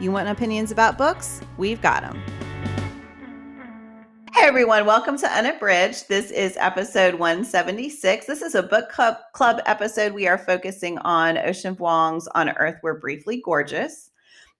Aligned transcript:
You 0.00 0.10
want 0.10 0.30
opinions 0.30 0.70
about 0.72 0.96
books? 0.96 1.42
We've 1.58 1.82
got 1.82 2.00
them. 2.00 2.22
Hey 4.32 4.46
everyone, 4.46 4.86
welcome 4.86 5.18
to 5.18 5.30
Unabridged. 5.30 6.08
This 6.08 6.30
is 6.30 6.56
episode 6.58 7.16
176. 7.16 8.24
This 8.24 8.40
is 8.40 8.54
a 8.54 8.62
book 8.62 8.88
club, 8.88 9.18
club 9.34 9.60
episode. 9.66 10.14
We 10.14 10.26
are 10.26 10.38
focusing 10.38 10.96
on 11.00 11.36
Ocean 11.36 11.76
Vuong's 11.76 12.26
On 12.28 12.48
Earth 12.48 12.76
We're 12.82 12.98
Briefly 12.98 13.42
Gorgeous. 13.44 14.10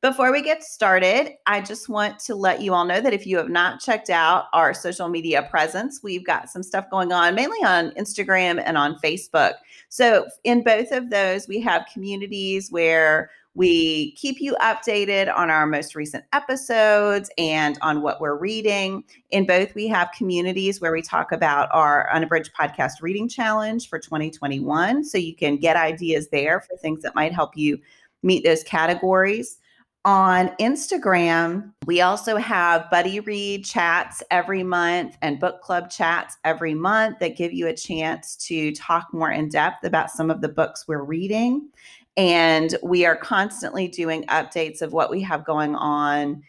Before 0.02 0.30
we 0.30 0.42
get 0.42 0.62
started, 0.62 1.32
I 1.46 1.62
just 1.62 1.88
want 1.88 2.18
to 2.20 2.34
let 2.34 2.60
you 2.60 2.74
all 2.74 2.84
know 2.84 3.00
that 3.00 3.14
if 3.14 3.26
you 3.26 3.38
have 3.38 3.48
not 3.48 3.80
checked 3.80 4.10
out 4.10 4.46
our 4.52 4.74
social 4.74 5.08
media 5.08 5.46
presence, 5.50 6.00
we've 6.02 6.24
got 6.24 6.50
some 6.50 6.62
stuff 6.62 6.90
going 6.90 7.12
on, 7.12 7.34
mainly 7.34 7.58
on 7.64 7.92
Instagram 7.92 8.62
and 8.64 8.76
on 8.76 8.98
Facebook. 8.98 9.54
So, 9.88 10.26
in 10.44 10.62
both 10.62 10.90
of 10.92 11.08
those, 11.08 11.48
we 11.48 11.60
have 11.60 11.88
communities 11.92 12.70
where 12.70 13.30
we 13.54 14.12
keep 14.12 14.40
you 14.40 14.54
updated 14.60 15.34
on 15.34 15.50
our 15.50 15.66
most 15.66 15.94
recent 15.94 16.24
episodes 16.32 17.30
and 17.36 17.78
on 17.82 18.00
what 18.00 18.20
we're 18.20 18.38
reading. 18.38 19.02
In 19.30 19.44
both, 19.44 19.74
we 19.74 19.88
have 19.88 20.10
communities 20.16 20.80
where 20.80 20.92
we 20.92 21.02
talk 21.02 21.32
about 21.32 21.68
our 21.72 22.08
Unabridged 22.12 22.52
Podcast 22.58 23.02
Reading 23.02 23.28
Challenge 23.28 23.88
for 23.88 23.98
2021. 23.98 25.04
So 25.04 25.18
you 25.18 25.34
can 25.34 25.56
get 25.56 25.76
ideas 25.76 26.28
there 26.28 26.60
for 26.60 26.76
things 26.76 27.02
that 27.02 27.14
might 27.16 27.32
help 27.32 27.56
you 27.56 27.78
meet 28.22 28.44
those 28.44 28.62
categories. 28.62 29.58
On 30.06 30.48
Instagram, 30.58 31.72
we 31.84 32.00
also 32.00 32.38
have 32.38 32.88
buddy 32.90 33.20
read 33.20 33.66
chats 33.66 34.22
every 34.30 34.62
month 34.62 35.18
and 35.20 35.38
book 35.38 35.60
club 35.60 35.90
chats 35.90 36.38
every 36.42 36.72
month 36.72 37.18
that 37.18 37.36
give 37.36 37.52
you 37.52 37.66
a 37.66 37.76
chance 37.76 38.34
to 38.36 38.72
talk 38.72 39.08
more 39.12 39.30
in 39.30 39.50
depth 39.50 39.84
about 39.84 40.10
some 40.10 40.30
of 40.30 40.40
the 40.40 40.48
books 40.48 40.88
we're 40.88 41.04
reading. 41.04 41.68
And 42.16 42.76
we 42.82 43.06
are 43.06 43.16
constantly 43.16 43.88
doing 43.88 44.24
updates 44.24 44.82
of 44.82 44.92
what 44.92 45.10
we 45.10 45.22
have 45.22 45.44
going 45.44 45.74
on 45.74 46.42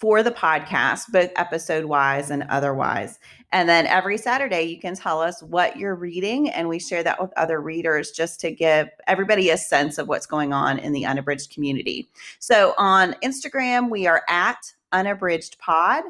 for 0.00 0.22
the 0.22 0.30
podcast, 0.30 1.12
both 1.12 1.30
episode 1.36 1.84
wise 1.84 2.30
and 2.30 2.44
otherwise. 2.44 3.18
And 3.52 3.68
then 3.68 3.86
every 3.86 4.16
Saturday, 4.16 4.62
you 4.62 4.80
can 4.80 4.94
tell 4.94 5.20
us 5.20 5.42
what 5.42 5.76
you're 5.76 5.94
reading, 5.94 6.48
and 6.48 6.68
we 6.68 6.78
share 6.78 7.02
that 7.02 7.20
with 7.20 7.32
other 7.36 7.60
readers 7.60 8.10
just 8.10 8.40
to 8.40 8.50
give 8.50 8.88
everybody 9.06 9.50
a 9.50 9.58
sense 9.58 9.98
of 9.98 10.08
what's 10.08 10.24
going 10.24 10.54
on 10.54 10.78
in 10.78 10.92
the 10.92 11.04
unabridged 11.04 11.52
community. 11.52 12.08
So 12.38 12.72
on 12.78 13.14
Instagram, 13.22 13.90
we 13.90 14.06
are 14.06 14.22
at 14.28 14.72
unabridged 14.92 15.56
pod 15.60 16.02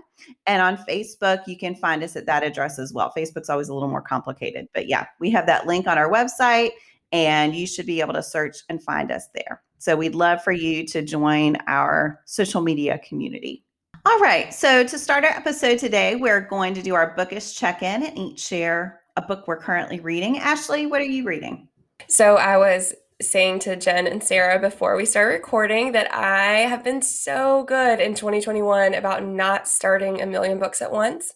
and 0.47 0.63
on 0.63 0.75
facebook 0.87 1.47
you 1.47 1.55
can 1.55 1.75
find 1.75 2.03
us 2.03 2.17
at 2.17 2.25
that 2.25 2.43
address 2.43 2.79
as 2.79 2.95
well 2.95 3.13
facebook's 3.15 3.51
always 3.51 3.69
a 3.69 3.75
little 3.75 3.91
more 3.91 4.01
complicated 4.01 4.67
but 4.73 4.89
yeah 4.89 5.05
we 5.19 5.31
have 5.31 5.45
that 5.45 5.67
link 5.67 5.87
on 5.87 5.99
our 5.99 6.11
website 6.11 6.71
and 7.13 7.55
you 7.55 7.67
should 7.67 7.87
be 7.87 8.01
able 8.01 8.15
to 8.15 8.23
search 8.23 8.59
and 8.69 8.83
find 8.83 9.11
us 9.11 9.29
there. 9.35 9.63
So 9.79 9.97
we'd 9.97 10.15
love 10.15 10.43
for 10.43 10.53
you 10.53 10.87
to 10.89 11.03
join 11.03 11.57
our 11.67 12.21
social 12.27 12.61
media 12.61 12.99
community. 13.07 13.65
All 14.07 14.19
right. 14.19 14.53
So 14.53 14.85
to 14.85 14.99
start 14.99 15.25
our 15.25 15.31
episode 15.31 15.79
today, 15.79 16.17
we're 16.17 16.41
going 16.41 16.75
to 16.75 16.83
do 16.83 16.95
our 16.95 17.15
bookish 17.17 17.55
check 17.55 17.83
in 17.83 18.03
and 18.03 18.19
each 18.19 18.41
share 18.41 19.01
a 19.17 19.23
book 19.23 19.47
we're 19.47 19.59
currently 19.61 20.01
reading. 20.01 20.39
Ashley, 20.39 20.87
what 20.87 21.01
are 21.01 21.05
you 21.05 21.25
reading? 21.25 21.69
So 22.09 22.37
I 22.37 22.57
was 22.57 22.95
saying 23.21 23.59
to 23.61 23.77
Jen 23.77 24.07
and 24.07 24.23
Sarah 24.23 24.59
before 24.59 24.97
we 24.97 25.05
start 25.05 25.33
recording 25.33 25.93
that 25.93 26.13
I 26.15 26.61
have 26.61 26.83
been 26.83 27.03
so 27.03 27.65
good 27.65 28.01
in 28.01 28.15
2021 28.15 28.95
about 28.95 29.25
not 29.25 29.69
starting 29.69 30.21
a 30.21 30.27
million 30.27 30.59
books 30.59 30.81
at 30.81 30.91
once. 30.91 31.35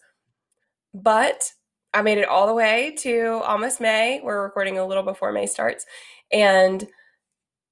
But 0.93 1.51
I 1.95 2.01
made 2.01 2.17
it 2.17 2.27
all 2.27 2.45
the 2.45 2.53
way 2.53 2.93
to 2.99 3.41
almost 3.45 3.79
May. 3.79 4.19
We're 4.21 4.43
recording 4.43 4.77
a 4.77 4.85
little 4.85 5.01
before 5.01 5.31
May 5.31 5.47
starts 5.47 5.85
and 6.29 6.85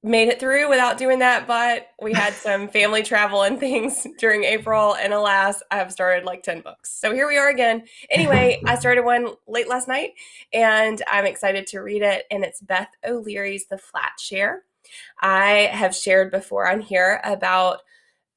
made 0.01 0.29
it 0.29 0.39
through 0.39 0.69
without 0.69 0.97
doing 0.97 1.19
that. 1.19 1.45
But 1.45 1.87
we 2.01 2.13
had 2.13 2.33
some 2.33 2.69
family 2.69 3.03
travel 3.03 3.41
and 3.41 3.59
things 3.59 4.07
during 4.17 4.45
April. 4.45 4.95
And 4.95 5.11
alas, 5.11 5.61
I 5.71 5.75
have 5.75 5.91
started 5.91 6.23
like 6.23 6.41
10 6.41 6.61
books. 6.61 6.97
So 6.97 7.13
here 7.13 7.27
we 7.27 7.37
are 7.37 7.49
again. 7.49 7.83
Anyway, 8.09 8.61
I 8.65 8.75
started 8.75 9.03
one 9.03 9.33
late 9.45 9.67
last 9.67 9.89
night 9.89 10.11
and 10.53 11.01
I'm 11.11 11.25
excited 11.25 11.67
to 11.67 11.79
read 11.79 12.01
it. 12.01 12.23
And 12.31 12.45
it's 12.45 12.61
Beth 12.61 12.91
O'Leary's 13.05 13.65
The 13.65 13.77
Flat 13.77 14.13
Share. 14.21 14.63
I 15.21 15.69
have 15.73 15.93
shared 15.93 16.31
before 16.31 16.69
on 16.69 16.79
here 16.79 17.19
about 17.25 17.79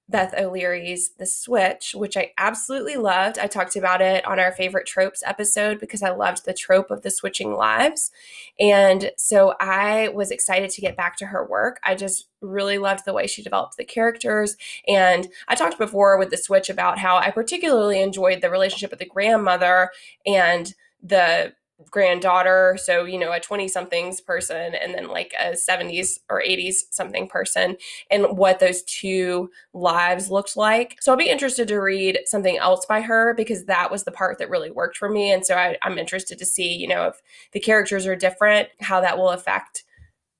Beth 0.09 0.34
O'Leary's 0.39 1.11
The 1.19 1.27
Switch, 1.27 1.94
which 1.94 2.17
I 2.17 2.33
absolutely 2.39 2.97
loved. 2.97 3.39
I 3.39 3.49
talked 3.49 3.75
about 3.75 4.00
it 4.00 4.25
on 4.25 4.39
our 4.39 4.53
favorite 4.53 4.87
tropes 4.87 5.22
episode 5.27 5.81
because 5.81 6.03
I 6.03 6.11
loved 6.11 6.44
the 6.44 6.55
trope 6.55 6.91
of 6.91 7.03
the 7.03 7.11
switching 7.11 7.55
lives. 7.55 8.12
And 8.61 9.11
so 9.17 9.55
I 9.59 10.09
was 10.09 10.31
excited 10.31 10.71
to 10.71 10.81
get 10.81 10.97
back 10.97 11.17
to 11.19 11.27
her 11.27 11.44
work. 11.44 11.81
I 11.84 11.97
just 11.97 12.28
really 12.41 12.78
loved 12.78 13.05
the 13.05 13.12
way 13.12 13.27
she 13.27 13.43
developed 13.43 13.77
the 13.77 13.84
characters. 13.84 14.56
And 14.87 15.27
I 15.49 15.56
talked 15.56 15.78
before 15.78 16.19
with 16.19 16.31
The 16.31 16.37
Switch 16.37 16.71
about 16.71 16.99
how 16.99 17.17
I 17.17 17.31
particularly 17.31 18.00
enjoyed 18.00 18.43
the 18.43 18.50
relationship 18.50 18.91
with 18.91 19.00
the 19.00 19.06
grandmother 19.06 19.91
and 20.25 20.73
the 21.03 21.53
granddaughter 21.91 22.78
so 22.82 23.04
you 23.04 23.19
know 23.19 23.32
a 23.32 23.41
20 23.41 23.69
somethings 23.69 24.20
person 24.20 24.75
and 24.75 24.94
then 24.94 25.09
like 25.09 25.34
a 25.38 25.53
70s 25.53 26.19
or 26.31 26.41
80s 26.41 26.76
something 26.91 27.28
person 27.28 27.76
and 28.10 28.38
what 28.38 28.60
those 28.60 28.82
two 28.84 29.50
lives 29.75 30.31
looked 30.31 30.56
like 30.56 30.97
so 31.00 31.12
i'll 31.12 31.19
be 31.19 31.28
interested 31.28 31.69
to 31.69 31.78
read 31.78 32.20
something 32.25 32.56
else 32.56 32.87
by 32.87 33.03
her 33.03 33.34
because 33.34 33.66
that 33.66 33.91
was 33.91 34.04
the 34.04 34.10
part 34.10 34.38
that 34.38 34.48
really 34.48 34.70
worked 34.70 34.97
for 34.97 35.10
me 35.10 35.31
and 35.31 35.44
so 35.44 35.54
I, 35.54 35.76
i'm 35.82 35.98
interested 35.98 36.38
to 36.38 36.47
see 36.47 36.75
you 36.75 36.88
know 36.88 37.09
if 37.09 37.20
the 37.53 37.60
characters 37.60 38.06
are 38.06 38.16
different 38.16 38.69
how 38.81 39.03
that 39.03 39.19
will 39.19 39.31
affect 39.31 39.84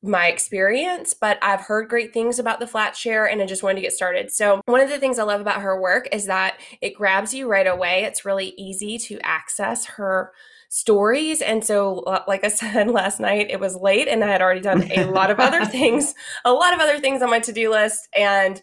my 0.03 0.28
experience, 0.28 1.14
but 1.14 1.38
I've 1.42 1.62
heard 1.62 1.88
great 1.88 2.12
things 2.12 2.38
about 2.38 2.60
the 2.60 2.66
flat 2.66 2.94
share 2.94 3.26
and 3.26 3.42
I 3.42 3.47
just 3.47 3.62
wanted 3.62 3.76
to 3.76 3.80
get 3.80 3.92
started. 3.92 4.30
So, 4.30 4.60
one 4.66 4.80
of 4.80 4.88
the 4.88 4.98
things 4.98 5.18
I 5.18 5.24
love 5.24 5.41
about 5.41 5.62
her 5.62 5.80
work 5.80 6.08
is 6.12 6.26
that 6.26 6.60
it 6.80 6.94
grabs 6.94 7.34
you 7.34 7.50
right 7.50 7.66
away. 7.66 8.04
It's 8.04 8.24
really 8.24 8.54
easy 8.56 8.98
to 8.98 9.18
access 9.22 9.86
her 9.86 10.32
stories. 10.76 11.41
And 11.41 11.64
so, 11.64 12.00
uh, 12.00 12.22
like 12.28 12.44
I 12.44 12.48
said 12.60 12.91
last 12.91 13.19
night, 13.19 13.50
it 13.50 13.60
was 13.60 13.76
late 13.76 14.09
and 14.09 14.22
I 14.22 14.28
had 14.28 14.42
already 14.42 14.60
done 14.60 14.91
a 14.92 15.04
lot 15.04 15.31
of 15.31 15.41
other 15.41 15.64
things, 15.64 16.14
a 16.44 16.53
lot 16.53 16.75
of 16.75 16.81
other 16.81 16.98
things 16.98 17.22
on 17.22 17.31
my 17.31 17.41
to 17.41 17.53
do 17.53 17.70
list. 17.70 18.09
And 18.16 18.60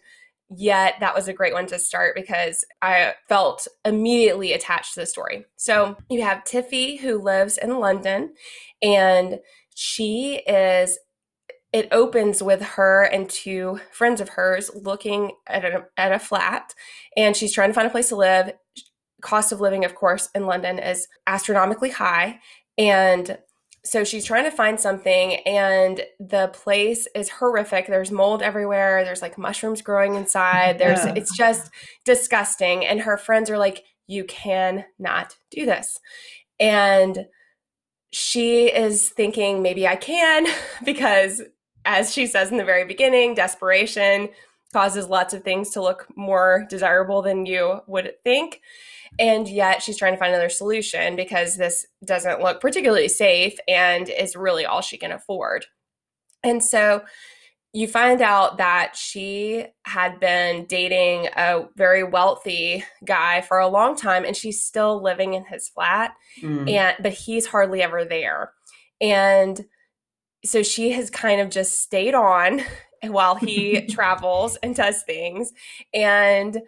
yet, 0.48 0.94
that 1.00 1.14
was 1.14 1.26
a 1.26 1.32
great 1.32 1.52
one 1.52 1.66
to 1.66 1.78
start 1.78 2.14
because 2.14 2.64
I 2.80 3.14
felt 3.28 3.66
immediately 3.84 4.52
attached 4.52 4.94
to 4.94 5.00
the 5.00 5.06
story. 5.06 5.44
So, 5.56 5.96
you 6.08 6.22
have 6.22 6.44
Tiffy, 6.44 7.00
who 7.00 7.20
lives 7.20 7.58
in 7.58 7.80
London, 7.80 8.34
and 8.80 9.40
she 9.74 10.36
is 10.46 10.98
it 11.72 11.88
opens 11.90 12.40
with 12.40 12.62
her 12.62 13.02
and 13.02 13.28
two 13.28 13.80
friends 13.90 14.20
of 14.20 14.28
hers 14.28 14.70
looking 14.76 15.32
at 15.48 15.64
a, 15.64 15.84
at 15.96 16.12
a 16.12 16.20
flat 16.20 16.72
and 17.16 17.36
she's 17.36 17.52
trying 17.52 17.68
to 17.68 17.74
find 17.74 17.88
a 17.88 17.90
place 17.90 18.10
to 18.10 18.16
live 18.16 18.52
cost 19.24 19.50
of 19.50 19.60
living, 19.60 19.84
of 19.84 19.94
course, 19.94 20.28
in 20.34 20.46
London 20.46 20.78
is 20.78 21.08
astronomically 21.26 21.90
high. 21.90 22.38
And 22.76 23.38
so 23.82 24.04
she's 24.04 24.24
trying 24.24 24.44
to 24.44 24.50
find 24.50 24.80
something, 24.80 25.34
and 25.46 26.02
the 26.18 26.48
place 26.54 27.06
is 27.14 27.28
horrific. 27.28 27.86
There's 27.86 28.10
mold 28.10 28.42
everywhere. 28.42 29.04
There's 29.04 29.20
like 29.22 29.36
mushrooms 29.36 29.82
growing 29.82 30.14
inside. 30.14 30.78
There's 30.78 31.04
yeah. 31.04 31.14
it's 31.16 31.36
just 31.36 31.70
disgusting. 32.04 32.86
And 32.86 33.00
her 33.00 33.18
friends 33.18 33.50
are 33.50 33.58
like, 33.58 33.84
"You 34.06 34.24
cannot 34.24 35.36
do 35.50 35.66
this," 35.66 36.00
and 36.58 37.26
she 38.10 38.66
is 38.66 39.10
thinking 39.10 39.60
maybe 39.60 39.86
I 39.86 39.96
can 39.96 40.46
because, 40.84 41.42
as 41.84 42.12
she 42.12 42.26
says 42.26 42.50
in 42.50 42.56
the 42.56 42.64
very 42.64 42.86
beginning, 42.86 43.34
desperation 43.34 44.30
causes 44.72 45.08
lots 45.08 45.34
of 45.34 45.44
things 45.44 45.70
to 45.70 45.82
look 45.82 46.06
more 46.16 46.66
desirable 46.70 47.20
than 47.20 47.44
you 47.44 47.80
would 47.86 48.12
think. 48.24 48.60
And 49.18 49.48
yet 49.48 49.82
she's 49.82 49.96
trying 49.96 50.14
to 50.14 50.18
find 50.18 50.32
another 50.32 50.48
solution 50.48 51.16
because 51.16 51.56
this 51.56 51.86
doesn't 52.04 52.40
look 52.40 52.60
particularly 52.60 53.08
safe 53.08 53.56
and 53.68 54.08
is 54.08 54.36
really 54.36 54.66
all 54.66 54.80
she 54.80 54.98
can 54.98 55.12
afford. 55.12 55.66
And 56.42 56.62
so 56.62 57.02
you 57.74 57.88
find 57.88 58.22
out 58.22 58.58
that 58.58 58.96
she 58.96 59.66
had 59.84 60.20
been 60.20 60.64
dating 60.66 61.28
a 61.36 61.64
very 61.76 62.04
wealthy 62.04 62.84
guy 63.04 63.40
for 63.40 63.58
a 63.58 63.66
long 63.66 63.96
time 63.96 64.24
and 64.24 64.36
she's 64.36 64.62
still 64.62 65.02
living 65.02 65.34
in 65.34 65.44
his 65.44 65.68
flat 65.68 66.12
mm. 66.40 66.70
and 66.70 66.96
but 67.00 67.12
he's 67.12 67.46
hardly 67.46 67.82
ever 67.82 68.04
there. 68.04 68.52
And 69.00 69.64
so 70.44 70.62
she 70.62 70.92
has 70.92 71.10
kind 71.10 71.40
of 71.40 71.50
just 71.50 71.80
stayed 71.80 72.14
on 72.14 72.62
while 73.02 73.34
he 73.34 73.86
travels 73.90 74.56
and 74.62 74.76
does 74.76 75.02
things 75.02 75.52
and 75.92 76.58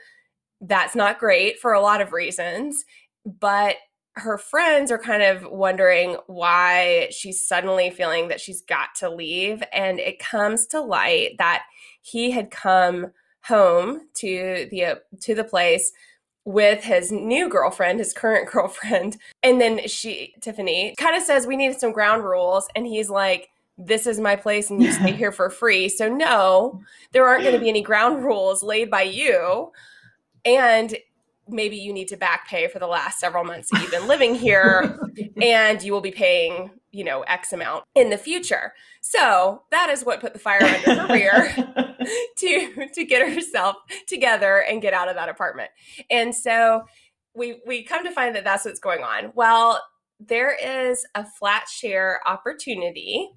that's 0.60 0.94
not 0.94 1.18
great 1.18 1.58
for 1.58 1.72
a 1.72 1.80
lot 1.80 2.00
of 2.00 2.12
reasons. 2.12 2.84
But 3.24 3.76
her 4.14 4.38
friends 4.38 4.90
are 4.90 4.98
kind 4.98 5.22
of 5.22 5.50
wondering 5.50 6.16
why 6.26 7.08
she's 7.10 7.46
suddenly 7.46 7.90
feeling 7.90 8.28
that 8.28 8.40
she's 8.40 8.62
got 8.62 8.94
to 8.96 9.10
leave. 9.10 9.62
And 9.72 9.98
it 9.98 10.18
comes 10.18 10.66
to 10.68 10.80
light 10.80 11.36
that 11.38 11.64
he 12.00 12.30
had 12.30 12.50
come 12.50 13.12
home 13.42 14.08
to 14.14 14.68
the 14.70 14.84
uh, 14.84 14.94
to 15.20 15.34
the 15.34 15.44
place 15.44 15.92
with 16.46 16.84
his 16.84 17.12
new 17.12 17.48
girlfriend, 17.48 17.98
his 17.98 18.14
current 18.14 18.48
girlfriend. 18.52 19.18
And 19.42 19.60
then 19.60 19.86
she, 19.86 20.34
Tiffany, 20.40 20.94
kind 20.98 21.16
of 21.16 21.22
says, 21.22 21.46
We 21.46 21.56
need 21.56 21.78
some 21.78 21.92
ground 21.92 22.24
rules. 22.24 22.68
And 22.74 22.86
he's 22.86 23.10
like, 23.10 23.50
This 23.76 24.06
is 24.06 24.18
my 24.18 24.36
place 24.36 24.70
and 24.70 24.82
you 24.82 24.92
stay 24.92 25.12
here 25.16 25.32
for 25.32 25.50
free. 25.50 25.90
So, 25.90 26.08
no, 26.08 26.80
there 27.12 27.26
aren't 27.26 27.42
going 27.42 27.54
to 27.54 27.60
be 27.60 27.68
any 27.68 27.82
ground 27.82 28.24
rules 28.24 28.62
laid 28.62 28.90
by 28.90 29.02
you. 29.02 29.72
And 30.46 30.96
maybe 31.48 31.76
you 31.76 31.92
need 31.92 32.08
to 32.08 32.16
back 32.16 32.48
pay 32.48 32.68
for 32.68 32.78
the 32.78 32.86
last 32.86 33.18
several 33.18 33.44
months 33.44 33.70
that 33.70 33.82
you've 33.82 33.90
been 33.90 34.08
living 34.08 34.34
here 34.34 34.98
and 35.42 35.82
you 35.82 35.92
will 35.92 36.00
be 36.00 36.10
paying 36.10 36.70
you 36.90 37.04
know 37.04 37.22
x 37.22 37.52
amount 37.52 37.84
in 37.94 38.10
the 38.10 38.18
future. 38.18 38.72
So 39.00 39.62
that 39.70 39.90
is 39.90 40.04
what 40.04 40.20
put 40.20 40.32
the 40.32 40.38
fire 40.38 40.62
under 40.62 41.02
her 41.02 41.12
rear 41.12 41.94
to 42.38 42.88
to 42.94 43.04
get 43.04 43.32
herself 43.32 43.76
together 44.06 44.64
and 44.68 44.82
get 44.82 44.94
out 44.94 45.08
of 45.08 45.14
that 45.16 45.28
apartment. 45.28 45.70
And 46.10 46.34
so 46.34 46.84
we 47.34 47.60
we 47.66 47.82
come 47.82 48.04
to 48.04 48.10
find 48.10 48.34
that 48.34 48.44
that's 48.44 48.64
what's 48.64 48.80
going 48.80 49.02
on. 49.02 49.32
Well 49.34 49.82
there 50.18 50.54
is 50.54 51.04
a 51.14 51.26
flat 51.26 51.68
share 51.68 52.20
opportunity 52.26 53.28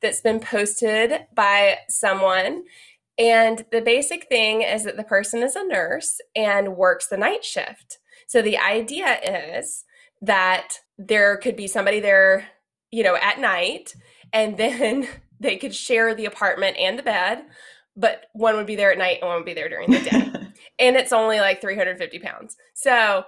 that's 0.00 0.20
been 0.20 0.38
posted 0.38 1.26
by 1.34 1.78
someone 1.88 2.62
and 3.18 3.64
the 3.72 3.80
basic 3.80 4.28
thing 4.28 4.62
is 4.62 4.84
that 4.84 4.96
the 4.96 5.04
person 5.04 5.42
is 5.42 5.56
a 5.56 5.66
nurse 5.66 6.20
and 6.36 6.76
works 6.76 7.08
the 7.08 7.16
night 7.16 7.44
shift. 7.44 7.98
So 8.28 8.40
the 8.40 8.58
idea 8.58 9.18
is 9.58 9.84
that 10.22 10.74
there 10.96 11.36
could 11.36 11.56
be 11.56 11.66
somebody 11.66 12.00
there, 12.00 12.48
you 12.90 13.02
know, 13.02 13.16
at 13.16 13.40
night, 13.40 13.94
and 14.32 14.56
then 14.56 15.08
they 15.40 15.56
could 15.56 15.74
share 15.74 16.14
the 16.14 16.26
apartment 16.26 16.76
and 16.78 16.98
the 16.98 17.02
bed, 17.02 17.44
but 17.96 18.26
one 18.32 18.56
would 18.56 18.66
be 18.66 18.76
there 18.76 18.92
at 18.92 18.98
night 18.98 19.18
and 19.20 19.28
one 19.28 19.38
would 19.38 19.46
be 19.46 19.54
there 19.54 19.68
during 19.68 19.90
the 19.90 20.00
day. 20.00 20.32
and 20.78 20.96
it's 20.96 21.12
only 21.12 21.40
like 21.40 21.60
350 21.60 22.18
pounds. 22.20 22.56
So 22.74 23.24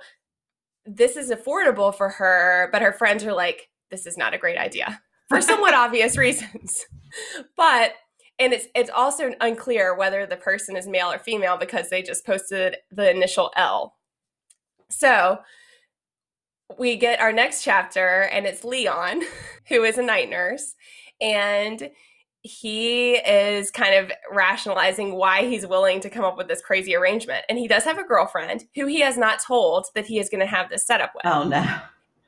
this 0.86 1.16
is 1.16 1.30
affordable 1.30 1.94
for 1.94 2.08
her, 2.08 2.68
but 2.72 2.82
her 2.82 2.92
friends 2.92 3.24
are 3.24 3.32
like, 3.32 3.68
this 3.90 4.06
is 4.06 4.16
not 4.16 4.34
a 4.34 4.38
great 4.38 4.58
idea 4.58 5.00
for 5.28 5.40
somewhat 5.40 5.74
obvious 5.74 6.16
reasons. 6.16 6.84
But 7.56 7.92
and 8.40 8.54
it's 8.54 8.66
it's 8.74 8.90
also 8.90 9.32
unclear 9.40 9.94
whether 9.94 10.26
the 10.26 10.36
person 10.36 10.76
is 10.76 10.88
male 10.88 11.12
or 11.12 11.18
female 11.18 11.56
because 11.58 11.90
they 11.90 12.02
just 12.02 12.26
posted 12.26 12.76
the 12.90 13.10
initial 13.10 13.52
L. 13.54 13.94
So 14.88 15.38
we 16.78 16.96
get 16.96 17.20
our 17.20 17.32
next 17.32 17.62
chapter 17.62 18.22
and 18.32 18.46
it's 18.46 18.64
Leon 18.64 19.22
who 19.68 19.84
is 19.84 19.98
a 19.98 20.02
night 20.02 20.30
nurse 20.30 20.74
and 21.20 21.90
he 22.42 23.16
is 23.16 23.70
kind 23.70 23.94
of 23.94 24.10
rationalizing 24.32 25.14
why 25.14 25.46
he's 25.46 25.66
willing 25.66 26.00
to 26.00 26.08
come 26.08 26.24
up 26.24 26.38
with 26.38 26.48
this 26.48 26.62
crazy 26.62 26.96
arrangement 26.96 27.44
and 27.50 27.58
he 27.58 27.68
does 27.68 27.84
have 27.84 27.98
a 27.98 28.04
girlfriend 28.04 28.64
who 28.74 28.86
he 28.86 29.00
has 29.00 29.18
not 29.18 29.42
told 29.46 29.86
that 29.94 30.06
he 30.06 30.18
is 30.18 30.30
going 30.30 30.40
to 30.40 30.46
have 30.46 30.70
this 30.70 30.86
setup 30.86 31.12
with. 31.14 31.26
Oh 31.26 31.44
no. 31.44 31.78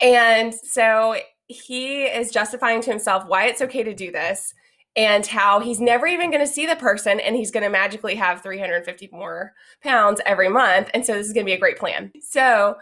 And 0.00 0.54
so 0.54 1.16
he 1.46 2.02
is 2.04 2.30
justifying 2.30 2.82
to 2.82 2.90
himself 2.90 3.24
why 3.26 3.46
it's 3.46 3.62
okay 3.62 3.82
to 3.82 3.94
do 3.94 4.12
this 4.12 4.52
and 4.96 5.26
how 5.26 5.60
he's 5.60 5.80
never 5.80 6.06
even 6.06 6.30
going 6.30 6.44
to 6.44 6.52
see 6.52 6.66
the 6.66 6.76
person 6.76 7.18
and 7.20 7.34
he's 7.34 7.50
going 7.50 7.62
to 7.62 7.70
magically 7.70 8.14
have 8.14 8.42
350 8.42 9.08
more 9.12 9.54
pounds 9.82 10.20
every 10.26 10.48
month. 10.48 10.90
And 10.92 11.04
so 11.04 11.14
this 11.14 11.26
is 11.26 11.32
going 11.32 11.46
to 11.46 11.50
be 11.50 11.54
a 11.54 11.60
great 11.60 11.78
plan. 11.78 12.12
So 12.20 12.76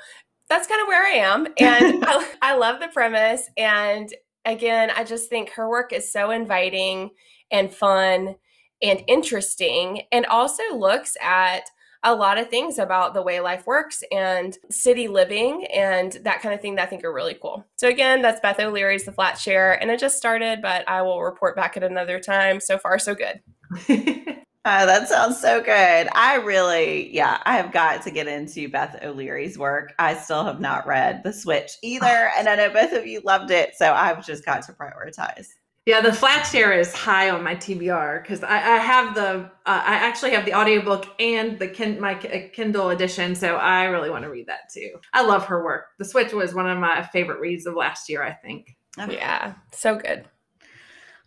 that's 0.49 0.67
kind 0.67 0.83
of 0.83 0.89
where 0.89 1.07
I 1.07 1.17
am. 1.19 1.47
And 1.59 2.05
I, 2.05 2.29
I 2.43 2.57
love 2.57 2.81
the 2.81 2.89
premise. 2.89 3.49
And 3.57 4.13
again, 4.45 4.91
I 4.91 5.05
just 5.05 5.31
think 5.31 5.51
her 5.51 5.69
work 5.69 5.93
is 5.93 6.11
so 6.11 6.31
inviting 6.31 7.11
and 7.51 7.73
fun 7.73 8.35
and 8.83 9.05
interesting 9.07 10.03
and 10.11 10.27
also 10.27 10.63
looks 10.75 11.17
at 11.23 11.65
a 12.03 12.15
lot 12.15 12.39
of 12.39 12.49
things 12.49 12.79
about 12.79 13.15
the 13.15 13.23
way 13.23 13.41
life 13.41 13.67
works 13.67 14.03
and 14.11 14.57
city 14.71 15.09
living 15.09 15.67
and 15.67 16.13
that 16.25 16.41
kind 16.41 16.55
of 16.55 16.61
thing 16.61 16.77
that 16.77 16.85
I 16.85 16.87
think 16.87 17.05
are 17.05 17.13
really 17.13 17.35
cool. 17.35 17.67
So 17.77 17.89
again, 17.89 18.23
that's 18.23 18.41
Beth 18.41 18.61
O'Leary's 18.61 19.05
The 19.05 19.13
Flat 19.13 19.39
Share, 19.39 19.81
and 19.81 19.91
it 19.91 20.01
just 20.01 20.17
started, 20.17 20.63
but 20.63 20.89
I 20.89 21.03
will 21.03 21.23
report 21.23 21.57
back 21.57 21.77
at 21.77 21.83
another 21.83 22.19
time. 22.19 22.61
So 22.61 22.79
far, 22.79 22.99
so 22.99 23.15
good. 23.15 23.41
Oh, 23.89 24.35
that 24.87 25.09
sounds 25.09 25.39
so 25.41 25.61
good. 25.61 26.09
I 26.13 26.37
really, 26.43 27.15
yeah, 27.15 27.43
I 27.45 27.57
have 27.57 27.73
got 27.73 28.03
to 28.03 28.11
get 28.11 28.27
into 28.27 28.69
Beth 28.69 29.03
O'Leary's 29.03 29.59
work. 29.59 29.93
I 29.99 30.15
still 30.15 30.45
have 30.45 30.61
not 30.61 30.87
read 30.87 31.23
The 31.23 31.33
Switch 31.33 31.73
either. 31.83 32.31
And 32.37 32.49
I 32.49 32.57
know 32.57 32.71
both 32.71 32.93
of 32.93 33.07
you 33.07 33.21
loved 33.25 33.51
it. 33.51 33.75
So 33.77 33.93
I've 33.93 34.25
just 34.25 34.45
got 34.47 34.63
to 34.63 34.73
prioritize. 34.73 35.49
Yeah, 35.87 36.03
the 36.03 36.13
flat 36.13 36.43
share 36.43 36.73
is 36.73 36.93
high 36.93 37.31
on 37.31 37.43
my 37.43 37.57
TBR 37.57 38.23
because 38.23 38.43
I, 38.45 38.57
I, 38.57 38.77
have 38.77 39.15
the 39.15 39.51
uh, 39.65 39.83
I 39.85 39.95
actually 39.95 40.33
have 40.33 40.45
the 40.45 40.55
audiobook 40.55 41.07
and 41.19 41.59
the 41.59 41.69
kin- 41.69 41.99
my 41.99 42.15
Kindle 42.15 42.91
edition, 42.91 43.35
so 43.35 43.57
I 43.57 43.85
really 43.85 44.11
want 44.11 44.25
to 44.25 44.31
read 44.31 44.47
that 44.47 44.71
too. 44.73 44.91
I 45.15 45.25
love 45.25 45.47
her 45.47 45.65
work. 45.65 45.87
The 45.99 46.05
Switch 46.05 46.33
was 46.33 46.55
one 46.55 46.69
of 46.69 46.79
my 46.79 47.03
favorite 47.13 47.41
reads 47.41 47.65
of 47.65 47.75
last 47.75 48.11
year, 48.11 48.23
I 48.23 48.33
think. 48.33 48.77
Okay. 48.99 49.15
Yeah, 49.15 49.55
so 49.73 49.97
good. 49.97 50.27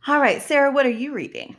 All 0.07 0.19
right, 0.19 0.41
Sarah, 0.41 0.71
what 0.71 0.85
are 0.85 0.89
you 0.89 1.13
reading? 1.13 1.55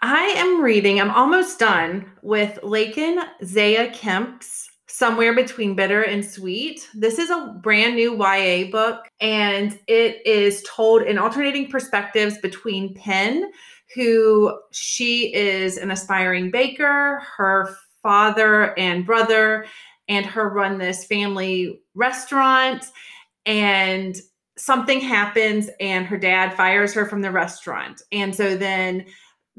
I 0.00 0.22
am 0.36 0.62
reading. 0.62 1.00
I'm 1.00 1.10
almost 1.10 1.58
done 1.58 2.10
with 2.22 2.58
Laekan 2.62 3.24
Zea 3.44 3.90
Kemp's 3.90 4.67
somewhere 4.98 5.32
between 5.32 5.76
bitter 5.76 6.02
and 6.02 6.24
sweet. 6.24 6.88
This 6.92 7.20
is 7.20 7.30
a 7.30 7.56
brand 7.62 7.94
new 7.94 8.16
YA 8.16 8.68
book, 8.68 9.06
and 9.20 9.78
it 9.86 10.26
is 10.26 10.64
told 10.68 11.02
in 11.02 11.18
alternating 11.18 11.70
perspectives 11.70 12.36
between 12.38 12.94
Penn, 12.94 13.48
who 13.94 14.58
she 14.72 15.32
is 15.32 15.76
an 15.76 15.92
aspiring 15.92 16.50
baker, 16.50 17.22
her 17.36 17.76
father 18.02 18.76
and 18.76 19.06
brother, 19.06 19.66
and 20.08 20.26
her 20.26 20.48
run 20.48 20.78
this 20.78 21.04
family 21.04 21.80
restaurant. 21.94 22.84
And 23.46 24.16
something 24.56 25.00
happens, 25.00 25.70
and 25.78 26.06
her 26.06 26.18
dad 26.18 26.54
fires 26.54 26.92
her 26.94 27.06
from 27.06 27.22
the 27.22 27.30
restaurant. 27.30 28.02
And 28.10 28.34
so 28.34 28.56
then 28.56 29.06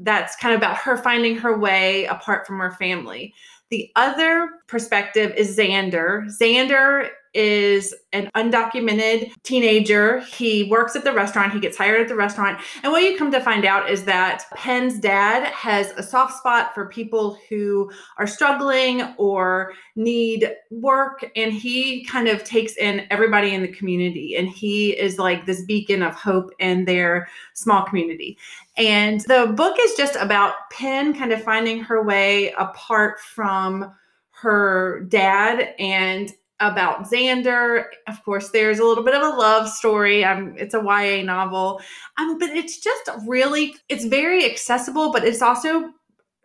that's 0.00 0.36
kind 0.36 0.54
of 0.54 0.58
about 0.58 0.76
her 0.76 0.98
finding 0.98 1.36
her 1.36 1.58
way 1.58 2.04
apart 2.04 2.46
from 2.46 2.58
her 2.58 2.72
family. 2.72 3.32
The 3.70 3.90
other 3.94 4.48
perspective 4.66 5.32
is 5.36 5.56
Xander. 5.56 6.24
Xander 6.26 7.08
is 7.32 7.94
an 8.12 8.30
undocumented 8.34 9.30
teenager. 9.44 10.20
He 10.20 10.64
works 10.64 10.96
at 10.96 11.04
the 11.04 11.12
restaurant. 11.12 11.52
He 11.52 11.60
gets 11.60 11.76
hired 11.76 12.00
at 12.00 12.08
the 12.08 12.16
restaurant. 12.16 12.60
And 12.82 12.92
what 12.92 13.02
you 13.02 13.16
come 13.16 13.30
to 13.30 13.40
find 13.40 13.64
out 13.64 13.88
is 13.88 14.04
that 14.04 14.44
Penn's 14.54 14.98
dad 14.98 15.46
has 15.52 15.92
a 15.92 16.02
soft 16.02 16.36
spot 16.38 16.74
for 16.74 16.86
people 16.86 17.38
who 17.48 17.90
are 18.18 18.26
struggling 18.26 19.14
or 19.16 19.72
need 19.94 20.50
work. 20.70 21.24
And 21.36 21.52
he 21.52 22.04
kind 22.04 22.26
of 22.26 22.42
takes 22.42 22.76
in 22.76 23.06
everybody 23.10 23.54
in 23.54 23.62
the 23.62 23.68
community. 23.68 24.36
And 24.36 24.48
he 24.48 24.90
is 24.98 25.18
like 25.18 25.46
this 25.46 25.62
beacon 25.62 26.02
of 26.02 26.14
hope 26.14 26.50
in 26.58 26.84
their 26.84 27.28
small 27.54 27.84
community. 27.84 28.38
And 28.76 29.20
the 29.20 29.52
book 29.54 29.76
is 29.80 29.94
just 29.94 30.16
about 30.16 30.54
Penn 30.72 31.14
kind 31.14 31.32
of 31.32 31.42
finding 31.42 31.80
her 31.84 32.02
way 32.02 32.52
apart 32.52 33.20
from 33.20 33.92
her 34.30 35.04
dad 35.08 35.74
and 35.78 36.32
about 36.60 37.10
Xander. 37.10 37.84
Of 38.06 38.22
course, 38.24 38.50
there's 38.50 38.78
a 38.78 38.84
little 38.84 39.04
bit 39.04 39.14
of 39.14 39.22
a 39.22 39.36
love 39.36 39.68
story. 39.68 40.24
Um, 40.24 40.54
it's 40.56 40.74
a 40.74 40.82
YA 40.82 41.22
novel, 41.22 41.80
um, 42.18 42.38
but 42.38 42.50
it's 42.50 42.78
just 42.78 43.10
really, 43.26 43.74
it's 43.88 44.04
very 44.04 44.44
accessible, 44.44 45.12
but 45.12 45.24
it's 45.24 45.42
also 45.42 45.90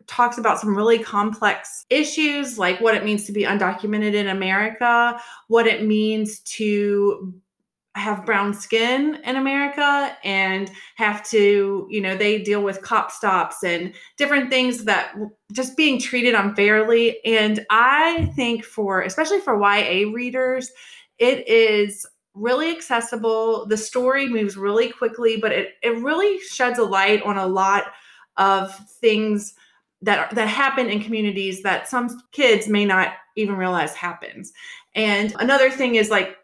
talks 0.08 0.38
about 0.38 0.60
some 0.60 0.76
really 0.76 1.00
complex 1.00 1.84
issues 1.90 2.60
like 2.60 2.80
what 2.80 2.94
it 2.94 3.04
means 3.04 3.26
to 3.26 3.32
be 3.32 3.44
undocumented 3.44 4.14
in 4.14 4.28
America, 4.28 5.20
what 5.48 5.68
it 5.68 5.84
means 5.84 6.40
to 6.42 7.34
have 7.96 8.26
brown 8.26 8.54
skin 8.54 9.20
in 9.24 9.38
America 9.38 10.16
and 10.24 10.70
have 10.96 11.28
to, 11.30 11.88
you 11.90 12.02
know, 12.02 12.16
they 12.16 12.42
deal 12.42 12.62
with 12.62 12.82
cop 12.82 13.10
stops 13.10 13.64
and 13.64 13.94
different 14.18 14.50
things 14.50 14.84
that 14.84 15.16
just 15.54 15.78
being 15.78 16.00
treated 16.00 16.36
unfairly. 16.36 17.24
And 17.26 17.66
I 17.70 18.32
think 18.36 18.66
for, 18.66 19.02
especially 19.02 19.40
for 19.40 19.58
YA 19.58 20.12
readers, 20.12 20.70
it 21.20 21.48
is 21.48 22.06
really 22.34 22.70
accessible. 22.70 23.66
The 23.66 23.78
story 23.78 24.28
moves 24.28 24.58
really 24.58 24.92
quickly, 24.92 25.38
but 25.38 25.54
it, 25.54 25.70
it 25.82 25.98
really 25.98 26.40
sheds 26.40 26.78
a 26.78 26.84
light 26.84 27.24
on 27.24 27.38
a 27.38 27.48
lot 27.48 27.86
of 28.36 28.76
things 29.00 29.54
that 30.02 30.30
that 30.36 30.50
happen 30.50 30.90
in 30.90 31.02
communities 31.02 31.64
that 31.64 31.88
some 31.88 32.22
kids 32.34 32.68
may 32.68 32.84
not 32.84 33.14
even 33.38 33.56
realize 33.56 33.94
happens. 33.94 34.52
And 34.94 35.34
another 35.40 35.70
thing 35.72 35.96
is 35.96 36.10
like 36.10 36.36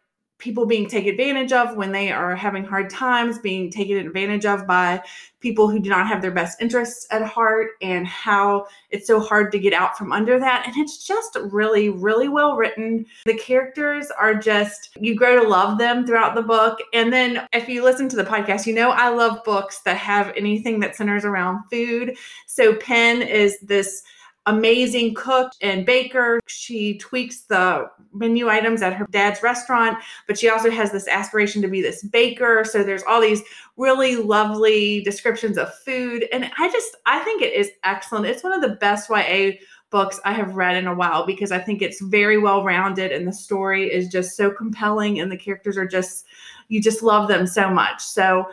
people 0.41 0.65
being 0.65 0.89
taken 0.89 1.11
advantage 1.11 1.53
of 1.53 1.77
when 1.77 1.91
they 1.91 2.11
are 2.11 2.35
having 2.35 2.65
hard 2.65 2.89
times, 2.89 3.39
being 3.39 3.71
taken 3.71 3.97
advantage 3.97 4.45
of 4.45 4.67
by 4.67 5.01
people 5.39 5.69
who 5.69 5.79
do 5.79 5.89
not 5.89 6.07
have 6.07 6.21
their 6.21 6.31
best 6.31 6.61
interests 6.61 7.07
at 7.11 7.21
heart, 7.23 7.71
and 7.81 8.05
how 8.05 8.67
it's 8.89 9.07
so 9.07 9.19
hard 9.19 9.51
to 9.51 9.59
get 9.59 9.73
out 9.73 9.97
from 9.97 10.11
under 10.11 10.39
that. 10.39 10.67
And 10.67 10.75
it's 10.77 11.05
just 11.05 11.37
really, 11.51 11.89
really 11.89 12.27
well 12.27 12.55
written. 12.55 13.05
The 13.25 13.37
characters 13.37 14.11
are 14.19 14.35
just, 14.35 14.89
you 14.99 15.15
grow 15.15 15.41
to 15.41 15.47
love 15.47 15.77
them 15.77 16.05
throughout 16.05 16.35
the 16.35 16.41
book. 16.41 16.79
And 16.93 17.13
then 17.13 17.47
if 17.53 17.69
you 17.69 17.83
listen 17.83 18.09
to 18.09 18.15
the 18.15 18.23
podcast, 18.23 18.65
you 18.65 18.73
know 18.73 18.91
I 18.91 19.09
love 19.09 19.43
books 19.43 19.81
that 19.81 19.97
have 19.97 20.33
anything 20.35 20.79
that 20.81 20.95
centers 20.95 21.25
around 21.25 21.63
food. 21.69 22.15
So 22.47 22.75
Penn 22.75 23.21
is 23.21 23.59
this 23.61 24.03
amazing 24.45 25.13
cook 25.13 25.51
and 25.61 25.85
baker. 25.85 26.39
She 26.47 26.97
tweaks 26.97 27.41
the 27.41 27.89
menu 28.13 28.49
items 28.49 28.81
at 28.81 28.93
her 28.93 29.07
dad's 29.11 29.43
restaurant, 29.43 29.97
but 30.27 30.37
she 30.37 30.49
also 30.49 30.71
has 30.71 30.91
this 30.91 31.07
aspiration 31.07 31.61
to 31.61 31.67
be 31.67 31.81
this 31.81 32.03
baker. 32.03 32.63
So 32.65 32.83
there's 32.83 33.03
all 33.03 33.21
these 33.21 33.41
really 33.77 34.15
lovely 34.15 35.01
descriptions 35.03 35.57
of 35.57 35.73
food. 35.79 36.27
And 36.31 36.49
I 36.57 36.69
just, 36.71 36.95
I 37.05 37.19
think 37.19 37.41
it 37.41 37.53
is 37.53 37.71
excellent. 37.83 38.25
It's 38.25 38.43
one 38.43 38.53
of 38.53 38.61
the 38.61 38.75
best 38.77 39.09
YA 39.09 39.51
books 39.91 40.19
I 40.23 40.33
have 40.33 40.55
read 40.55 40.77
in 40.77 40.87
a 40.87 40.95
while 40.95 41.25
because 41.25 41.51
I 41.51 41.59
think 41.59 41.81
it's 41.81 42.01
very 42.01 42.37
well 42.37 42.63
rounded 42.63 43.11
and 43.11 43.27
the 43.27 43.33
story 43.33 43.91
is 43.91 44.07
just 44.07 44.37
so 44.37 44.49
compelling 44.49 45.19
and 45.19 45.31
the 45.31 45.37
characters 45.37 45.77
are 45.77 45.87
just, 45.87 46.25
you 46.69 46.81
just 46.81 47.03
love 47.03 47.27
them 47.27 47.45
so 47.45 47.69
much. 47.69 48.01
So 48.01 48.45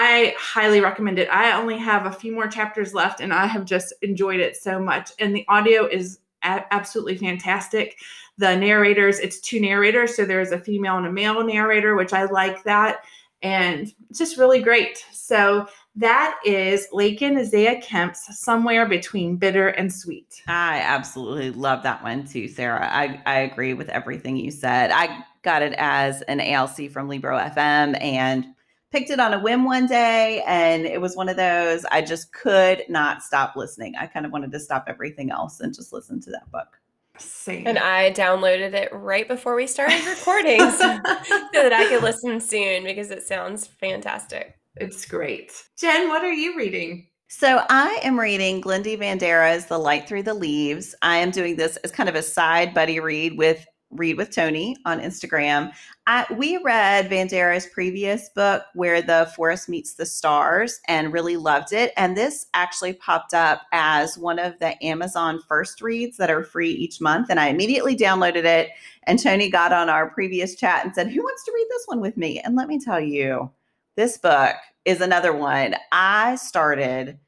I 0.00 0.36
highly 0.38 0.80
recommend 0.80 1.18
it. 1.18 1.28
I 1.28 1.50
only 1.58 1.76
have 1.76 2.06
a 2.06 2.12
few 2.12 2.32
more 2.32 2.46
chapters 2.46 2.94
left 2.94 3.20
and 3.20 3.34
I 3.34 3.46
have 3.46 3.64
just 3.64 3.92
enjoyed 4.00 4.38
it 4.38 4.56
so 4.56 4.78
much. 4.78 5.10
And 5.18 5.34
the 5.34 5.44
audio 5.48 5.86
is 5.86 6.20
a- 6.44 6.72
absolutely 6.72 7.16
fantastic. 7.16 7.98
The 8.36 8.56
narrators, 8.56 9.18
it's 9.18 9.40
two 9.40 9.60
narrators. 9.60 10.14
So 10.14 10.24
there's 10.24 10.52
a 10.52 10.60
female 10.60 10.98
and 10.98 11.06
a 11.06 11.10
male 11.10 11.44
narrator, 11.44 11.96
which 11.96 12.12
I 12.12 12.26
like 12.26 12.62
that. 12.62 12.98
And 13.42 13.92
it's 14.08 14.20
just 14.20 14.38
really 14.38 14.62
great. 14.62 15.04
So 15.10 15.66
that 15.96 16.38
is 16.44 16.86
Laekan 16.92 17.44
Zea 17.44 17.80
Kemp's 17.80 18.38
Somewhere 18.38 18.86
Between 18.86 19.34
Bitter 19.34 19.66
and 19.70 19.92
Sweet. 19.92 20.44
I 20.46 20.78
absolutely 20.78 21.50
love 21.50 21.82
that 21.82 22.04
one 22.04 22.24
too, 22.24 22.46
Sarah. 22.46 22.88
I, 22.88 23.20
I 23.26 23.40
agree 23.40 23.74
with 23.74 23.88
everything 23.88 24.36
you 24.36 24.52
said. 24.52 24.92
I 24.92 25.24
got 25.42 25.62
it 25.62 25.74
as 25.76 26.22
an 26.22 26.38
ALC 26.38 26.88
from 26.88 27.08
Libro 27.08 27.36
FM 27.36 28.00
and 28.00 28.44
picked 28.90 29.10
it 29.10 29.20
on 29.20 29.34
a 29.34 29.40
whim 29.40 29.64
one 29.64 29.86
day 29.86 30.42
and 30.46 30.86
it 30.86 31.00
was 31.00 31.16
one 31.16 31.28
of 31.28 31.36
those 31.36 31.84
I 31.86 32.02
just 32.02 32.32
could 32.32 32.84
not 32.88 33.22
stop 33.22 33.56
listening. 33.56 33.94
I 33.96 34.06
kind 34.06 34.24
of 34.24 34.32
wanted 34.32 34.52
to 34.52 34.60
stop 34.60 34.84
everything 34.86 35.30
else 35.30 35.60
and 35.60 35.74
just 35.74 35.92
listen 35.92 36.20
to 36.22 36.30
that 36.30 36.50
book. 36.50 36.80
Same. 37.18 37.66
And 37.66 37.78
I 37.78 38.12
downloaded 38.12 38.74
it 38.74 38.90
right 38.92 39.26
before 39.26 39.54
we 39.54 39.66
started 39.66 40.04
recording 40.06 40.60
so, 40.60 40.70
so 41.24 41.48
that 41.52 41.72
I 41.72 41.86
could 41.88 42.02
listen 42.02 42.40
soon 42.40 42.84
because 42.84 43.10
it 43.10 43.24
sounds 43.24 43.66
fantastic. 43.66 44.58
It's 44.76 45.04
great. 45.04 45.52
Jen, 45.76 46.08
what 46.08 46.22
are 46.22 46.32
you 46.32 46.56
reading? 46.56 47.08
So 47.28 47.62
I 47.68 48.00
am 48.02 48.18
reading 48.18 48.62
Glendy 48.62 48.96
Vanderah's 48.96 49.66
The 49.66 49.78
Light 49.78 50.08
Through 50.08 50.22
the 50.22 50.34
Leaves. 50.34 50.94
I 51.02 51.18
am 51.18 51.30
doing 51.30 51.56
this 51.56 51.76
as 51.78 51.90
kind 51.90 52.08
of 52.08 52.14
a 52.14 52.22
side 52.22 52.72
buddy 52.72 53.00
read 53.00 53.36
with 53.36 53.66
Read 53.90 54.18
with 54.18 54.30
Tony 54.30 54.76
on 54.84 55.00
Instagram. 55.00 55.72
I, 56.06 56.26
we 56.36 56.58
read 56.58 57.08
Vanderah's 57.08 57.66
previous 57.66 58.28
book, 58.28 58.64
Where 58.74 59.00
the 59.00 59.30
Forest 59.34 59.68
Meets 59.68 59.94
the 59.94 60.04
Stars, 60.04 60.80
and 60.88 61.12
really 61.12 61.36
loved 61.36 61.72
it. 61.72 61.92
And 61.96 62.16
this 62.16 62.46
actually 62.52 62.92
popped 62.92 63.32
up 63.32 63.62
as 63.72 64.18
one 64.18 64.38
of 64.38 64.58
the 64.58 64.82
Amazon 64.84 65.40
first 65.48 65.80
reads 65.80 66.18
that 66.18 66.30
are 66.30 66.44
free 66.44 66.70
each 66.70 67.00
month. 67.00 67.28
And 67.30 67.40
I 67.40 67.48
immediately 67.48 67.96
downloaded 67.96 68.44
it. 68.44 68.70
And 69.04 69.18
Tony 69.18 69.50
got 69.50 69.72
on 69.72 69.88
our 69.88 70.10
previous 70.10 70.54
chat 70.54 70.84
and 70.84 70.94
said, 70.94 71.08
Who 71.08 71.22
wants 71.22 71.44
to 71.44 71.52
read 71.54 71.66
this 71.70 71.86
one 71.86 72.00
with 72.00 72.16
me? 72.16 72.40
And 72.40 72.56
let 72.56 72.68
me 72.68 72.78
tell 72.78 73.00
you, 73.00 73.50
this 73.96 74.18
book 74.18 74.54
is 74.84 75.00
another 75.00 75.32
one 75.32 75.74
I 75.92 76.36
started 76.36 77.18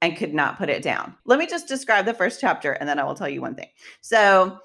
and 0.00 0.16
could 0.16 0.32
not 0.32 0.58
put 0.58 0.68
it 0.68 0.82
down. 0.82 1.14
Let 1.24 1.38
me 1.38 1.46
just 1.46 1.68
describe 1.68 2.06
the 2.06 2.14
first 2.14 2.40
chapter 2.40 2.72
and 2.72 2.88
then 2.88 2.98
I 2.98 3.04
will 3.04 3.14
tell 3.14 3.28
you 3.28 3.40
one 3.40 3.54
thing. 3.54 3.68
So, 4.00 4.58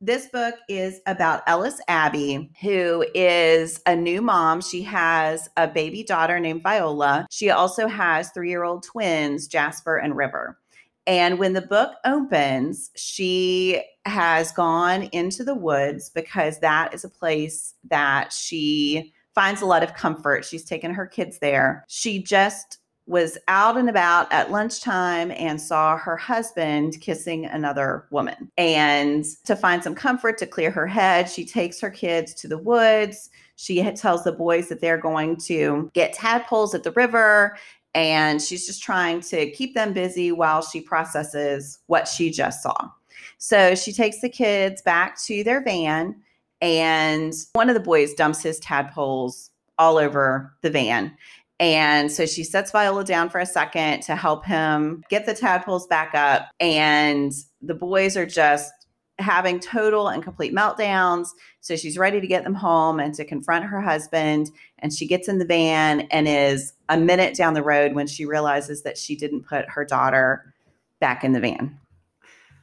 this 0.00 0.28
book 0.28 0.54
is 0.68 1.00
about 1.06 1.42
Ellis 1.46 1.80
Abbey, 1.86 2.50
who 2.62 3.04
is 3.14 3.80
a 3.84 3.94
new 3.94 4.22
mom. 4.22 4.62
She 4.62 4.82
has 4.82 5.48
a 5.56 5.68
baby 5.68 6.02
daughter 6.02 6.40
named 6.40 6.62
Viola. 6.62 7.26
She 7.30 7.50
also 7.50 7.86
has 7.86 8.30
three 8.30 8.48
year 8.48 8.64
old 8.64 8.82
twins, 8.82 9.46
Jasper 9.46 9.98
and 9.98 10.16
River. 10.16 10.58
And 11.06 11.38
when 11.38 11.52
the 11.52 11.62
book 11.62 11.94
opens, 12.04 12.90
she 12.96 13.82
has 14.06 14.52
gone 14.52 15.04
into 15.12 15.44
the 15.44 15.54
woods 15.54 16.08
because 16.08 16.60
that 16.60 16.94
is 16.94 17.04
a 17.04 17.08
place 17.08 17.74
that 17.88 18.32
she 18.32 19.12
finds 19.34 19.60
a 19.60 19.66
lot 19.66 19.82
of 19.82 19.94
comfort. 19.94 20.44
She's 20.44 20.64
taken 20.64 20.94
her 20.94 21.06
kids 21.06 21.38
there. 21.38 21.84
She 21.88 22.22
just 22.22 22.78
was 23.10 23.36
out 23.48 23.76
and 23.76 23.90
about 23.90 24.32
at 24.32 24.52
lunchtime 24.52 25.32
and 25.32 25.60
saw 25.60 25.96
her 25.96 26.16
husband 26.16 27.00
kissing 27.00 27.44
another 27.44 28.06
woman. 28.10 28.50
And 28.56 29.24
to 29.44 29.56
find 29.56 29.82
some 29.82 29.96
comfort 29.96 30.38
to 30.38 30.46
clear 30.46 30.70
her 30.70 30.86
head, 30.86 31.28
she 31.28 31.44
takes 31.44 31.80
her 31.80 31.90
kids 31.90 32.32
to 32.34 32.46
the 32.46 32.58
woods. 32.58 33.30
She 33.56 33.82
tells 33.92 34.22
the 34.22 34.32
boys 34.32 34.68
that 34.68 34.80
they're 34.80 34.96
going 34.96 35.36
to 35.38 35.90
get 35.92 36.12
tadpoles 36.12 36.72
at 36.72 36.84
the 36.84 36.92
river. 36.92 37.58
And 37.96 38.40
she's 38.40 38.64
just 38.64 38.82
trying 38.82 39.20
to 39.22 39.50
keep 39.50 39.74
them 39.74 39.92
busy 39.92 40.30
while 40.30 40.62
she 40.62 40.80
processes 40.80 41.80
what 41.88 42.06
she 42.06 42.30
just 42.30 42.62
saw. 42.62 42.90
So 43.38 43.74
she 43.74 43.92
takes 43.92 44.20
the 44.20 44.28
kids 44.28 44.82
back 44.82 45.20
to 45.22 45.42
their 45.42 45.62
van, 45.62 46.14
and 46.60 47.32
one 47.54 47.68
of 47.68 47.74
the 47.74 47.80
boys 47.80 48.14
dumps 48.14 48.42
his 48.42 48.60
tadpoles 48.60 49.50
all 49.78 49.96
over 49.96 50.54
the 50.60 50.70
van. 50.70 51.16
And 51.60 52.10
so 52.10 52.24
she 52.24 52.42
sets 52.42 52.70
Viola 52.70 53.04
down 53.04 53.28
for 53.28 53.38
a 53.38 53.46
second 53.46 54.00
to 54.04 54.16
help 54.16 54.46
him 54.46 55.04
get 55.10 55.26
the 55.26 55.34
tadpoles 55.34 55.86
back 55.86 56.14
up. 56.14 56.48
And 56.58 57.32
the 57.60 57.74
boys 57.74 58.16
are 58.16 58.24
just 58.24 58.72
having 59.18 59.60
total 59.60 60.08
and 60.08 60.22
complete 60.22 60.54
meltdowns. 60.54 61.28
So 61.60 61.76
she's 61.76 61.98
ready 61.98 62.18
to 62.18 62.26
get 62.26 62.44
them 62.44 62.54
home 62.54 62.98
and 62.98 63.14
to 63.14 63.26
confront 63.26 63.66
her 63.66 63.82
husband. 63.82 64.50
And 64.78 64.90
she 64.90 65.06
gets 65.06 65.28
in 65.28 65.38
the 65.38 65.44
van 65.44 66.02
and 66.10 66.26
is 66.26 66.72
a 66.88 66.96
minute 66.96 67.36
down 67.36 67.52
the 67.52 67.62
road 67.62 67.92
when 67.92 68.06
she 68.06 68.24
realizes 68.24 68.82
that 68.84 68.96
she 68.96 69.14
didn't 69.14 69.42
put 69.42 69.68
her 69.68 69.84
daughter 69.84 70.54
back 70.98 71.24
in 71.24 71.32
the 71.32 71.40
van. 71.40 71.78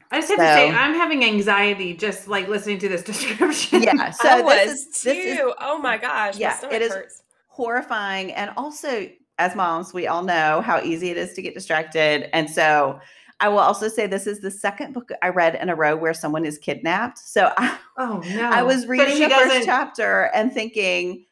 I 0.09 0.21
just 0.21 0.29
have 0.29 0.39
so, 0.39 0.43
to 0.43 0.53
say, 0.53 0.69
I'm 0.71 0.95
having 0.95 1.23
anxiety 1.23 1.93
just 1.93 2.27
like 2.27 2.47
listening 2.47 2.79
to 2.79 2.89
this 2.89 3.03
description. 3.03 3.83
Yeah, 3.83 4.09
so 4.09 4.27
I 4.27 4.41
was 4.41 4.69
is, 4.69 5.01
too. 5.03 5.09
Is, 5.09 5.39
oh 5.59 5.77
my 5.77 5.97
gosh, 5.97 6.37
yeah, 6.39 6.57
it 6.71 6.81
is. 6.81 6.93
Hurts 6.93 7.21
horrifying. 7.57 8.31
And 8.33 8.51
also, 8.55 9.09
as 9.39 9.55
moms, 9.55 9.93
we 9.93 10.07
all 10.07 10.23
know 10.23 10.61
how 10.61 10.79
easy 10.81 11.09
it 11.09 11.17
is 11.17 11.33
to 11.33 11.41
get 11.41 11.55
distracted. 11.55 12.29
And 12.33 12.49
so, 12.49 12.99
I 13.39 13.49
will 13.49 13.59
also 13.59 13.87
say 13.87 14.07
this 14.07 14.25
is 14.25 14.39
the 14.39 14.49
second 14.49 14.93
book 14.93 15.09
I 15.21 15.29
read 15.29 15.55
in 15.55 15.69
a 15.69 15.75
row 15.75 15.95
where 15.95 16.13
someone 16.13 16.45
is 16.45 16.57
kidnapped. 16.57 17.19
So 17.19 17.51
I, 17.55 17.77
oh 17.97 18.23
no, 18.33 18.49
I 18.49 18.63
was 18.63 18.87
reading 18.87 19.19
the 19.19 19.29
first 19.29 19.65
chapter 19.65 20.31
and 20.33 20.51
thinking, 20.51 21.25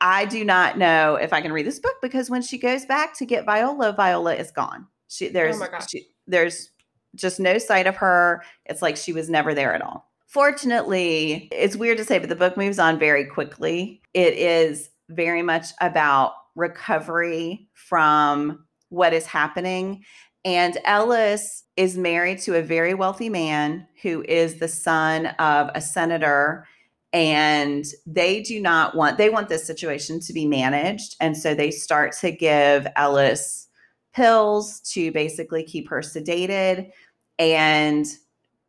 I 0.00 0.24
do 0.24 0.44
not 0.44 0.78
know 0.78 1.14
if 1.14 1.32
I 1.32 1.40
can 1.40 1.52
read 1.52 1.66
this 1.66 1.78
book 1.78 1.94
because 2.02 2.30
when 2.30 2.42
she 2.42 2.58
goes 2.58 2.84
back 2.84 3.16
to 3.18 3.26
get 3.26 3.44
Viola, 3.44 3.92
Viola 3.92 4.34
is 4.34 4.50
gone. 4.50 4.86
She 5.08 5.28
there's 5.28 5.60
oh 5.60 5.68
she, 5.88 6.06
there's 6.26 6.70
just 7.14 7.38
no 7.38 7.58
sight 7.58 7.86
of 7.86 7.96
her. 7.96 8.42
It's 8.66 8.82
like 8.82 8.96
she 8.96 9.12
was 9.12 9.30
never 9.30 9.54
there 9.54 9.72
at 9.72 9.82
all. 9.82 10.08
Fortunately, 10.26 11.48
it's 11.52 11.76
weird 11.76 11.98
to 11.98 12.04
say, 12.04 12.18
but 12.18 12.28
the 12.28 12.36
book 12.36 12.56
moves 12.56 12.78
on 12.78 12.98
very 12.98 13.24
quickly. 13.24 14.00
It 14.14 14.34
is 14.34 14.90
very 15.10 15.42
much 15.42 15.66
about 15.80 16.32
recovery 16.56 17.68
from 17.74 18.64
what 18.88 19.12
is 19.12 19.26
happening. 19.26 20.04
And 20.44 20.78
Ellis 20.84 21.64
is 21.76 21.98
married 21.98 22.38
to 22.40 22.56
a 22.56 22.62
very 22.62 22.94
wealthy 22.94 23.28
man 23.28 23.86
who 24.02 24.24
is 24.26 24.58
the 24.58 24.68
son 24.68 25.26
of 25.38 25.70
a 25.74 25.80
senator. 25.80 26.66
And 27.12 27.84
they 28.06 28.42
do 28.42 28.60
not 28.60 28.96
want, 28.96 29.18
they 29.18 29.30
want 29.30 29.48
this 29.48 29.66
situation 29.66 30.20
to 30.20 30.32
be 30.32 30.46
managed. 30.46 31.16
And 31.20 31.36
so 31.36 31.54
they 31.54 31.70
start 31.70 32.12
to 32.20 32.30
give 32.30 32.86
Ellis 32.96 33.68
pills 34.14 34.80
to 34.92 35.12
basically 35.12 35.62
keep 35.62 35.88
her 35.88 36.00
sedated. 36.00 36.90
And 37.38 38.06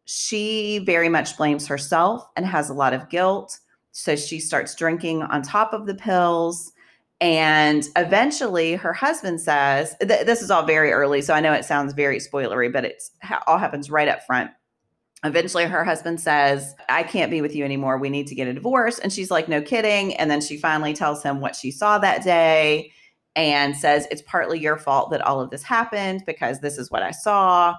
she 0.06 0.80
very 0.80 1.10
much 1.10 1.38
blames 1.38 1.68
herself 1.68 2.28
and 2.36 2.46
has 2.46 2.70
a 2.70 2.74
lot 2.74 2.94
of 2.94 3.10
guilt. 3.10 3.60
So 3.92 4.16
she 4.16 4.40
starts 4.40 4.76
drinking 4.76 5.24
on 5.24 5.42
top 5.42 5.74
of 5.74 5.86
the 5.86 5.96
pills. 5.96 6.72
And 7.20 7.88
eventually 7.96 8.74
her 8.74 8.94
husband 8.94 9.40
says, 9.42 9.96
th- 10.02 10.26
This 10.26 10.42
is 10.42 10.50
all 10.50 10.64
very 10.66 10.92
early. 10.92 11.22
So 11.22 11.34
I 11.34 11.40
know 11.40 11.54
it 11.54 11.66
sounds 11.66 11.94
very 11.94 12.20
spoilery, 12.20 12.72
but 12.72 12.92
ha- 13.22 13.44
all 13.48 13.58
happens 13.58 13.92
right 13.92 14.08
up 14.08 14.26
front. 14.26 14.52
Eventually 15.24 15.66
her 15.66 15.84
husband 15.84 16.20
says, 16.20 16.74
I 16.90 17.04
can't 17.04 17.30
be 17.30 17.42
with 17.42 17.56
you 17.56 17.64
anymore. 17.64 18.00
We 18.00 18.10
need 18.10 18.26
to 18.28 18.36
get 18.36 18.48
a 18.48 18.54
divorce. 18.54 18.98
And 18.98 19.14
she's 19.14 19.30
like, 19.30 19.48
No 19.48 19.62
kidding. 19.62 20.16
And 20.16 20.32
then 20.32 20.42
she 20.42 20.58
finally 20.58 20.94
tells 20.94 21.22
him 21.22 21.42
what 21.42 21.56
she 21.56 21.70
saw 21.70 22.00
that 22.00 22.24
day 22.24 22.92
and 23.36 23.78
says, 23.78 24.08
It's 24.10 24.24
partly 24.24 24.60
your 24.60 24.78
fault 24.78 25.12
that 25.12 25.22
all 25.22 25.40
of 25.40 25.52
this 25.52 25.64
happened 25.64 26.24
because 26.26 26.60
this 26.60 26.78
is 26.78 26.90
what 26.90 27.04
I 27.04 27.12
saw. 27.12 27.76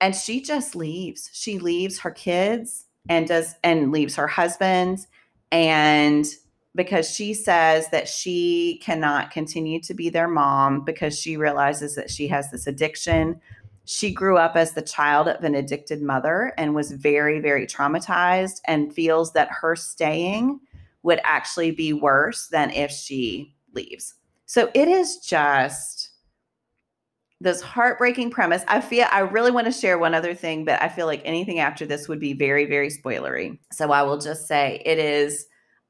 And 0.00 0.16
she 0.16 0.40
just 0.40 0.74
leaves. 0.74 1.28
She 1.34 1.58
leaves 1.58 1.98
her 1.98 2.10
kids 2.10 2.86
and 3.10 3.28
does 3.28 3.54
and 3.62 3.92
leaves 3.92 4.16
her 4.16 4.26
husband 4.26 5.06
and 5.52 6.26
because 6.74 7.10
she 7.10 7.34
says 7.34 7.88
that 7.88 8.08
she 8.08 8.80
cannot 8.82 9.30
continue 9.30 9.80
to 9.80 9.94
be 9.94 10.08
their 10.08 10.28
mom 10.28 10.84
because 10.84 11.18
she 11.18 11.36
realizes 11.36 11.96
that 11.96 12.10
she 12.10 12.28
has 12.28 12.50
this 12.50 12.66
addiction. 12.66 13.40
She 13.86 14.12
grew 14.12 14.38
up 14.38 14.54
as 14.54 14.72
the 14.72 14.82
child 14.82 15.26
of 15.26 15.42
an 15.42 15.56
addicted 15.56 16.00
mother 16.00 16.52
and 16.56 16.74
was 16.74 16.92
very, 16.92 17.40
very 17.40 17.66
traumatized 17.66 18.60
and 18.66 18.94
feels 18.94 19.32
that 19.32 19.48
her 19.50 19.74
staying 19.74 20.60
would 21.02 21.20
actually 21.24 21.72
be 21.72 21.92
worse 21.92 22.46
than 22.48 22.70
if 22.70 22.92
she 22.92 23.56
leaves. 23.74 24.14
So 24.46 24.70
it 24.74 24.86
is 24.86 25.18
just 25.18 26.09
this 27.40 27.62
heartbreaking 27.62 28.30
premise. 28.30 28.62
I 28.68 28.80
feel 28.80 29.06
I 29.10 29.20
really 29.20 29.50
want 29.50 29.66
to 29.66 29.72
share 29.72 29.98
one 29.98 30.14
other 30.14 30.34
thing, 30.34 30.64
but 30.64 30.80
I 30.82 30.88
feel 30.88 31.06
like 31.06 31.22
anything 31.24 31.58
after 31.58 31.86
this 31.86 32.06
would 32.06 32.20
be 32.20 32.34
very, 32.34 32.66
very 32.66 32.90
spoilery. 32.90 33.58
So 33.72 33.92
I 33.92 34.02
will 34.02 34.18
just 34.18 34.46
say 34.46 34.82
it 34.84 34.98
is 34.98 35.46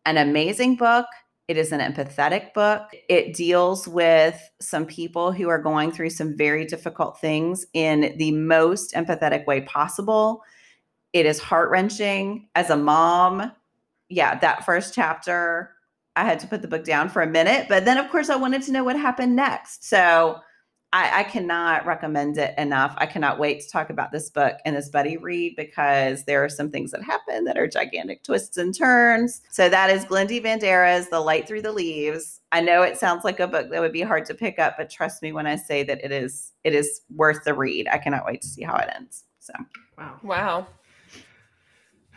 an 0.07 0.17
amazing 0.17 0.77
book. 0.77 1.07
It 1.49 1.57
is 1.57 1.73
an 1.73 1.81
empathetic 1.81 2.55
book. 2.55 2.83
It 3.09 3.35
deals 3.35 3.89
with 3.89 4.41
some 4.61 4.87
people 4.87 5.33
who 5.33 5.49
are 5.49 5.59
going 5.61 5.91
through 5.91 6.11
some 6.11 6.37
very 6.37 6.65
difficult 6.65 7.21
things 7.21 7.67
in 7.73 8.15
the 8.17 8.31
most 8.31 8.95
empathetic 8.95 9.45
way 9.47 9.63
possible. 9.63 10.45
It 11.13 11.27
is 11.27 11.41
heart 11.41 11.71
wrenching. 11.71 12.49
As 12.55 12.71
a 12.71 12.77
mom, 12.77 13.51
yeah, 14.09 14.39
that 14.39 14.65
first 14.65 14.95
chapter, 14.95 15.73
I 16.15 16.25
had 16.25 16.39
to 16.41 16.47
put 16.47 16.63
the 16.63 16.69
book 16.69 16.85
down 16.85 17.09
for 17.09 17.23
a 17.23 17.27
minute. 17.27 17.67
But 17.69 17.85
then, 17.85 17.99
of 17.99 18.09
course, 18.11 18.31
I 18.31 18.37
wanted 18.37 18.63
to 18.63 18.73
know 18.73 18.85
what 18.85 18.97
happened 18.97 19.35
next. 19.35 19.85
So 19.85 20.41
I, 20.93 21.21
I, 21.21 21.23
cannot 21.23 21.87
recommend 21.87 22.37
it 22.37 22.53
enough. 22.59 22.95
I 22.99 23.07
cannot 23.07 23.39
wait 23.39 23.61
to 23.61 23.71
talk 23.71 23.91
about 23.91 24.11
this 24.11 24.29
book 24.29 24.57
and 24.65 24.75
this 24.75 24.89
buddy 24.89 25.17
read 25.17 25.55
because 25.55 26.25
there 26.25 26.45
are 26.45 26.49
some 26.49 26.69
things 26.69 26.91
that 26.91 27.03
happen 27.03 27.45
that 27.45 27.57
are 27.57 27.69
gigantic 27.69 28.25
twists 28.25 28.57
and 28.57 28.77
turns. 28.77 29.41
So 29.51 29.69
that 29.69 29.91
is 29.91 30.05
Glendy 30.05 30.43
Vanderah's 30.43 31.09
The 31.09 31.21
Light 31.21 31.47
Through 31.47 31.63
the 31.63 31.71
Leaves. 31.71 32.41
I 32.51 32.61
know 32.61 32.83
it 32.83 32.97
sounds 32.97 33.23
like 33.25 33.39
a 33.39 33.47
book 33.47 33.71
that 33.71 33.81
would 33.81 33.93
be 33.93 34.03
hard 34.03 34.25
to 34.27 34.35
pick 34.35 34.59
up, 34.59 34.75
but 34.77 34.91
trust 34.91 35.23
me 35.23 35.33
when 35.33 35.47
I 35.47 35.55
say 35.55 35.85
that 35.85 36.05
it 36.05 36.11
is 36.11 36.53
it 36.65 36.75
is 36.75 37.03
worth 37.15 37.45
the 37.45 37.55
read. 37.55 37.87
I 37.87 37.99
cannot 37.99 38.27
wait 38.27 38.41
to 38.43 38.49
see 38.49 38.63
how 38.63 38.77
it 38.77 38.91
ends. 38.93 39.25
So 39.39 39.53
wow. 39.97 40.19
Wow. 40.25 40.67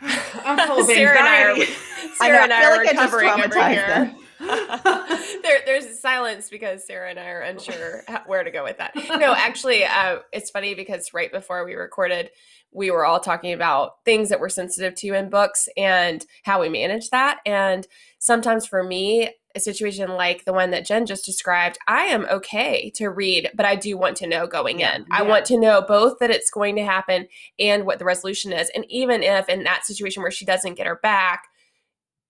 I'm 0.00 0.66
full 0.66 0.80
of 0.80 0.86
Sarah 0.86 1.16
and 1.16 1.28
I 1.28 1.42
are, 1.44 1.56
Sarah 2.16 2.18
I, 2.18 2.28
know, 2.30 2.42
and 2.42 2.52
I, 2.52 2.62
I 2.62 2.64
are 2.64 2.76
like 2.78 2.90
recovering 2.90 3.30
over 3.30 3.68
here. 3.68 4.14
There, 4.44 5.60
there's 5.66 6.00
silence 6.00 6.50
because 6.50 6.86
Sarah 6.86 7.10
and 7.10 7.18
I 7.18 7.28
are 7.28 7.40
unsure 7.40 8.04
where 8.26 8.44
to 8.44 8.50
go 8.50 8.64
with 8.64 8.78
that. 8.78 8.94
No, 8.94 9.34
actually, 9.34 9.84
uh, 9.84 10.18
it's 10.32 10.50
funny 10.50 10.74
because 10.74 11.12
right 11.14 11.32
before 11.32 11.64
we 11.64 11.74
recorded, 11.74 12.30
we 12.72 12.90
were 12.90 13.06
all 13.06 13.20
talking 13.20 13.52
about 13.52 14.04
things 14.04 14.28
that 14.28 14.40
we're 14.40 14.48
sensitive 14.48 14.94
to 14.96 15.14
in 15.14 15.30
books 15.30 15.68
and 15.76 16.26
how 16.42 16.60
we 16.60 16.68
manage 16.68 17.10
that. 17.10 17.38
And 17.46 17.86
sometimes 18.18 18.66
for 18.66 18.82
me, 18.82 19.30
a 19.54 19.60
situation 19.60 20.10
like 20.10 20.44
the 20.44 20.52
one 20.52 20.70
that 20.70 20.84
Jen 20.84 21.06
just 21.06 21.24
described, 21.24 21.78
I 21.86 22.06
am 22.06 22.26
okay 22.26 22.90
to 22.96 23.08
read, 23.08 23.50
but 23.54 23.64
I 23.64 23.76
do 23.76 23.96
want 23.96 24.16
to 24.18 24.26
know 24.26 24.48
going 24.48 24.80
in. 24.80 25.02
Yeah. 25.02 25.04
I 25.10 25.22
want 25.22 25.44
to 25.46 25.58
know 25.58 25.80
both 25.80 26.18
that 26.18 26.30
it's 26.30 26.50
going 26.50 26.74
to 26.76 26.84
happen 26.84 27.28
and 27.58 27.86
what 27.86 28.00
the 28.00 28.04
resolution 28.04 28.52
is. 28.52 28.70
And 28.74 28.84
even 28.88 29.22
if 29.22 29.48
in 29.48 29.62
that 29.62 29.86
situation 29.86 30.22
where 30.22 30.32
she 30.32 30.44
doesn't 30.44 30.74
get 30.74 30.88
her 30.88 30.98
back, 31.00 31.44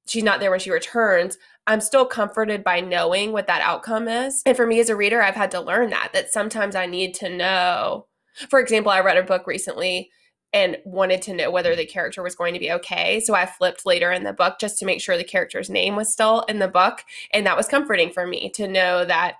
she's 0.06 0.22
not 0.22 0.40
there 0.40 0.50
when 0.50 0.60
she 0.60 0.70
returns, 0.70 1.38
I'm 1.66 1.80
still 1.80 2.04
comforted 2.04 2.62
by 2.62 2.80
knowing 2.80 3.32
what 3.32 3.46
that 3.46 3.62
outcome 3.62 4.08
is. 4.08 4.42
And 4.44 4.56
for 4.56 4.66
me 4.66 4.80
as 4.80 4.90
a 4.90 4.96
reader, 4.96 5.22
I've 5.22 5.34
had 5.34 5.50
to 5.52 5.60
learn 5.60 5.90
that, 5.90 6.10
that 6.12 6.32
sometimes 6.32 6.76
I 6.76 6.86
need 6.86 7.14
to 7.14 7.34
know. 7.34 8.06
For 8.50 8.60
example, 8.60 8.92
I 8.92 9.00
read 9.00 9.16
a 9.16 9.22
book 9.22 9.46
recently 9.46 10.10
and 10.52 10.76
wanted 10.84 11.20
to 11.22 11.34
know 11.34 11.50
whether 11.50 11.74
the 11.74 11.86
character 11.86 12.22
was 12.22 12.36
going 12.36 12.54
to 12.54 12.60
be 12.60 12.70
okay. 12.70 13.18
So 13.20 13.34
I 13.34 13.46
flipped 13.46 13.86
later 13.86 14.12
in 14.12 14.22
the 14.22 14.32
book 14.32 14.56
just 14.60 14.78
to 14.78 14.86
make 14.86 15.00
sure 15.00 15.16
the 15.16 15.24
character's 15.24 15.68
name 15.68 15.96
was 15.96 16.12
still 16.12 16.42
in 16.42 16.60
the 16.60 16.68
book. 16.68 17.02
And 17.32 17.44
that 17.46 17.56
was 17.56 17.66
comforting 17.66 18.10
for 18.10 18.26
me 18.26 18.50
to 18.50 18.68
know 18.68 19.04
that 19.04 19.34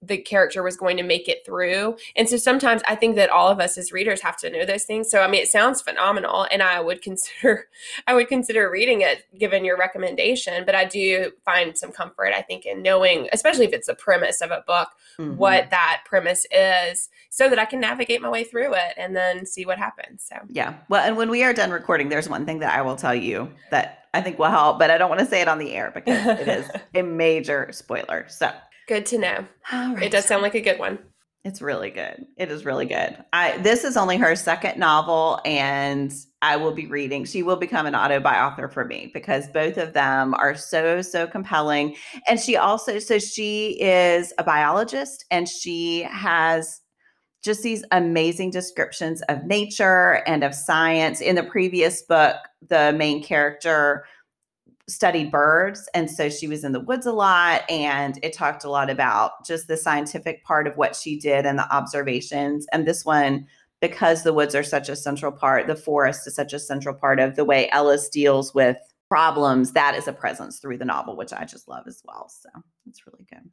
the 0.00 0.18
character 0.18 0.62
was 0.62 0.76
going 0.76 0.96
to 0.96 1.02
make 1.02 1.28
it 1.28 1.44
through. 1.44 1.96
And 2.14 2.28
so 2.28 2.36
sometimes 2.36 2.82
I 2.86 2.94
think 2.94 3.16
that 3.16 3.30
all 3.30 3.48
of 3.48 3.58
us 3.58 3.76
as 3.76 3.90
readers 3.90 4.20
have 4.20 4.36
to 4.38 4.50
know 4.50 4.64
those 4.64 4.84
things. 4.84 5.10
So 5.10 5.22
I 5.22 5.28
mean 5.28 5.42
it 5.42 5.48
sounds 5.48 5.82
phenomenal 5.82 6.46
and 6.50 6.62
I 6.62 6.80
would 6.80 7.02
consider 7.08 7.68
I 8.06 8.14
would 8.14 8.28
consider 8.28 8.70
reading 8.70 9.00
it 9.00 9.24
given 9.38 9.64
your 9.64 9.76
recommendation, 9.76 10.64
but 10.64 10.74
I 10.74 10.84
do 10.84 11.32
find 11.44 11.76
some 11.76 11.90
comfort 11.90 12.32
I 12.32 12.42
think 12.42 12.64
in 12.64 12.82
knowing 12.82 13.28
especially 13.32 13.66
if 13.66 13.72
it's 13.72 13.88
the 13.88 13.94
premise 13.94 14.40
of 14.40 14.50
a 14.50 14.62
book 14.66 14.88
mm-hmm. 15.18 15.36
what 15.36 15.70
that 15.70 16.02
premise 16.04 16.46
is 16.52 17.08
so 17.30 17.48
that 17.48 17.58
I 17.58 17.64
can 17.64 17.80
navigate 17.80 18.22
my 18.22 18.28
way 18.28 18.44
through 18.44 18.74
it 18.74 18.94
and 18.96 19.16
then 19.16 19.46
see 19.46 19.66
what 19.66 19.78
happens. 19.78 20.24
So 20.28 20.36
Yeah. 20.48 20.74
Well, 20.88 21.04
and 21.04 21.16
when 21.16 21.30
we 21.30 21.42
are 21.42 21.52
done 21.52 21.70
recording 21.70 22.08
there's 22.08 22.28
one 22.28 22.46
thing 22.46 22.60
that 22.60 22.76
I 22.76 22.82
will 22.82 22.96
tell 22.96 23.14
you 23.14 23.52
that 23.70 23.98
I 24.14 24.22
think 24.22 24.38
will 24.38 24.46
help, 24.46 24.78
but 24.78 24.90
I 24.90 24.98
don't 24.98 25.10
want 25.10 25.20
to 25.20 25.26
say 25.26 25.40
it 25.40 25.48
on 25.48 25.58
the 25.58 25.74
air 25.74 25.90
because 25.94 26.26
it 26.26 26.48
is 26.48 26.70
a 26.94 27.02
major 27.02 27.68
spoiler. 27.72 28.26
So 28.28 28.50
Good 28.88 29.06
to 29.06 29.18
know. 29.18 29.44
It 29.70 30.10
does 30.10 30.24
sound 30.24 30.42
like 30.42 30.54
a 30.54 30.62
good 30.62 30.78
one. 30.78 30.98
It's 31.44 31.62
really 31.62 31.90
good. 31.90 32.26
It 32.36 32.50
is 32.50 32.64
really 32.64 32.86
good. 32.86 33.16
I 33.32 33.58
this 33.58 33.84
is 33.84 33.96
only 33.96 34.16
her 34.16 34.34
second 34.34 34.78
novel 34.78 35.40
and 35.44 36.12
I 36.42 36.56
will 36.56 36.72
be 36.72 36.86
reading. 36.86 37.24
She 37.24 37.42
will 37.42 37.56
become 37.56 37.86
an 37.86 37.94
auto-author 37.94 38.68
for 38.68 38.84
me 38.84 39.10
because 39.14 39.46
both 39.48 39.76
of 39.76 39.92
them 39.92 40.34
are 40.34 40.54
so 40.56 41.00
so 41.02 41.26
compelling. 41.26 41.96
And 42.28 42.40
she 42.40 42.56
also 42.56 42.98
so 42.98 43.18
she 43.18 43.80
is 43.80 44.32
a 44.38 44.42
biologist 44.42 45.26
and 45.30 45.48
she 45.48 46.02
has 46.10 46.80
just 47.44 47.62
these 47.62 47.84
amazing 47.92 48.50
descriptions 48.50 49.22
of 49.28 49.44
nature 49.44 50.22
and 50.26 50.42
of 50.42 50.54
science. 50.54 51.20
In 51.20 51.36
the 51.36 51.44
previous 51.44 52.02
book, 52.02 52.36
the 52.68 52.92
main 52.94 53.22
character 53.22 54.04
studied 54.88 55.30
birds 55.30 55.88
and 55.92 56.10
so 56.10 56.30
she 56.30 56.48
was 56.48 56.64
in 56.64 56.72
the 56.72 56.80
woods 56.80 57.04
a 57.04 57.12
lot 57.12 57.62
and 57.70 58.18
it 58.22 58.32
talked 58.32 58.64
a 58.64 58.70
lot 58.70 58.88
about 58.88 59.44
just 59.46 59.68
the 59.68 59.76
scientific 59.76 60.42
part 60.44 60.66
of 60.66 60.76
what 60.78 60.96
she 60.96 61.18
did 61.18 61.44
and 61.44 61.58
the 61.58 61.74
observations 61.74 62.66
and 62.72 62.86
this 62.86 63.04
one 63.04 63.46
because 63.80 64.22
the 64.22 64.32
woods 64.32 64.54
are 64.54 64.62
such 64.62 64.88
a 64.88 64.96
central 64.96 65.30
part 65.30 65.66
the 65.66 65.76
forest 65.76 66.26
is 66.26 66.34
such 66.34 66.54
a 66.54 66.58
central 66.58 66.94
part 66.94 67.20
of 67.20 67.36
the 67.36 67.44
way 67.44 67.68
ellis 67.70 68.08
deals 68.08 68.54
with 68.54 68.78
problems 69.08 69.72
that 69.72 69.94
is 69.94 70.08
a 70.08 70.12
presence 70.12 70.58
through 70.58 70.78
the 70.78 70.86
novel 70.86 71.16
which 71.16 71.34
i 71.34 71.44
just 71.44 71.68
love 71.68 71.84
as 71.86 72.02
well 72.06 72.26
so 72.30 72.48
it's 72.86 73.06
really 73.06 73.26
good 73.30 73.50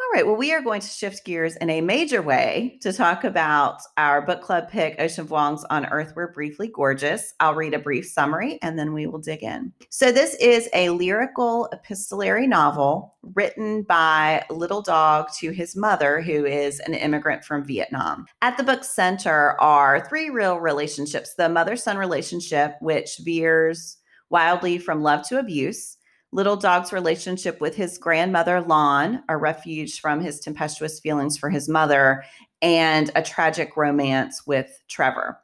all 0.00 0.08
right. 0.14 0.26
Well, 0.26 0.36
we 0.36 0.52
are 0.52 0.62
going 0.62 0.80
to 0.80 0.88
shift 0.88 1.26
gears 1.26 1.56
in 1.56 1.68
a 1.68 1.82
major 1.82 2.22
way 2.22 2.78
to 2.80 2.90
talk 2.90 3.22
about 3.22 3.82
our 3.98 4.22
book 4.22 4.40
club 4.40 4.70
pick, 4.70 4.96
Ocean 4.98 5.26
Vuong's 5.26 5.64
On 5.68 5.84
Earth 5.86 6.14
We're 6.16 6.32
Briefly 6.32 6.68
Gorgeous. 6.68 7.34
I'll 7.38 7.54
read 7.54 7.74
a 7.74 7.78
brief 7.78 8.06
summary 8.06 8.58
and 8.62 8.78
then 8.78 8.94
we 8.94 9.06
will 9.06 9.18
dig 9.18 9.42
in. 9.42 9.72
So, 9.90 10.10
this 10.10 10.34
is 10.36 10.70
a 10.72 10.88
lyrical 10.88 11.68
epistolary 11.72 12.46
novel 12.46 13.14
written 13.34 13.82
by 13.82 14.42
Little 14.48 14.80
Dog 14.80 15.28
to 15.38 15.50
his 15.50 15.76
mother, 15.76 16.22
who 16.22 16.46
is 16.46 16.80
an 16.80 16.94
immigrant 16.94 17.44
from 17.44 17.64
Vietnam. 17.64 18.24
At 18.40 18.56
the 18.56 18.64
book's 18.64 18.88
center 18.88 19.60
are 19.60 20.08
three 20.08 20.30
real 20.30 20.56
relationships 20.56 21.34
the 21.34 21.50
mother 21.50 21.76
son 21.76 21.98
relationship, 21.98 22.76
which 22.80 23.18
veers 23.18 23.98
wildly 24.30 24.78
from 24.78 25.02
love 25.02 25.28
to 25.28 25.38
abuse 25.38 25.98
Little 26.32 26.56
Dog's 26.56 26.92
relationship 26.92 27.60
with 27.60 27.74
his 27.74 27.98
grandmother, 27.98 28.60
Lan, 28.60 29.24
a 29.28 29.36
refuge 29.36 30.00
from 30.00 30.20
his 30.20 30.38
tempestuous 30.38 31.00
feelings 31.00 31.36
for 31.36 31.50
his 31.50 31.68
mother, 31.68 32.22
and 32.62 33.10
a 33.16 33.22
tragic 33.22 33.76
romance 33.76 34.46
with 34.46 34.80
Trevor. 34.88 35.40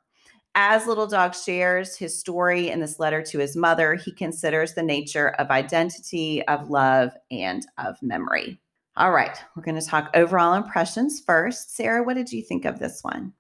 As 0.55 0.87
Little 0.87 1.09
Dog 1.09 1.35
shares 1.35 1.97
his 1.97 2.19
story 2.19 2.71
in 2.71 2.81
this 2.81 3.01
letter 3.01 3.21
to 3.21 3.39
his 3.39 3.57
mother, 3.57 3.95
he 3.95 4.13
considers 4.13 4.75
the 4.75 4.83
nature 4.83 5.31
of 5.39 5.51
identity, 5.51 6.47
of 6.47 6.71
love, 6.71 7.11
and 7.31 7.67
of 7.79 7.97
memory. 8.01 8.59
All 8.97 9.13
right, 9.13 9.37
we're 9.55 9.65
going 9.65 9.79
to 9.79 9.87
talk 9.87 10.11
overall 10.15 10.55
impressions 10.55 11.21
first. 11.21 11.77
Sarah, 11.77 12.03
what 12.03 12.15
did 12.15 12.33
you 12.33 12.43
think 12.43 12.65
of 12.65 12.79
this 12.79 13.03
one? 13.03 13.33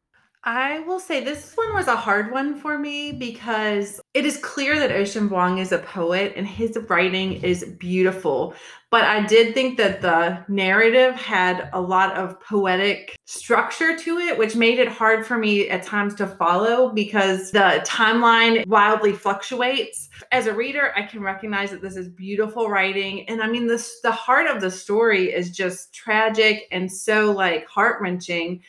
I 0.49 0.79
will 0.87 1.01
say 1.01 1.25
this 1.25 1.55
one 1.57 1.75
was 1.75 1.89
a 1.89 1.97
hard 1.97 2.31
one 2.31 2.55
for 2.61 2.79
me 2.79 3.11
because 3.11 4.01
it 4.15 4.25
is 4.25 4.37
clear 4.37 4.79
that 4.79 4.93
Ocean 4.93 5.29
Vuong 5.29 5.59
is 5.59 5.73
a 5.73 5.79
poet 5.79 6.35
and 6.37 6.47
his 6.47 6.79
writing 6.89 7.43
is 7.43 7.65
beautiful. 7.81 8.55
But 8.93 9.03
I 9.03 9.27
did 9.27 9.55
think 9.55 9.77
that 9.79 10.03
the 10.03 10.45
narrative 10.47 11.17
had 11.17 11.69
a 11.73 11.81
lot 11.81 12.17
of 12.17 12.41
poetic 12.41 13.17
structure 13.25 13.99
to 13.99 14.19
it, 14.19 14.39
which 14.39 14.55
made 14.55 14.79
it 14.79 14.87
hard 14.87 15.27
for 15.27 15.37
me 15.37 15.69
at 15.69 15.83
times 15.83 16.15
to 16.15 16.29
follow 16.29 16.91
because 16.91 17.51
the 17.51 17.85
timeline 17.85 18.65
wildly 18.69 19.15
fluctuates. 19.15 20.09
As 20.31 20.47
a 20.47 20.55
reader, 20.55 20.93
I 20.95 21.03
can 21.03 21.23
recognize 21.23 21.73
that 21.73 21.83
this 21.83 21.97
is 21.97 22.09
beautiful 22.09 22.69
writing. 22.69 23.29
And 23.29 23.43
I 23.43 23.49
mean, 23.49 23.67
this 23.67 24.01
the 24.01 24.13
heart 24.13 24.47
of 24.47 24.61
the 24.61 24.71
story 24.71 25.33
is 25.33 25.51
just 25.51 25.93
tragic 25.93 26.69
and 26.71 26.91
so 26.91 27.33
like 27.33 27.67
heart 27.67 28.01
wrenching 28.01 28.63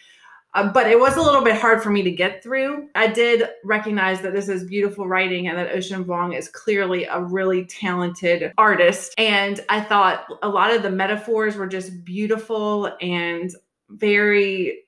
uh, 0.54 0.72
but 0.72 0.88
it 0.88 1.00
was 1.00 1.16
a 1.18 1.22
little 1.22 1.44
bit 1.44 1.56
hard 1.56 1.84
for 1.84 1.90
me 1.90 2.02
to 2.04 2.12
get 2.12 2.42
through. 2.42 2.88
I 2.96 3.08
did 3.08 3.48
recognize 3.64 4.22
that 4.22 4.34
this 4.34 4.50
is 4.50 4.64
beautiful 4.64 5.08
writing 5.08 5.48
and 5.48 5.58
that 5.58 5.72
Ocean 5.72 6.04
Vuong 6.04 6.38
is 6.38 6.50
clearly 6.50 7.06
a 7.06 7.22
really 7.22 7.66
talented 7.66 8.54
artist. 8.58 9.14
And 9.18 9.60
I 9.70 9.82
thought 9.82 10.26
a 10.42 10.50
lot 10.50 10.74
of 10.74 10.84
the 10.84 10.90
metaphors 10.90 11.56
were 11.56 11.68
just 11.68 12.04
beautiful 12.04 12.92
and 13.02 13.52
very 13.90 14.84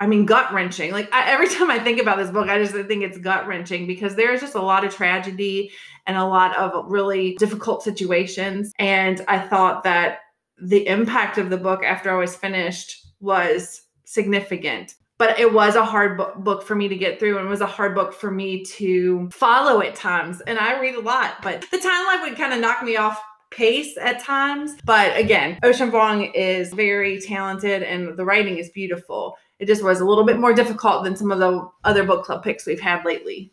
I 0.00 0.06
mean, 0.06 0.26
gut 0.26 0.52
wrenching. 0.52 0.92
Like 0.92 1.12
I, 1.12 1.30
every 1.30 1.48
time 1.54 1.70
I 1.70 1.78
think 1.78 2.00
about 2.00 2.18
this 2.18 2.30
book, 2.30 2.48
I 2.48 2.62
just 2.62 2.72
think 2.72 3.02
it's 3.02 3.18
gut 3.18 3.46
wrenching 3.46 3.86
because 3.86 4.14
there's 4.14 4.40
just 4.40 4.54
a 4.54 4.62
lot 4.62 4.84
of 4.84 4.94
tragedy 4.94 5.72
and 6.06 6.16
a 6.16 6.24
lot 6.24 6.56
of 6.56 6.84
really 6.90 7.34
difficult 7.38 7.82
situations. 7.82 8.72
And 8.78 9.24
I 9.28 9.38
thought 9.40 9.82
that 9.84 10.20
the 10.60 10.86
impact 10.86 11.38
of 11.38 11.50
the 11.50 11.56
book 11.56 11.82
after 11.82 12.10
I 12.10 12.18
was 12.18 12.36
finished 12.36 13.06
was 13.20 13.82
significant. 14.08 14.94
But 15.18 15.38
it 15.40 15.52
was 15.52 15.74
a 15.74 15.84
hard 15.84 16.20
book 16.44 16.62
for 16.62 16.76
me 16.76 16.86
to 16.86 16.96
get 16.96 17.18
through, 17.18 17.38
and 17.38 17.46
it 17.46 17.50
was 17.50 17.60
a 17.60 17.66
hard 17.66 17.94
book 17.94 18.14
for 18.14 18.30
me 18.30 18.64
to 18.64 19.28
follow 19.30 19.80
at 19.80 19.96
times. 19.96 20.40
And 20.42 20.58
I 20.58 20.80
read 20.80 20.94
a 20.94 21.00
lot, 21.00 21.42
but 21.42 21.64
the 21.72 21.78
timeline 21.78 22.22
would 22.22 22.36
kind 22.36 22.52
of 22.52 22.60
knock 22.60 22.84
me 22.84 22.96
off 22.96 23.20
pace 23.50 23.96
at 24.00 24.20
times. 24.20 24.76
But 24.84 25.16
again, 25.16 25.58
Ocean 25.62 25.90
Vuong 25.90 26.30
is 26.34 26.72
very 26.72 27.20
talented 27.20 27.82
and 27.82 28.16
the 28.16 28.24
writing 28.24 28.58
is 28.58 28.70
beautiful. 28.70 29.36
It 29.58 29.66
just 29.66 29.82
was 29.82 30.00
a 30.00 30.04
little 30.04 30.24
bit 30.24 30.38
more 30.38 30.52
difficult 30.52 31.02
than 31.02 31.16
some 31.16 31.32
of 31.32 31.38
the 31.38 31.68
other 31.82 32.04
book 32.04 32.24
club 32.24 32.44
picks 32.44 32.66
we've 32.66 32.80
had 32.80 33.04
lately. 33.04 33.52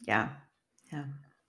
Yeah. 0.00 0.28
Yeah. 0.92 1.04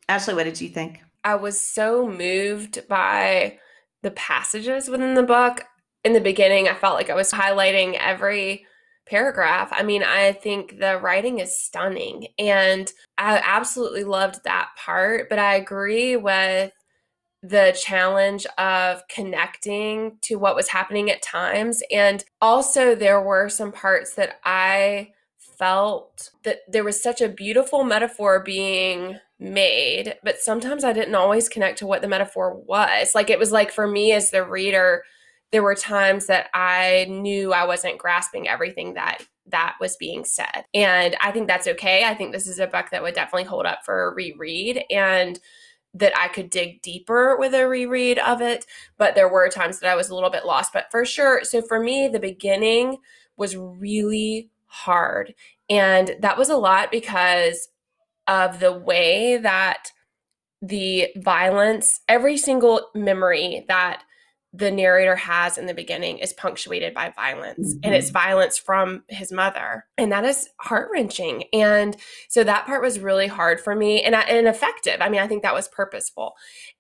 Ashley, 0.08 0.34
what 0.34 0.46
did 0.46 0.62
you 0.62 0.70
think? 0.70 1.02
I 1.24 1.36
was 1.36 1.60
so 1.60 2.08
moved 2.08 2.88
by 2.88 3.60
the 4.02 4.12
passages 4.12 4.90
within 4.90 5.14
the 5.14 5.24
book. 5.24 5.66
In 6.04 6.14
the 6.14 6.22
beginning, 6.22 6.68
I 6.68 6.74
felt 6.74 6.96
like 6.96 7.10
I 7.10 7.16
was 7.16 7.32
highlighting 7.32 7.98
every 8.00 8.66
paragraph. 9.06 9.70
I 9.72 9.84
mean, 9.84 10.04
I 10.04 10.34
think 10.34 10.80
the 10.80 10.98
writing 10.98 11.40
is 11.40 11.58
stunning 11.58 12.28
and 12.40 12.92
I 13.18 13.42
absolutely 13.46 14.04
loved 14.04 14.44
that 14.44 14.70
part, 14.78 15.30
but 15.30 15.40
I 15.40 15.56
agree 15.56 16.16
with 16.16 16.72
the 17.42 17.78
challenge 17.78 18.46
of 18.58 19.06
connecting 19.10 20.18
to 20.22 20.36
what 20.36 20.56
was 20.56 20.70
happening 20.70 21.12
at 21.12 21.22
times. 21.22 21.84
And 21.92 22.24
also, 22.42 22.96
there 22.96 23.22
were 23.22 23.50
some 23.50 23.74
parts 23.74 24.16
that 24.16 24.40
I 24.46 25.12
felt 25.38 26.32
that 26.44 26.60
there 26.70 26.86
was 26.86 27.04
such 27.04 27.20
a 27.22 27.28
beautiful 27.28 27.84
metaphor 27.84 28.42
being 28.42 29.20
made, 29.40 30.16
but 30.24 30.40
sometimes 30.40 30.86
I 30.86 30.94
didn't 30.94 31.16
always 31.16 31.50
connect 31.50 31.80
to 31.80 31.88
what 31.88 32.02
the 32.02 32.08
metaphor 32.08 32.56
was. 32.56 33.14
Like, 33.14 33.30
it 33.30 33.40
was 33.40 33.52
like 33.52 33.72
for 33.72 33.88
me 33.88 34.14
as 34.14 34.32
the 34.32 34.46
reader, 34.46 35.04
there 35.54 35.64
were 35.64 35.76
times 35.76 36.26
that 36.26 36.50
I 36.54 37.06
knew 37.08 37.54
I 37.54 37.66
wasn't 37.66 38.00
grasping 38.00 38.50
everything 38.50 38.96
that 38.96 39.26
that 39.46 39.76
was 39.80 39.96
being 39.96 40.26
said. 40.26 40.66
And 40.74 41.16
I 41.22 41.32
think 41.32 41.48
that's 41.48 41.68
okay. 41.68 42.04
I 42.04 42.16
think 42.16 42.34
this 42.34 42.48
is 42.48 42.60
a 42.60 42.68
book 42.68 42.88
that 42.92 43.04
would 43.04 43.14
definitely 43.14 43.44
hold 43.44 43.66
up 43.66 43.86
for 43.86 44.08
a 44.08 44.14
reread. 44.14 44.84
And 44.90 45.40
that 45.94 46.18
I 46.18 46.28
could 46.28 46.50
dig 46.50 46.82
deeper 46.82 47.38
with 47.38 47.54
a 47.54 47.68
reread 47.68 48.18
of 48.18 48.42
it, 48.42 48.66
but 48.98 49.14
there 49.14 49.30
were 49.30 49.48
times 49.48 49.80
that 49.80 49.92
I 49.92 49.96
was 49.96 50.10
a 50.10 50.16
little 50.16 50.32
bit 50.32 50.46
lost. 50.46 50.74
But 50.74 50.90
for 50.90 51.06
sure, 51.06 51.44
so 51.44 51.62
for 51.62 51.80
me, 51.80 52.08
the 52.08 52.20
beginning 52.20 52.98
was 53.38 53.56
really 53.56 54.50
hard. 54.66 55.36
And 55.70 56.16
that 56.20 56.38
was 56.38 56.50
a 56.50 56.58
lot 56.58 56.90
because 56.90 57.70
of 58.28 58.60
the 58.60 58.74
way 58.74 59.38
that 59.38 59.92
the 60.64 61.10
violence, 61.18 62.00
every 62.08 62.38
single 62.38 62.90
memory 62.96 63.66
that 63.68 64.02
the 64.56 64.70
narrator 64.70 65.16
has 65.16 65.58
in 65.58 65.66
the 65.66 65.74
beginning 65.74 66.20
is 66.20 66.32
punctuated 66.32 66.94
by 66.94 67.10
violence 67.10 67.74
mm-hmm. 67.74 67.80
and 67.84 67.96
it's 67.96 68.08
mm-hmm. 68.08 68.30
violence 68.30 68.58
from 68.58 69.04
his 69.10 69.32
mother 69.32 69.86
and 69.98 70.12
that 70.12 70.24
is 70.24 70.50
heart-wrenching 70.60 71.44
and 71.52 71.98
so 72.30 72.44
that 72.44 72.66
part 72.68 72.82
was 72.82 73.00
really 73.00 73.28
hard 73.28 73.60
for 73.60 73.76
me 73.76 74.02
and, 74.04 74.14
and 74.16 74.48
effective 74.48 74.98
i 75.02 75.10
mean 75.10 75.20
i 75.20 75.28
think 75.28 75.42
that 75.42 75.56
was 75.56 75.68
purposeful 75.68 76.34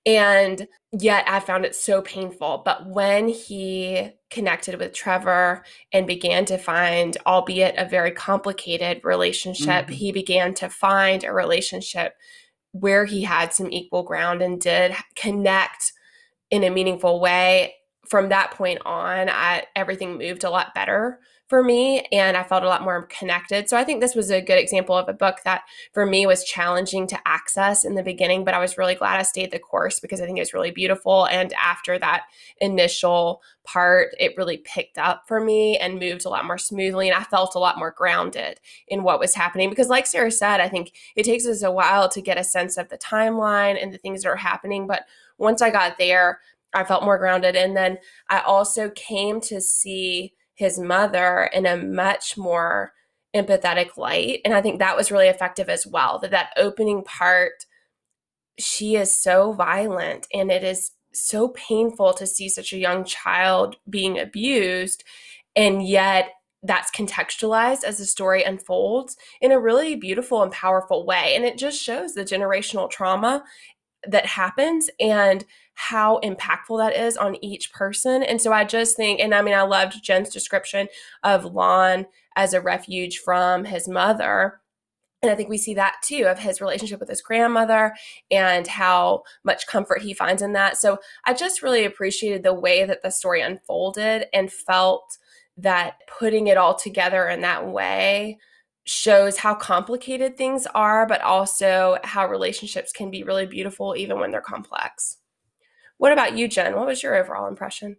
and 0.05 0.67
yet 0.99 1.25
i 1.27 1.39
found 1.39 1.65
it 1.65 1.75
so 1.75 2.01
painful 2.03 2.61
but 2.63 2.87
when 2.87 3.27
he 3.27 4.09
connected 4.29 4.79
with 4.79 4.93
trevor 4.93 5.63
and 5.91 6.05
began 6.05 6.45
to 6.45 6.57
find 6.57 7.17
albeit 7.25 7.75
a 7.77 7.89
very 7.89 8.11
complicated 8.11 9.01
relationship 9.03 9.85
mm-hmm. 9.85 9.93
he 9.93 10.11
began 10.11 10.53
to 10.53 10.69
find 10.69 11.23
a 11.23 11.33
relationship 11.33 12.13
where 12.71 13.05
he 13.05 13.21
had 13.21 13.53
some 13.53 13.71
equal 13.71 14.03
ground 14.03 14.41
and 14.41 14.59
did 14.59 14.95
connect 15.15 15.93
in 16.49 16.63
a 16.63 16.69
meaningful 16.69 17.19
way. 17.19 17.75
From 18.07 18.29
that 18.29 18.51
point 18.51 18.81
on 18.85 19.29
I, 19.29 19.65
everything 19.75 20.17
moved 20.17 20.43
a 20.43 20.49
lot 20.49 20.75
better 20.75 21.19
for 21.53 21.61
me 21.61 21.99
and 22.11 22.37
i 22.37 22.41
felt 22.41 22.63
a 22.63 22.67
lot 22.67 22.81
more 22.81 23.03
connected. 23.03 23.69
So 23.69 23.77
i 23.77 23.83
think 23.83 24.01
this 24.01 24.15
was 24.15 24.31
a 24.31 24.41
good 24.41 24.57
example 24.57 24.95
of 24.95 25.07
a 25.09 25.13
book 25.13 25.37
that 25.45 25.61
for 25.93 26.05
me 26.05 26.25
was 26.25 26.43
challenging 26.43 27.05
to 27.07 27.19
access 27.27 27.85
in 27.85 27.95
the 27.95 28.01
beginning 28.03 28.43
but 28.43 28.53
i 28.53 28.59
was 28.59 28.77
really 28.77 28.95
glad 28.95 29.19
i 29.19 29.23
stayed 29.23 29.51
the 29.51 29.59
course 29.59 29.99
because 29.99 30.21
i 30.21 30.25
think 30.25 30.37
it 30.37 30.41
was 30.41 30.53
really 30.53 30.71
beautiful. 30.71 31.25
And 31.25 31.53
after 31.53 31.99
that 31.99 32.23
initial 32.59 33.41
part 33.65 34.15
it 34.19 34.33
really 34.35 34.57
picked 34.57 34.97
up 34.97 35.25
for 35.27 35.39
me 35.39 35.77
and 35.77 35.99
moved 35.99 36.25
a 36.25 36.29
lot 36.29 36.45
more 36.45 36.57
smoothly 36.57 37.07
and 37.07 37.17
i 37.17 37.23
felt 37.23 37.55
a 37.55 37.59
lot 37.59 37.77
more 37.77 37.91
grounded 37.91 38.59
in 38.87 39.03
what 39.03 39.19
was 39.19 39.35
happening. 39.35 39.69
Because 39.69 39.89
like 39.89 40.07
sarah 40.07 40.31
said 40.31 40.59
i 40.59 40.69
think 40.69 40.93
it 41.15 41.23
takes 41.23 41.45
us 41.45 41.61
a 41.61 41.71
while 41.71 42.09
to 42.09 42.21
get 42.21 42.39
a 42.39 42.43
sense 42.43 42.77
of 42.77 42.89
the 42.89 42.97
timeline 42.97 43.81
and 43.81 43.93
the 43.93 43.97
things 43.97 44.23
that 44.23 44.29
are 44.29 44.37
happening 44.37 44.87
but 44.87 45.03
once 45.37 45.61
I 45.61 45.69
got 45.69 45.97
there, 45.97 46.39
I 46.73 46.83
felt 46.83 47.03
more 47.03 47.17
grounded. 47.17 47.55
And 47.55 47.75
then 47.77 47.99
I 48.29 48.39
also 48.41 48.89
came 48.89 49.41
to 49.41 49.61
see 49.61 50.33
his 50.55 50.79
mother 50.79 51.49
in 51.53 51.65
a 51.65 51.77
much 51.77 52.37
more 52.37 52.93
empathetic 53.35 53.97
light. 53.97 54.41
And 54.45 54.53
I 54.53 54.61
think 54.61 54.79
that 54.79 54.97
was 54.97 55.11
really 55.11 55.27
effective 55.27 55.69
as 55.69 55.87
well. 55.87 56.19
That 56.19 56.31
that 56.31 56.53
opening 56.57 57.03
part, 57.03 57.65
she 58.59 58.95
is 58.95 59.15
so 59.15 59.53
violent 59.53 60.27
and 60.33 60.51
it 60.51 60.63
is 60.63 60.91
so 61.13 61.49
painful 61.49 62.13
to 62.13 62.27
see 62.27 62.49
such 62.49 62.73
a 62.73 62.77
young 62.77 63.03
child 63.03 63.75
being 63.89 64.19
abused. 64.19 65.03
And 65.55 65.87
yet 65.87 66.29
that's 66.63 66.91
contextualized 66.91 67.83
as 67.83 67.97
the 67.97 68.05
story 68.05 68.43
unfolds 68.43 69.17
in 69.41 69.51
a 69.51 69.59
really 69.59 69.95
beautiful 69.95 70.41
and 70.41 70.51
powerful 70.51 71.05
way. 71.05 71.35
And 71.35 71.43
it 71.43 71.57
just 71.57 71.81
shows 71.81 72.13
the 72.13 72.23
generational 72.23 72.89
trauma 72.89 73.43
that 74.07 74.25
happens 74.25 74.89
and 74.99 75.45
how 75.75 76.19
impactful 76.23 76.77
that 76.77 76.95
is 76.95 77.17
on 77.17 77.43
each 77.43 77.71
person. 77.73 78.23
And 78.23 78.41
so 78.41 78.53
I 78.53 78.63
just 78.63 78.95
think, 78.95 79.19
and 79.19 79.33
I 79.33 79.41
mean, 79.41 79.55
I 79.55 79.63
loved 79.63 80.03
Jen's 80.03 80.29
description 80.29 80.87
of 81.23 81.45
Lan 81.45 82.05
as 82.35 82.53
a 82.53 82.61
refuge 82.61 83.19
from 83.19 83.65
his 83.65 83.87
mother. 83.87 84.59
And 85.21 85.31
I 85.31 85.35
think 85.35 85.49
we 85.49 85.57
see 85.57 85.73
that 85.75 85.95
too 86.03 86.25
of 86.27 86.39
his 86.39 86.59
relationship 86.59 86.99
with 86.99 87.09
his 87.09 87.21
grandmother 87.21 87.93
and 88.29 88.67
how 88.67 89.23
much 89.43 89.67
comfort 89.67 90.01
he 90.01 90.13
finds 90.13 90.41
in 90.41 90.53
that. 90.53 90.77
So 90.77 90.97
I 91.25 91.33
just 91.33 91.63
really 91.63 91.85
appreciated 91.85 92.43
the 92.43 92.53
way 92.53 92.83
that 92.83 93.01
the 93.01 93.09
story 93.09 93.41
unfolded 93.41 94.25
and 94.33 94.51
felt 94.51 95.17
that 95.57 96.01
putting 96.19 96.47
it 96.47 96.57
all 96.57 96.75
together 96.75 97.27
in 97.27 97.41
that 97.41 97.67
way 97.67 98.37
shows 98.85 99.37
how 99.37 99.55
complicated 99.55 100.37
things 100.37 100.67
are, 100.75 101.05
but 101.07 101.21
also 101.21 101.97
how 102.03 102.27
relationships 102.27 102.91
can 102.91 103.09
be 103.09 103.23
really 103.23 103.45
beautiful 103.45 103.95
even 103.95 104.19
when 104.19 104.31
they're 104.31 104.41
complex. 104.41 105.17
What 105.97 106.11
about 106.11 106.37
you, 106.37 106.47
Jen? 106.47 106.75
What 106.75 106.87
was 106.87 107.01
your 107.01 107.15
overall 107.15 107.47
impression? 107.47 107.97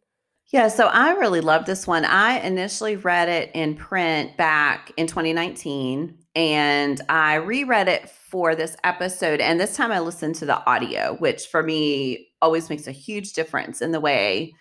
Yeah, 0.53 0.69
so 0.69 0.87
I 0.89 1.13
really 1.15 1.41
love 1.41 1.65
this 1.65 1.87
one. 1.87 2.05
I 2.05 2.39
initially 2.39 2.97
read 2.97 3.29
it 3.29 3.51
in 3.55 3.77
print 3.77 4.37
back 4.37 4.93
in 4.97 5.07
2019 5.07 6.19
and 6.37 7.01
I 7.09 7.37
reread 7.37 7.89
it 7.89 8.11
for 8.11 8.55
this 8.55 8.77
episode. 8.85 9.41
And 9.41 9.59
this 9.59 9.77
time 9.77 9.91
I 9.91 10.01
listened 10.01 10.35
to 10.37 10.47
the 10.47 10.65
audio, 10.67 11.17
which 11.19 11.47
for 11.47 11.63
me 11.63 12.29
always 12.43 12.69
makes 12.69 12.87
a 12.87 12.93
huge 12.93 13.33
difference 13.33 13.81
in 13.81 13.93
the 13.93 14.01
way 14.01 14.53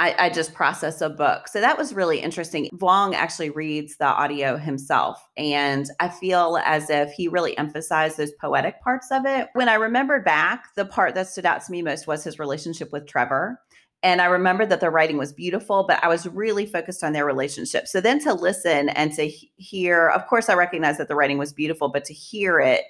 I, 0.00 0.14
I, 0.18 0.30
just 0.30 0.54
process 0.54 1.00
a 1.00 1.10
book. 1.10 1.48
So 1.48 1.60
that 1.60 1.76
was 1.76 1.92
really 1.92 2.20
interesting. 2.20 2.68
Vuong 2.72 3.14
actually 3.14 3.50
reads 3.50 3.96
the 3.96 4.06
audio 4.06 4.56
himself. 4.56 5.20
And 5.36 5.90
I 5.98 6.08
feel 6.08 6.60
as 6.64 6.88
if 6.88 7.10
he 7.12 7.26
really 7.26 7.58
emphasized 7.58 8.16
those 8.16 8.30
poetic 8.40 8.80
parts 8.80 9.08
of 9.10 9.26
it. 9.26 9.48
When 9.54 9.68
I 9.68 9.74
remembered 9.74 10.24
back, 10.24 10.66
the 10.76 10.84
part 10.84 11.16
that 11.16 11.26
stood 11.26 11.46
out 11.46 11.64
to 11.64 11.72
me 11.72 11.82
most 11.82 12.06
was 12.06 12.22
his 12.22 12.38
relationship 12.38 12.92
with 12.92 13.06
Trevor. 13.06 13.60
And 14.04 14.20
I 14.20 14.26
remember 14.26 14.64
that 14.66 14.80
the 14.80 14.90
writing 14.90 15.18
was 15.18 15.32
beautiful, 15.32 15.84
but 15.88 16.02
I 16.04 16.08
was 16.08 16.28
really 16.28 16.66
focused 16.66 17.02
on 17.02 17.12
their 17.12 17.26
relationship. 17.26 17.88
So 17.88 18.00
then 18.00 18.20
to 18.20 18.32
listen 18.32 18.90
and 18.90 19.12
to 19.14 19.26
hear, 19.56 20.08
of 20.10 20.28
course, 20.28 20.48
I 20.48 20.54
recognize 20.54 20.98
that 20.98 21.08
the 21.08 21.16
writing 21.16 21.38
was 21.38 21.52
beautiful, 21.52 21.88
but 21.88 22.04
to 22.04 22.14
hear 22.14 22.60
it 22.60 22.84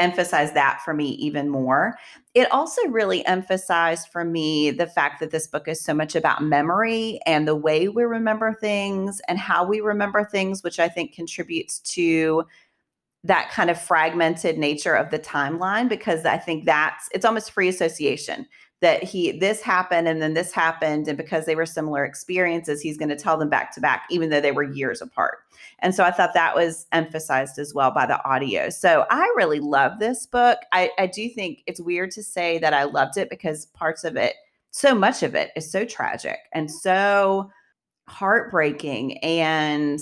emphasize 0.00 0.52
that 0.52 0.80
for 0.84 0.94
me 0.94 1.10
even 1.10 1.48
more. 1.48 1.96
It 2.34 2.50
also 2.50 2.82
really 2.88 3.24
emphasized 3.26 4.08
for 4.08 4.24
me 4.24 4.70
the 4.70 4.86
fact 4.86 5.20
that 5.20 5.30
this 5.30 5.46
book 5.46 5.68
is 5.68 5.80
so 5.80 5.94
much 5.94 6.16
about 6.16 6.42
memory 6.42 7.20
and 7.26 7.46
the 7.46 7.56
way 7.56 7.88
we 7.88 8.02
remember 8.02 8.54
things 8.54 9.20
and 9.28 9.38
how 9.38 9.64
we 9.64 9.80
remember 9.80 10.24
things, 10.24 10.62
which 10.62 10.78
I 10.78 10.88
think 10.88 11.14
contributes 11.14 11.78
to 11.94 12.44
that 13.24 13.50
kind 13.50 13.68
of 13.68 13.80
fragmented 13.80 14.56
nature 14.56 14.94
of 14.94 15.10
the 15.10 15.18
timeline 15.18 15.88
because 15.88 16.24
I 16.24 16.38
think 16.38 16.64
that's 16.64 17.08
it's 17.12 17.24
almost 17.24 17.50
free 17.52 17.68
association 17.68 18.46
that 18.80 19.02
he 19.02 19.32
this 19.32 19.60
happened 19.60 20.08
and 20.08 20.22
then 20.22 20.34
this 20.34 20.52
happened 20.52 21.06
and 21.06 21.18
because 21.18 21.44
they 21.46 21.54
were 21.54 21.66
similar 21.66 22.04
experiences 22.04 22.80
he's 22.80 22.96
going 22.96 23.08
to 23.10 23.16
tell 23.16 23.36
them 23.36 23.50
back 23.50 23.74
to 23.74 23.80
back 23.80 24.04
even 24.10 24.30
though 24.30 24.40
they 24.40 24.52
were 24.52 24.62
years 24.62 25.02
apart. 25.02 25.38
And 25.80 25.94
so 25.94 26.04
i 26.04 26.10
thought 26.10 26.34
that 26.34 26.54
was 26.54 26.86
emphasized 26.92 27.58
as 27.58 27.74
well 27.74 27.90
by 27.90 28.06
the 28.06 28.24
audio. 28.28 28.70
So 28.70 29.06
i 29.10 29.32
really 29.36 29.60
love 29.60 29.98
this 29.98 30.26
book. 30.26 30.58
I, 30.72 30.90
I 30.98 31.06
do 31.06 31.28
think 31.28 31.62
it's 31.66 31.80
weird 31.80 32.10
to 32.12 32.22
say 32.22 32.58
that 32.58 32.74
i 32.74 32.84
loved 32.84 33.16
it 33.16 33.30
because 33.30 33.66
parts 33.66 34.04
of 34.04 34.16
it 34.16 34.34
so 34.70 34.94
much 34.94 35.22
of 35.22 35.34
it 35.34 35.50
is 35.56 35.70
so 35.70 35.84
tragic 35.84 36.38
and 36.52 36.70
so 36.70 37.50
heartbreaking. 38.10 39.18
And 39.18 40.00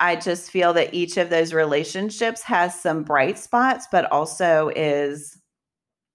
I 0.00 0.16
just 0.16 0.50
feel 0.50 0.72
that 0.72 0.92
each 0.92 1.16
of 1.16 1.30
those 1.30 1.54
relationships 1.54 2.42
has 2.42 2.78
some 2.78 3.04
bright 3.04 3.38
spots, 3.38 3.86
but 3.92 4.10
also 4.10 4.70
is 4.74 5.38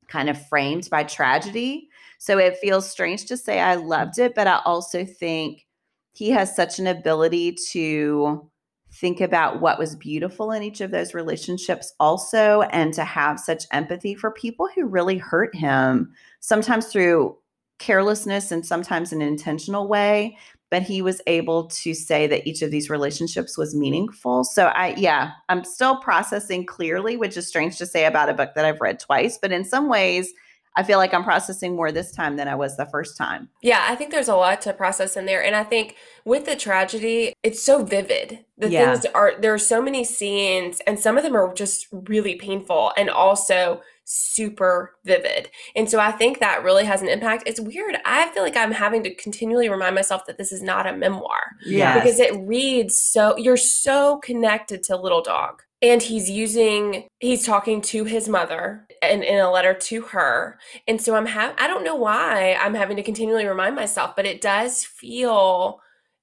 kind 0.08 0.30
of 0.30 0.48
framed 0.48 0.90
by 0.90 1.04
tragedy. 1.04 1.90
So 2.18 2.38
it 2.38 2.58
feels 2.58 2.90
strange 2.90 3.26
to 3.26 3.38
say 3.38 3.62
I 3.62 3.76
mm. 3.76 3.86
loved 3.86 4.20
it, 4.20 4.36
but 4.36 4.48
I 4.48 4.62
also 4.66 5.06
think 5.06 5.66
he 6.14 6.32
has 6.32 6.56
such 6.56 6.80
an 6.80 6.88
ability 6.88 7.58
to 7.72 8.50
think 8.92 9.22
about 9.22 9.62
what 9.62 9.78
was 9.78 9.96
beautiful 9.96 10.52
in 10.52 10.64
each 10.64 10.82
of 10.82 10.92
those 10.92 11.14
relationships 11.14 11.94
also 12.00 12.62
and 12.64 12.94
to 12.94 13.04
have 13.04 13.40
such 13.40 13.66
empathy 13.72 14.16
for 14.16 14.32
people 14.32 14.68
who 14.74 14.86
really 14.86 15.18
hurt 15.18 15.54
him 15.56 16.12
sometimes 16.40 16.88
through 16.88 17.38
carelessness 17.80 18.52
and 18.52 18.66
sometimes 18.66 19.14
an 19.14 19.22
intentional 19.22 19.88
way 19.88 20.38
but 20.70 20.84
he 20.84 21.02
was 21.02 21.22
able 21.28 21.68
to 21.68 21.94
say 21.94 22.28
that 22.28 22.46
each 22.48 22.62
of 22.62 22.72
these 22.72 22.90
relationships 22.90 23.58
was 23.58 23.76
meaningful 23.76 24.44
so 24.44 24.68
i 24.68 24.94
yeah 24.98 25.32
i'm 25.50 25.64
still 25.64 25.98
processing 25.98 26.66
clearly 26.66 27.18
which 27.18 27.38
is 27.38 27.48
strange 27.48 27.78
to 27.78 27.86
say 27.86 28.06
about 28.06 28.30
a 28.30 28.34
book 28.34 28.52
that 28.56 28.66
i've 28.66 28.82
read 28.82 29.00
twice 29.00 29.38
but 29.42 29.52
in 29.52 29.64
some 29.66 29.90
ways 29.90 30.34
I 30.80 30.84
feel 30.84 31.00
like 31.00 31.12
I'm 31.12 31.24
processing 31.24 31.76
more 31.76 31.92
this 31.92 32.12
time 32.12 32.36
than 32.36 32.48
I 32.48 32.54
was 32.54 32.78
the 32.78 32.86
first 32.86 33.18
time. 33.18 33.50
Yeah, 33.64 33.84
I 33.90 33.96
think 33.96 34.12
there's 34.12 34.28
a 34.28 34.36
lot 34.36 34.62
to 34.62 34.74
process 34.74 35.18
in 35.18 35.26
there. 35.26 35.44
And 35.44 35.56
I 35.56 35.64
think 35.64 35.96
with 36.24 36.46
the 36.46 36.56
tragedy, 36.56 37.34
it's 37.42 37.64
so 37.64 37.84
vivid. 37.84 38.46
The 38.60 38.70
Yeah. 38.70 38.94
things 38.94 39.08
are, 39.16 39.34
there 39.42 39.52
are 39.52 39.58
so 39.58 39.82
many 39.82 40.04
scenes, 40.04 40.80
and 40.86 41.00
some 41.00 41.18
of 41.18 41.24
them 41.24 41.36
are 41.36 41.52
just 41.52 41.88
really 41.92 42.36
painful 42.36 42.94
and 42.96 43.10
also 43.10 43.82
super 44.10 44.96
vivid. 45.04 45.50
And 45.76 45.90
so 45.90 46.00
I 46.00 46.12
think 46.14 46.40
that 46.40 46.64
really 46.64 46.86
has 46.86 47.02
an 47.02 47.10
impact. 47.10 47.44
It's 47.46 47.60
weird. 47.60 47.98
I 48.06 48.30
feel 48.30 48.42
like 48.42 48.56
I'm 48.56 48.72
having 48.72 49.04
to 49.04 49.14
continually 49.16 49.68
remind 49.68 49.96
myself 49.96 50.26
that 50.28 50.38
this 50.38 50.52
is 50.54 50.64
not 50.64 50.88
a 50.88 50.96
memoir 50.96 51.42
Yeah. 51.66 51.94
because 51.96 52.20
it 52.20 52.34
reads 52.40 52.98
so, 52.98 53.36
you're 53.38 53.58
so 53.58 54.18
connected 54.20 54.82
to 54.84 54.96
Little 54.96 55.22
Dog. 55.22 55.62
And 55.82 56.02
he's 56.02 56.30
using, 56.30 57.08
he's 57.20 57.46
talking 57.46 57.82
to 57.82 58.06
his 58.06 58.30
mother 58.30 58.88
and 59.02 59.24
in 59.24 59.40
a 59.40 59.52
letter 59.52 59.74
to 59.74 60.02
her. 60.04 60.58
And 60.88 61.02
so 61.02 61.14
I'm 61.16 61.28
ha- 61.28 61.54
I 61.58 61.68
don't 61.68 61.84
know 61.84 61.96
why 61.96 62.58
I'm 62.60 62.74
having 62.74 62.96
to 62.98 63.04
continually 63.04 63.46
remind 63.46 63.76
myself, 63.76 64.16
but 64.16 64.26
it 64.26 64.40
does 64.42 64.86
feel 64.86 65.80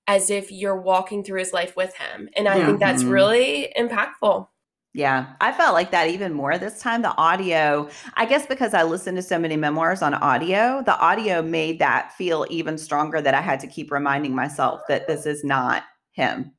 as 0.09 0.29
if 0.31 0.51
you're 0.51 0.81
walking 0.81 1.23
through 1.23 1.39
his 1.39 1.53
life 1.53 1.77
with 1.77 1.95
him. 1.97 2.29
And 2.37 2.49
I 2.49 2.65
think 2.65 2.81
that's 2.81 3.03
Mhm. 3.05 3.11
really 3.13 3.73
impactful. 3.79 4.49
Yeah, 4.97 5.35
I 5.41 5.51
felt 5.51 5.75
like 5.75 5.91
that 5.91 6.09
even 6.09 6.33
more 6.33 6.57
this 6.57 6.81
time. 6.81 7.03
The 7.03 7.17
audio, 7.17 7.89
I 8.15 8.27
guess 8.27 8.47
because 8.47 8.75
I 8.75 8.85
listened 8.85 9.17
to 9.17 9.23
so 9.23 9.41
many 9.41 9.57
memoirs 9.57 10.03
on 10.03 10.15
audio, 10.15 10.85
the 10.87 10.97
audio 10.99 11.43
made 11.43 11.81
that 11.81 12.13
feel 12.13 12.47
even 12.49 12.79
stronger 12.79 13.21
that 13.21 13.35
I 13.35 13.41
had 13.41 13.59
to 13.61 13.67
keep 13.67 13.91
reminding 13.91 14.37
myself 14.37 14.83
that 14.87 15.09
this 15.09 15.27
is 15.27 15.43
not 15.43 15.83
him. 16.13 16.53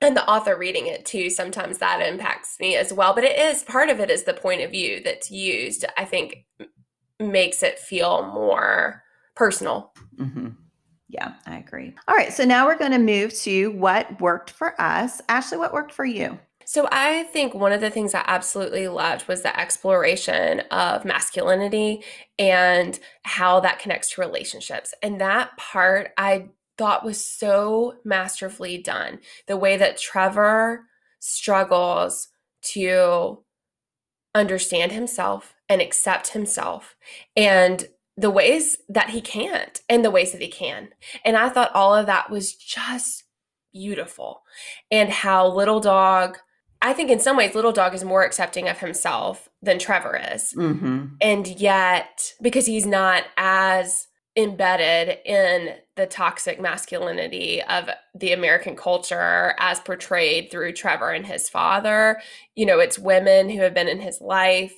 And 0.00 0.16
the 0.16 0.28
author 0.28 0.56
reading 0.56 0.86
it 0.86 1.04
too, 1.04 1.30
sometimes 1.30 1.78
that 1.78 2.00
impacts 2.00 2.60
me 2.60 2.76
as 2.76 2.92
well. 2.92 3.12
But 3.12 3.24
it 3.24 3.36
is 3.36 3.64
part 3.64 3.88
of 3.88 3.98
it 3.98 4.08
is 4.08 4.22
the 4.22 4.34
point 4.34 4.60
of 4.60 4.70
view 4.70 5.00
that's 5.02 5.32
used, 5.32 5.84
I 5.96 6.04
think 6.04 6.44
makes 7.18 7.64
it 7.64 7.80
feel 7.80 8.30
more 8.32 9.02
personal. 9.34 9.92
hmm 10.16 10.50
Yeah, 11.08 11.32
I 11.46 11.56
agree. 11.56 11.96
All 12.06 12.14
right, 12.14 12.32
so 12.32 12.44
now 12.44 12.66
we're 12.66 12.78
going 12.78 12.92
to 12.92 12.98
move 12.98 13.34
to 13.40 13.72
what 13.72 14.20
worked 14.20 14.50
for 14.50 14.80
us. 14.80 15.20
Ashley, 15.28 15.58
what 15.58 15.72
worked 15.72 15.92
for 15.92 16.04
you? 16.04 16.38
So 16.64 16.88
I 16.90 17.24
think 17.24 17.54
one 17.54 17.72
of 17.72 17.80
the 17.80 17.90
things 17.90 18.14
I 18.14 18.24
absolutely 18.26 18.88
loved 18.88 19.28
was 19.28 19.42
the 19.42 19.58
exploration 19.58 20.60
of 20.70 21.04
masculinity 21.04 22.02
and 22.38 22.98
how 23.22 23.60
that 23.60 23.78
connects 23.78 24.12
to 24.12 24.20
relationships. 24.20 24.94
And 25.02 25.20
that 25.20 25.56
part 25.56 26.12
I 26.16 26.48
thought 26.76 27.04
was 27.04 27.24
so 27.24 27.96
masterfully 28.04 28.78
done. 28.78 29.20
The 29.46 29.56
way 29.56 29.76
that 29.76 29.98
Trevor 29.98 30.86
struggles 31.20 32.28
to 32.72 33.44
understand 34.34 34.92
himself 34.92 35.54
and 35.68 35.80
accept 35.80 36.28
himself 36.28 36.96
and 37.36 37.88
the 38.16 38.30
ways 38.30 38.78
that 38.88 39.10
he 39.10 39.20
can't 39.20 39.80
and 39.88 40.04
the 40.04 40.10
ways 40.10 40.32
that 40.32 40.40
he 40.40 40.48
can. 40.48 40.88
And 41.24 41.36
I 41.36 41.48
thought 41.48 41.74
all 41.74 41.94
of 41.94 42.06
that 42.06 42.30
was 42.30 42.54
just 42.54 43.24
beautiful. 43.72 44.42
And 44.90 45.10
how 45.10 45.48
Little 45.48 45.80
Dog, 45.80 46.38
I 46.84 46.92
think 46.92 47.10
in 47.10 47.18
some 47.18 47.38
ways, 47.38 47.54
Little 47.54 47.72
Dog 47.72 47.94
is 47.94 48.04
more 48.04 48.24
accepting 48.24 48.68
of 48.68 48.78
himself 48.78 49.48
than 49.62 49.78
Trevor 49.78 50.20
is. 50.34 50.52
hmm 50.52 51.06
And 51.20 51.48
yet, 51.48 52.34
because 52.42 52.66
he's 52.66 52.84
not 52.84 53.24
as 53.38 54.06
embedded 54.36 55.18
in 55.24 55.76
the 55.96 56.06
toxic 56.06 56.60
masculinity 56.60 57.62
of 57.62 57.88
the 58.14 58.32
American 58.32 58.76
culture 58.76 59.54
as 59.58 59.80
portrayed 59.80 60.50
through 60.50 60.72
Trevor 60.72 61.10
and 61.10 61.24
his 61.24 61.48
father, 61.48 62.20
you 62.54 62.66
know, 62.66 62.80
it's 62.80 62.98
women 62.98 63.48
who 63.48 63.62
have 63.62 63.72
been 63.72 63.88
in 63.88 64.00
his 64.00 64.20
life. 64.20 64.74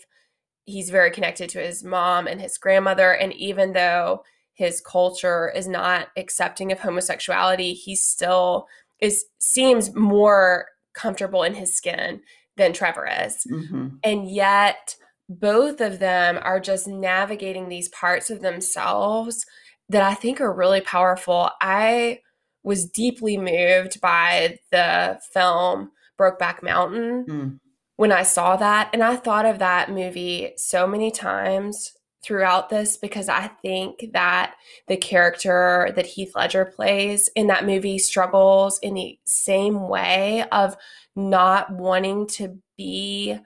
He's 0.64 0.90
very 0.90 1.10
connected 1.10 1.48
to 1.50 1.58
his 1.58 1.82
mom 1.82 2.28
and 2.28 2.40
his 2.40 2.56
grandmother. 2.56 3.10
And 3.10 3.32
even 3.32 3.72
though 3.72 4.22
his 4.52 4.80
culture 4.80 5.50
is 5.50 5.66
not 5.66 6.08
accepting 6.16 6.70
of 6.70 6.78
homosexuality, 6.78 7.72
he 7.72 7.96
still 7.96 8.68
is 9.00 9.24
seems 9.40 9.92
more 9.94 10.66
comfortable 10.96 11.44
in 11.44 11.54
his 11.54 11.76
skin 11.76 12.20
than 12.56 12.72
Trevor 12.72 13.08
is. 13.24 13.44
hmm 13.48 13.88
And 14.02 14.28
yet, 14.30 14.96
both 15.28 15.80
of 15.80 15.98
them 15.98 16.38
are 16.42 16.60
just 16.60 16.88
navigating 16.88 17.68
these 17.68 17.88
parts 17.88 18.30
of 18.30 18.40
themselves 18.40 19.44
that 19.88 20.02
I 20.02 20.14
think 20.14 20.40
are 20.40 20.52
really 20.52 20.80
powerful. 20.80 21.50
I 21.60 22.20
was 22.64 22.88
deeply 22.88 23.36
moved 23.36 24.00
by 24.00 24.58
the 24.72 25.20
film 25.32 25.90
Brokeback 26.18 26.62
Mountain 26.62 27.26
Mm. 27.28 27.60
when 27.96 28.10
I 28.12 28.22
saw 28.22 28.56
that. 28.56 28.90
And 28.92 29.02
I 29.02 29.16
thought 29.16 29.46
of 29.46 29.58
that 29.58 29.90
movie 29.90 30.52
so 30.56 30.86
many 30.86 31.10
times 31.10 31.92
throughout 32.26 32.68
this 32.68 32.96
because 32.96 33.28
I 33.28 33.48
think 33.62 34.12
that 34.12 34.54
the 34.88 34.96
character 34.96 35.92
that 35.94 36.06
Heath 36.06 36.32
Ledger 36.34 36.64
plays 36.64 37.30
in 37.36 37.46
that 37.46 37.64
movie 37.64 37.98
struggles 37.98 38.80
in 38.80 38.94
the 38.94 39.18
same 39.24 39.88
way 39.88 40.44
of 40.50 40.76
not 41.14 41.70
wanting 41.70 42.26
to 42.26 42.58
be 42.76 43.38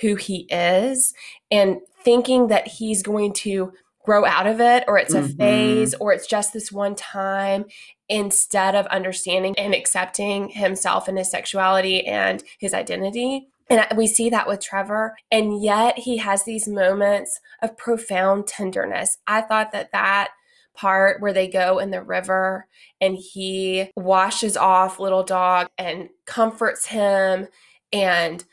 who 0.00 0.16
he 0.16 0.46
is 0.50 1.12
and 1.50 1.80
thinking 2.02 2.48
that 2.48 2.66
he's 2.66 3.02
going 3.02 3.34
to 3.34 3.72
grow 4.04 4.24
out 4.24 4.46
of 4.48 4.60
it 4.60 4.82
or 4.88 4.98
it's 4.98 5.14
a 5.14 5.20
Mhm. 5.20 5.36
phase 5.36 5.94
or 5.94 6.12
it's 6.12 6.26
just 6.26 6.52
this 6.52 6.72
one 6.72 6.96
time 6.96 7.66
instead 8.08 8.74
of 8.74 8.86
understanding 8.86 9.54
and 9.56 9.74
accepting 9.74 10.48
himself 10.48 11.06
and 11.06 11.16
his 11.18 11.30
sexuality 11.30 12.04
and 12.06 12.42
his 12.58 12.74
identity. 12.74 13.46
And 13.72 13.86
we 13.96 14.06
see 14.06 14.28
that 14.30 14.46
with 14.46 14.60
Trevor. 14.60 15.16
And 15.30 15.62
yet 15.62 15.98
he 15.98 16.18
has 16.18 16.44
these 16.44 16.68
moments 16.68 17.40
of 17.62 17.76
profound 17.76 18.46
tenderness. 18.46 19.18
I 19.26 19.40
thought 19.40 19.72
that 19.72 19.92
that 19.92 20.30
part 20.74 21.20
where 21.20 21.32
they 21.32 21.48
go 21.48 21.78
in 21.78 21.90
the 21.90 22.02
river 22.02 22.66
and 23.00 23.16
he 23.16 23.90
washes 23.96 24.56
off 24.56 25.00
little 25.00 25.22
dog 25.22 25.68
and 25.78 26.08
comforts 26.26 26.86
him 26.86 27.48
and 27.92 28.44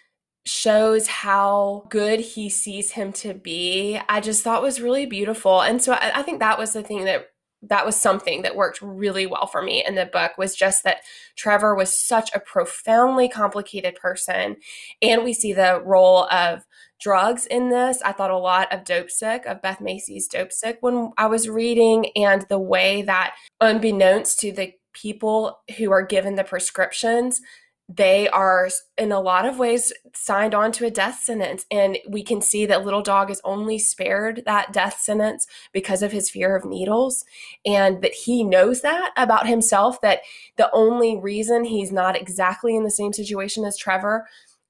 shows 0.45 1.07
how 1.07 1.85
good 1.89 2.19
he 2.19 2.49
sees 2.49 2.91
him 2.91 3.13
to 3.13 3.33
be 3.33 3.99
i 4.09 4.19
just 4.19 4.43
thought 4.43 4.63
was 4.63 4.81
really 4.81 5.05
beautiful 5.05 5.61
and 5.61 5.81
so 5.81 5.93
I, 5.93 6.11
I 6.15 6.21
think 6.23 6.39
that 6.39 6.57
was 6.57 6.73
the 6.73 6.81
thing 6.81 7.05
that 7.05 7.27
that 7.61 7.85
was 7.85 7.95
something 7.95 8.41
that 8.43 8.55
worked 8.55 8.81
really 8.81 9.25
well 9.25 9.45
for 9.45 9.61
me 9.61 9.83
in 9.85 9.95
the 9.95 10.05
book 10.05 10.37
was 10.37 10.55
just 10.55 10.83
that 10.83 11.01
trevor 11.35 11.75
was 11.75 11.93
such 11.93 12.29
a 12.33 12.39
profoundly 12.39 13.27
complicated 13.27 13.95
person. 13.95 14.55
And 15.01 15.23
we 15.23 15.33
see 15.33 15.51
the 15.53 15.81
role 15.83 16.25
of 16.31 16.65
drugs 16.99 17.45
in 17.45 17.69
this. 17.69 18.01
I 18.01 18.11
thought 18.11 18.31
a 18.31 18.37
lot 18.37 18.71
of 18.73 18.83
Dopesick 18.83 19.45
of 19.45 19.61
beth 19.61 19.81
macy's 19.81 20.27
Dopesick 20.27 20.77
when 20.81 21.11
i 21.17 21.25
was 21.27 21.47
reading 21.47 22.07
and 22.15 22.45
the 22.49 22.59
way 22.59 23.01
that 23.03 23.35
unbeknownst 23.61 24.39
to 24.41 24.51
the 24.51 24.73
people 24.93 25.59
who 25.77 25.91
are 25.91 26.01
given 26.01 26.35
the 26.35 26.43
prescriptions 26.43 27.41
they 27.89 28.29
are 28.29 28.69
in 28.99 29.11
a 29.11 29.19
lot 29.19 29.47
of 29.47 29.57
ways 29.57 29.91
signed 30.13 30.53
on 30.53 30.71
to 30.71 30.85
a 30.85 30.91
death 30.91 31.19
sentence 31.23 31.65
and 31.71 31.97
we 32.07 32.21
can 32.21 32.39
see 32.39 32.67
that 32.67 32.85
little 32.85 33.01
dog 33.01 33.31
is 33.31 33.41
only 33.43 33.79
spared 33.79 34.43
that 34.45 34.71
death 34.71 34.99
sentence 34.99 35.47
because 35.73 36.03
of 36.03 36.11
his 36.11 36.29
fear 36.29 36.55
of 36.55 36.65
needles 36.65 37.25
and 37.65 38.03
that 38.03 38.13
he 38.13 38.43
knows 38.43 38.81
that 38.81 39.11
about 39.17 39.47
himself 39.47 39.99
that 40.01 40.19
the 40.55 40.69
only 40.71 41.17
reason 41.17 41.63
he's 41.63 41.91
not 41.91 42.15
exactly 42.15 42.75
in 42.75 42.83
the 42.83 42.91
same 42.91 43.11
situation 43.11 43.65
as 43.65 43.75
Trevor 43.75 44.27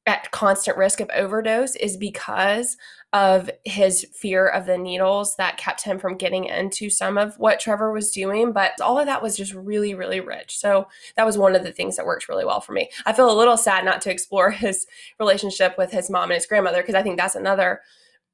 at 0.09 0.31
constant 0.31 0.75
risk 0.75 0.99
of 0.99 1.09
overdose 1.13 1.75
is 1.75 1.95
because 1.95 2.75
of 3.13 3.49
his 3.63 4.05
fear 4.13 4.47
of 4.47 4.65
the 4.65 4.77
needles 4.77 5.35
that 5.35 5.57
kept 5.57 5.83
him 5.83 5.99
from 5.99 6.17
getting 6.17 6.45
into 6.45 6.89
some 6.89 7.17
of 7.17 7.37
what 7.37 7.59
Trevor 7.59 7.91
was 7.91 8.11
doing 8.11 8.51
but 8.51 8.79
all 8.81 8.97
of 8.99 9.05
that 9.05 9.21
was 9.21 9.37
just 9.37 9.53
really 9.53 9.93
really 9.93 10.19
rich 10.19 10.57
so 10.57 10.87
that 11.15 11.25
was 11.25 11.37
one 11.37 11.55
of 11.55 11.63
the 11.63 11.71
things 11.71 11.95
that 11.95 12.05
worked 12.05 12.27
really 12.27 12.45
well 12.45 12.59
for 12.59 12.73
me. 12.73 12.89
I 13.05 13.13
feel 13.13 13.31
a 13.31 13.37
little 13.37 13.57
sad 13.57 13.85
not 13.85 14.01
to 14.01 14.11
explore 14.11 14.51
his 14.51 14.87
relationship 15.19 15.75
with 15.77 15.91
his 15.91 16.09
mom 16.09 16.31
and 16.31 16.33
his 16.33 16.47
grandmother 16.47 16.81
because 16.81 16.95
I 16.95 17.03
think 17.03 17.17
that's 17.17 17.35
another 17.35 17.81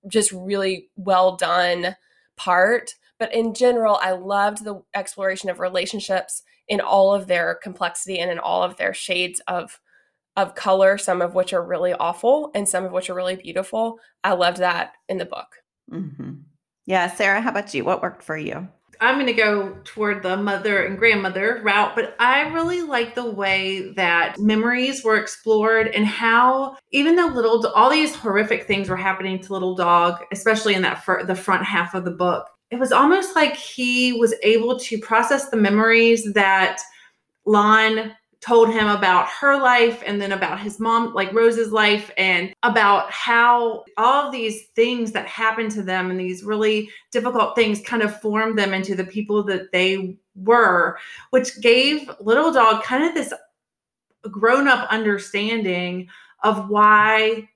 just 0.07 0.31
really 0.31 0.89
well 0.95 1.35
done 1.35 1.95
part. 2.37 2.95
But 3.17 3.33
in 3.33 3.53
general, 3.53 3.99
I 4.01 4.11
loved 4.11 4.63
the 4.63 4.81
exploration 4.93 5.49
of 5.49 5.59
relationships 5.59 6.43
in 6.67 6.81
all 6.81 7.13
of 7.13 7.27
their 7.27 7.55
complexity 7.55 8.19
and 8.19 8.31
in 8.31 8.39
all 8.39 8.63
of 8.63 8.77
their 8.77 8.93
shades 8.93 9.41
of 9.47 9.79
of 10.35 10.55
color, 10.55 10.97
some 10.97 11.21
of 11.21 11.35
which 11.35 11.53
are 11.53 11.65
really 11.65 11.93
awful 11.93 12.51
and 12.53 12.67
some 12.67 12.85
of 12.85 12.91
which 12.91 13.09
are 13.09 13.15
really 13.15 13.35
beautiful. 13.35 13.99
I 14.23 14.33
loved 14.33 14.57
that 14.57 14.93
in 15.07 15.17
the 15.17 15.25
book. 15.25 15.47
Mm-hmm. 15.91 16.33
Yeah, 16.85 17.07
Sarah, 17.07 17.41
how 17.41 17.51
about 17.51 17.73
you? 17.73 17.83
What 17.83 18.01
worked 18.01 18.23
for 18.23 18.37
you? 18.37 18.67
I'm 19.01 19.15
going 19.15 19.27
to 19.27 19.33
go 19.33 19.75
toward 19.83 20.23
the 20.23 20.37
mother 20.37 20.85
and 20.85 20.97
grandmother 20.97 21.61
route, 21.63 21.95
but 21.95 22.15
I 22.19 22.41
really 22.49 22.81
like 22.81 23.15
the 23.15 23.29
way 23.29 23.91
that 23.93 24.39
memories 24.39 25.03
were 25.03 25.17
explored 25.17 25.87
and 25.87 26.05
how 26.05 26.77
even 26.91 27.15
though 27.15 27.27
little 27.27 27.65
all 27.75 27.89
these 27.89 28.15
horrific 28.15 28.67
things 28.67 28.89
were 28.89 28.95
happening 28.95 29.39
to 29.41 29.53
little 29.53 29.75
dog, 29.75 30.23
especially 30.31 30.75
in 30.75 30.81
that 30.83 31.03
fir- 31.03 31.25
the 31.25 31.35
front 31.35 31.65
half 31.65 31.93
of 31.93 32.05
the 32.05 32.11
book, 32.11 32.47
it 32.71 32.79
was 32.79 32.91
almost 32.91 33.35
like 33.35 33.55
he 33.55 34.13
was 34.13 34.33
able 34.43 34.79
to 34.79 34.97
process 34.99 35.49
the 35.49 35.57
memories 35.57 36.33
that 36.33 36.79
Lan 37.45 38.13
told 38.45 38.69
him 38.69 38.87
about 38.87 39.27
her 39.27 39.59
life 39.59 40.03
and 40.05 40.21
then 40.21 40.31
about 40.31 40.59
his 40.59 40.79
mom, 40.79 41.13
like 41.15 41.33
Rose's 41.33 41.71
life, 41.71 42.11
and 42.15 42.53
about 42.61 43.11
how 43.11 43.83
all 43.97 44.29
these 44.29 44.67
things 44.75 45.11
that 45.13 45.25
happened 45.25 45.71
to 45.71 45.81
them 45.81 46.11
and 46.11 46.19
these 46.19 46.43
really 46.43 46.89
difficult 47.11 47.55
things 47.55 47.81
kind 47.81 48.03
of 48.03 48.21
formed 48.21 48.57
them 48.57 48.73
into 48.73 48.93
the 48.93 49.03
people 49.03 49.43
that 49.43 49.71
they 49.71 50.15
were, 50.35 50.97
which 51.31 51.59
gave 51.61 52.09
Little 52.19 52.51
Dog 52.51 52.83
kind 52.83 53.03
of 53.03 53.15
this 53.15 53.33
grown 54.29 54.67
up 54.67 54.87
understanding 54.91 56.07
of 56.43 56.69
why 56.69 57.49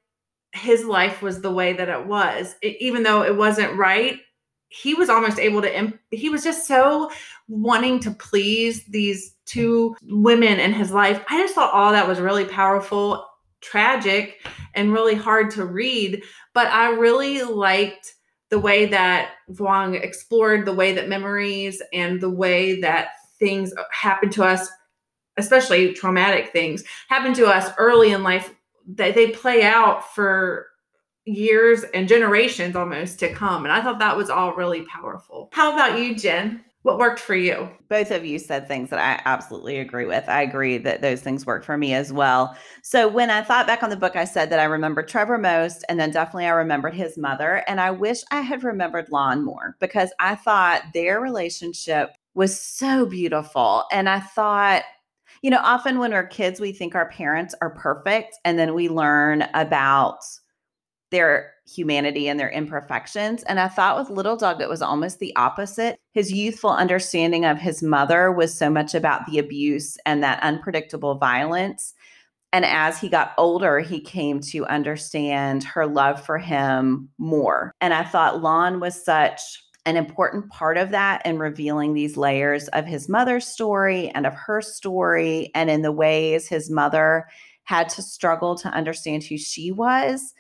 his 0.54 0.84
life 0.86 1.22
was 1.22 1.42
the 1.42 1.52
way 1.52 1.74
that 1.74 1.90
it 1.90 2.08
was, 2.08 2.56
it, 2.64 2.78
even 2.80 3.04
though 3.04 3.24
it 3.24 3.36
wasn't 3.36 3.78
right 3.78 4.20
he 4.70 4.94
was 4.94 5.10
almost 5.10 5.40
able 5.40 5.64
to 5.64 5.94
he 6.12 6.30
was 6.30 6.44
just 6.44 6.68
so 6.68 7.10
wanting 7.48 8.00
to 8.00 8.12
please 8.12 8.84
these 8.86 9.36
two 9.50 9.96
women 10.04 10.60
in 10.60 10.74
his 10.74 10.92
life 10.92 11.24
i 11.30 11.38
just 11.38 11.56
thought 11.56 11.74
all 11.74 11.92
that 11.92 12.08
was 12.08 12.20
really 12.20 12.46
powerful 12.46 13.26
tragic 13.62 14.46
and 14.76 14.94
really 14.94 15.16
hard 15.16 15.50
to 15.52 15.66
read 15.66 16.24
but 16.54 16.68
i 16.68 16.90
really 16.90 17.42
liked 17.44 18.16
the 18.50 18.60
way 18.60 18.88
that 18.88 19.34
Vuong 19.52 20.02
explored 20.02 20.66
the 20.66 20.74
way 20.74 20.92
that 20.94 21.08
memories 21.08 21.82
and 21.94 22.20
the 22.20 22.30
way 22.30 22.80
that 22.82 23.10
things 23.38 23.74
happen 23.92 24.30
to 24.30 24.44
us 24.44 24.70
especially 25.38 25.94
traumatic 25.94 26.52
things 26.52 26.84
happen 27.10 27.34
to 27.34 27.46
us 27.46 27.72
early 27.78 28.12
in 28.12 28.24
life 28.24 28.54
that 28.96 29.16
they 29.16 29.32
play 29.32 29.64
out 29.64 30.14
for 30.16 30.68
years 31.30 31.84
and 31.94 32.08
generations 32.08 32.76
almost 32.76 33.20
to 33.20 33.32
come. 33.34 33.66
And 33.66 33.72
I 33.72 33.82
thought 33.82 34.00
that 34.00 34.18
was 34.18 34.30
all 34.30 34.54
really 34.54 34.82
powerful. 34.84 35.50
How 35.54 35.74
about 35.74 36.00
you, 36.00 36.16
Jen? 36.16 36.64
What 36.84 36.98
worked 36.98 37.20
for 37.20 37.36
you? 37.36 37.70
Both 37.90 38.10
of 38.10 38.26
you 38.26 38.40
said 38.40 38.68
things 38.68 38.90
that 38.90 39.00
I 39.00 39.22
absolutely 39.30 39.80
agree 39.80 40.06
with. 40.06 40.30
I 40.30 40.42
agree 40.42 40.78
that 40.78 41.02
those 41.02 41.20
things 41.22 41.46
work 41.46 41.66
for 41.66 41.78
me 41.78 41.94
as 41.94 42.14
well. 42.14 42.56
So 42.84 43.06
when 43.08 43.30
I 43.30 43.42
thought 43.42 43.68
back 43.68 43.84
on 43.84 43.90
the 43.90 43.98
book, 43.98 44.16
I 44.16 44.24
said 44.24 44.50
that 44.50 44.62
I 44.62 44.64
remember 44.64 45.04
Trevor 45.04 45.38
most, 45.38 45.84
and 45.90 46.00
then 46.00 46.12
definitely 46.12 46.46
I 46.46 46.52
remembered 46.52 46.94
his 46.94 47.18
mother. 47.18 47.64
And 47.68 47.82
I 47.82 47.92
wish 47.92 48.20
I 48.32 48.40
had 48.40 48.64
remembered 48.64 49.08
Lan 49.12 49.44
more 49.44 49.76
because 49.82 50.14
I 50.20 50.36
thought 50.36 50.84
their 50.94 51.20
relationship 51.20 52.12
was 52.34 52.58
so 52.58 53.06
beautiful. 53.06 53.84
And 53.92 54.08
I 54.08 54.22
thought, 54.22 54.84
you 55.42 55.52
know, 55.52 55.60
often 55.62 56.00
when 56.00 56.12
we're 56.12 56.28
kids, 56.28 56.62
we 56.62 56.72
think 56.72 56.96
our 56.96 57.10
parents 57.10 57.54
are 57.62 57.72
perfect, 57.72 58.38
and 58.46 58.58
then 58.58 58.74
we 58.74 58.88
learn 58.88 59.44
about 59.54 60.20
their 61.12 61.54
humanity 61.68 62.28
and 62.28 62.40
their 62.40 62.50
imperfections. 62.50 63.44
And 63.44 63.60
I 63.60 63.68
thought 63.68 63.98
with 63.98 64.10
Little 64.10 64.36
Dog, 64.36 64.62
it 64.62 64.70
was 64.70 64.82
almost 64.82 65.20
the 65.20 65.36
opposite. 65.36 66.00
His 66.14 66.32
youthful 66.32 66.72
understanding 66.72 67.46
of 67.46 67.58
his 67.58 67.82
mother 67.84 68.32
was 68.32 68.58
so 68.58 68.70
much 68.70 68.94
about 68.94 69.26
the 69.26 69.40
abuse 69.40 69.98
and 70.06 70.24
that 70.24 70.42
unpredictable 70.44 71.16
violence. 71.16 71.94
And 72.52 72.66
as 72.66 73.00
he 73.00 73.10
got 73.10 73.34
older, 73.38 73.80
he 73.80 74.00
came 74.00 74.40
to 74.52 74.66
understand 74.66 75.64
her 75.64 75.86
love 75.86 76.24
for 76.24 76.38
him 76.38 77.10
more. 77.18 77.72
And 77.80 77.94
I 77.94 78.04
thought 78.04 78.42
Lan 78.42 78.80
was 78.80 79.04
such 79.04 79.42
an 79.86 79.98
important 79.98 80.50
part 80.50 80.78
of 80.78 80.90
that 80.92 81.26
in 81.26 81.40
revealing 81.40 81.94
these 81.94 82.18
layers 82.18 82.68
of 82.70 82.86
his 82.86 83.08
mother's 83.08 83.48
story 83.48 84.10
and 84.10 84.26
of 84.26 84.34
her 84.34 84.62
story, 84.62 85.52
and 85.56 85.70
in 85.70 85.82
the 85.82 85.92
ways 85.92 86.48
his 86.48 86.70
mother 86.70 87.28
had 87.64 87.88
to 87.90 88.02
struggle 88.02 88.56
to 88.56 88.68
understand 88.70 89.24
who 89.24 89.38
she 89.38 89.72
was 89.72 90.34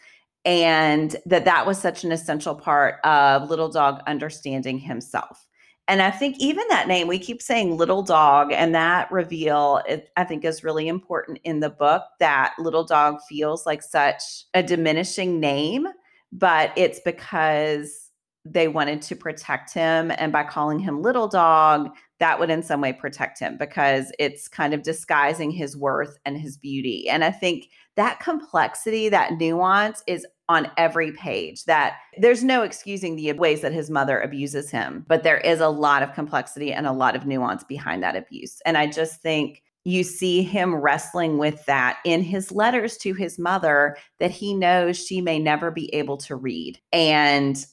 and 0.50 1.16
that 1.28 1.46
that 1.46 1.68
was 1.68 1.78
such 1.78 2.04
an 2.04 2.12
essential 2.12 2.56
part 2.56 2.96
of 3.06 3.52
little 3.52 3.70
dog 3.70 4.02
understanding 4.08 4.80
himself. 4.80 5.46
And 5.88 6.02
i 6.02 6.12
think 6.12 6.38
even 6.40 6.64
that 6.70 6.88
name 6.88 7.08
we 7.08 7.20
keep 7.20 7.42
saying 7.42 7.78
little 7.78 8.04
dog 8.04 8.52
and 8.52 8.74
that 8.76 9.12
reveal 9.12 9.82
it, 9.88 10.10
i 10.18 10.24
think 10.24 10.46
is 10.46 10.64
really 10.64 10.88
important 10.88 11.40
in 11.44 11.60
the 11.60 11.70
book 11.70 12.04
that 12.20 12.54
little 12.60 12.84
dog 12.84 13.18
feels 13.28 13.66
like 13.66 13.82
such 13.82 14.46
a 14.54 14.62
diminishing 14.62 15.40
name 15.40 15.88
but 16.32 16.72
it's 16.76 17.00
because 17.04 18.12
they 18.46 18.68
wanted 18.68 19.02
to 19.02 19.16
protect 19.16 19.74
him 19.74 20.12
and 20.18 20.32
by 20.32 20.44
calling 20.44 20.80
him 20.80 21.02
little 21.02 21.28
dog 21.28 21.90
that 22.20 22.40
would 22.40 22.50
in 22.50 22.62
some 22.62 22.82
way 22.82 22.94
protect 22.94 23.40
him 23.40 23.58
because 23.58 24.12
it's 24.20 24.48
kind 24.48 24.74
of 24.74 24.84
disguising 24.84 25.52
his 25.52 25.78
worth 25.78 26.18
and 26.26 26.38
his 26.38 26.58
beauty. 26.58 27.10
And 27.10 27.24
i 27.24 27.32
think 27.32 27.70
that 28.00 28.22
complexity, 28.22 29.10
that 29.10 29.34
nuance 29.34 30.04
is 30.08 30.26
on 30.50 30.70
every 30.78 31.12
page 31.12 31.64
that 31.66 31.98
there's 32.18 32.44
no 32.44 32.64
excusing 32.64 33.16
the 33.16 33.32
ways 33.34 33.62
that 33.62 33.72
his 33.72 33.90
mother 33.90 34.20
abuses 34.20 34.72
him, 34.72 35.06
but 35.08 35.24
there 35.24 35.38
is 35.38 35.60
a 35.60 35.70
lot 35.70 36.04
of 36.04 36.14
complexity 36.14 36.74
and 36.74 36.88
a 36.88 36.92
lot 36.92 37.16
of 37.16 37.26
nuance 37.26 37.64
behind 37.64 38.02
that 38.02 38.16
abuse. 38.16 38.60
And 38.66 38.76
I 38.76 38.88
just 38.88 39.22
think 39.22 39.62
you 39.86 40.04
see 40.04 40.42
him 40.42 40.76
wrestling 40.76 41.38
with 41.38 41.66
that 41.66 42.00
in 42.04 42.22
his 42.22 42.52
letters 42.52 42.98
to 42.98 43.14
his 43.14 43.40
mother 43.40 43.96
that 44.20 44.32
he 44.32 44.54
knows 44.54 44.98
she 44.98 45.22
may 45.22 45.40
never 45.40 45.72
be 45.72 45.94
able 45.94 46.18
to 46.18 46.36
read. 46.36 46.80
And 46.92 47.64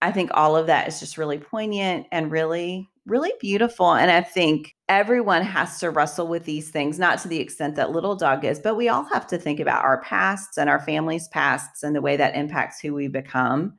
I 0.00 0.12
think 0.12 0.30
all 0.34 0.56
of 0.56 0.66
that 0.66 0.86
is 0.86 1.00
just 1.00 1.18
really 1.18 1.38
poignant 1.38 2.06
and 2.12 2.30
really 2.30 2.88
really 3.08 3.32
beautiful. 3.40 3.94
And 3.94 4.10
I 4.10 4.20
think 4.20 4.76
everyone 4.88 5.42
has 5.42 5.78
to 5.80 5.90
wrestle 5.90 6.28
with 6.28 6.44
these 6.44 6.70
things, 6.70 6.98
not 6.98 7.18
to 7.20 7.28
the 7.28 7.40
extent 7.40 7.74
that 7.76 7.90
Little 7.90 8.14
Dog 8.14 8.44
is, 8.44 8.58
but 8.58 8.76
we 8.76 8.88
all 8.88 9.04
have 9.04 9.26
to 9.28 9.38
think 9.38 9.60
about 9.60 9.84
our 9.84 10.02
pasts 10.02 10.58
and 10.58 10.68
our 10.68 10.80
family's 10.80 11.28
pasts 11.28 11.82
and 11.82 11.96
the 11.96 12.00
way 12.00 12.16
that 12.16 12.36
impacts 12.36 12.80
who 12.80 12.94
we 12.94 13.08
become. 13.08 13.74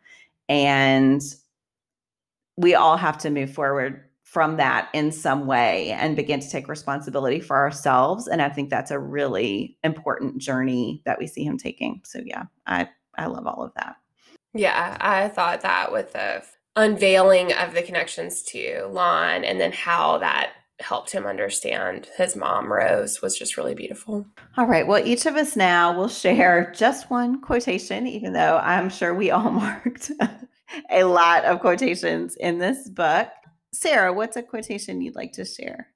And 0.48 1.22
we 2.58 2.76
all 2.76 2.98
have 2.98 3.18
to 3.20 3.30
move 3.30 3.54
forward 3.54 4.04
from 4.24 4.58
that 4.58 4.90
in 4.94 5.12
some 5.12 5.48
way 5.48 5.92
and 5.92 6.16
begin 6.16 6.40
to 6.40 6.50
take 6.50 6.68
responsibility 6.68 7.40
for 7.40 7.58
ourselves. 7.58 8.28
And 8.28 8.42
I 8.42 8.50
think 8.50 8.70
that's 8.70 8.92
a 8.92 9.00
really 9.00 9.78
important 9.84 10.38
journey 10.38 11.02
that 11.06 11.18
we 11.18 11.26
see 11.26 11.44
him 11.44 11.58
taking. 11.58 12.02
So 12.04 12.20
yeah, 12.24 12.44
I 12.68 12.90
I 13.18 13.26
love 13.26 13.48
all 13.48 13.64
of 13.64 13.74
that. 13.76 13.96
Yeah, 14.54 14.98
I 15.00 15.30
thought 15.30 15.62
that 15.62 15.92
with 15.92 16.14
the 16.14 16.44
unveiling 16.80 17.54
of 17.54 17.74
the 17.74 17.84
connections 17.84 18.42
to 18.44 18.88
Lan 18.92 19.44
and 19.44 19.60
then 19.60 19.72
how 19.72 20.18
that 20.20 20.54
helped 20.80 21.12
him 21.12 21.26
understand 21.26 22.08
his 22.18 22.36
mom, 22.36 22.72
Rose, 22.72 23.22
was 23.22 23.38
just 23.38 23.58
really 23.58 23.76
beautiful. 23.76 24.26
All 24.58 24.66
right. 24.66 24.88
Well, 24.88 25.06
each 25.06 25.26
of 25.26 25.36
us 25.36 25.56
now 25.56 25.96
will 25.96 26.08
share 26.08 26.72
just 26.76 27.10
one 27.10 27.42
quotation, 27.42 28.08
even 28.08 28.34
though 28.34 28.58
I'm 28.58 28.90
sure 28.90 29.14
we 29.14 29.30
all 29.32 29.52
marked 29.52 30.12
a 30.90 31.04
lot 31.04 31.46
of 31.46 31.60
quotations 31.60 32.36
in 32.36 32.60
this 32.60 32.90
book. 32.90 33.28
Sarah, 33.74 34.14
what's 34.14 34.38
a 34.38 34.42
quotation 34.42 35.02
you'd 35.02 35.16
like 35.16 35.34
to 35.34 35.46
share? 35.46 35.90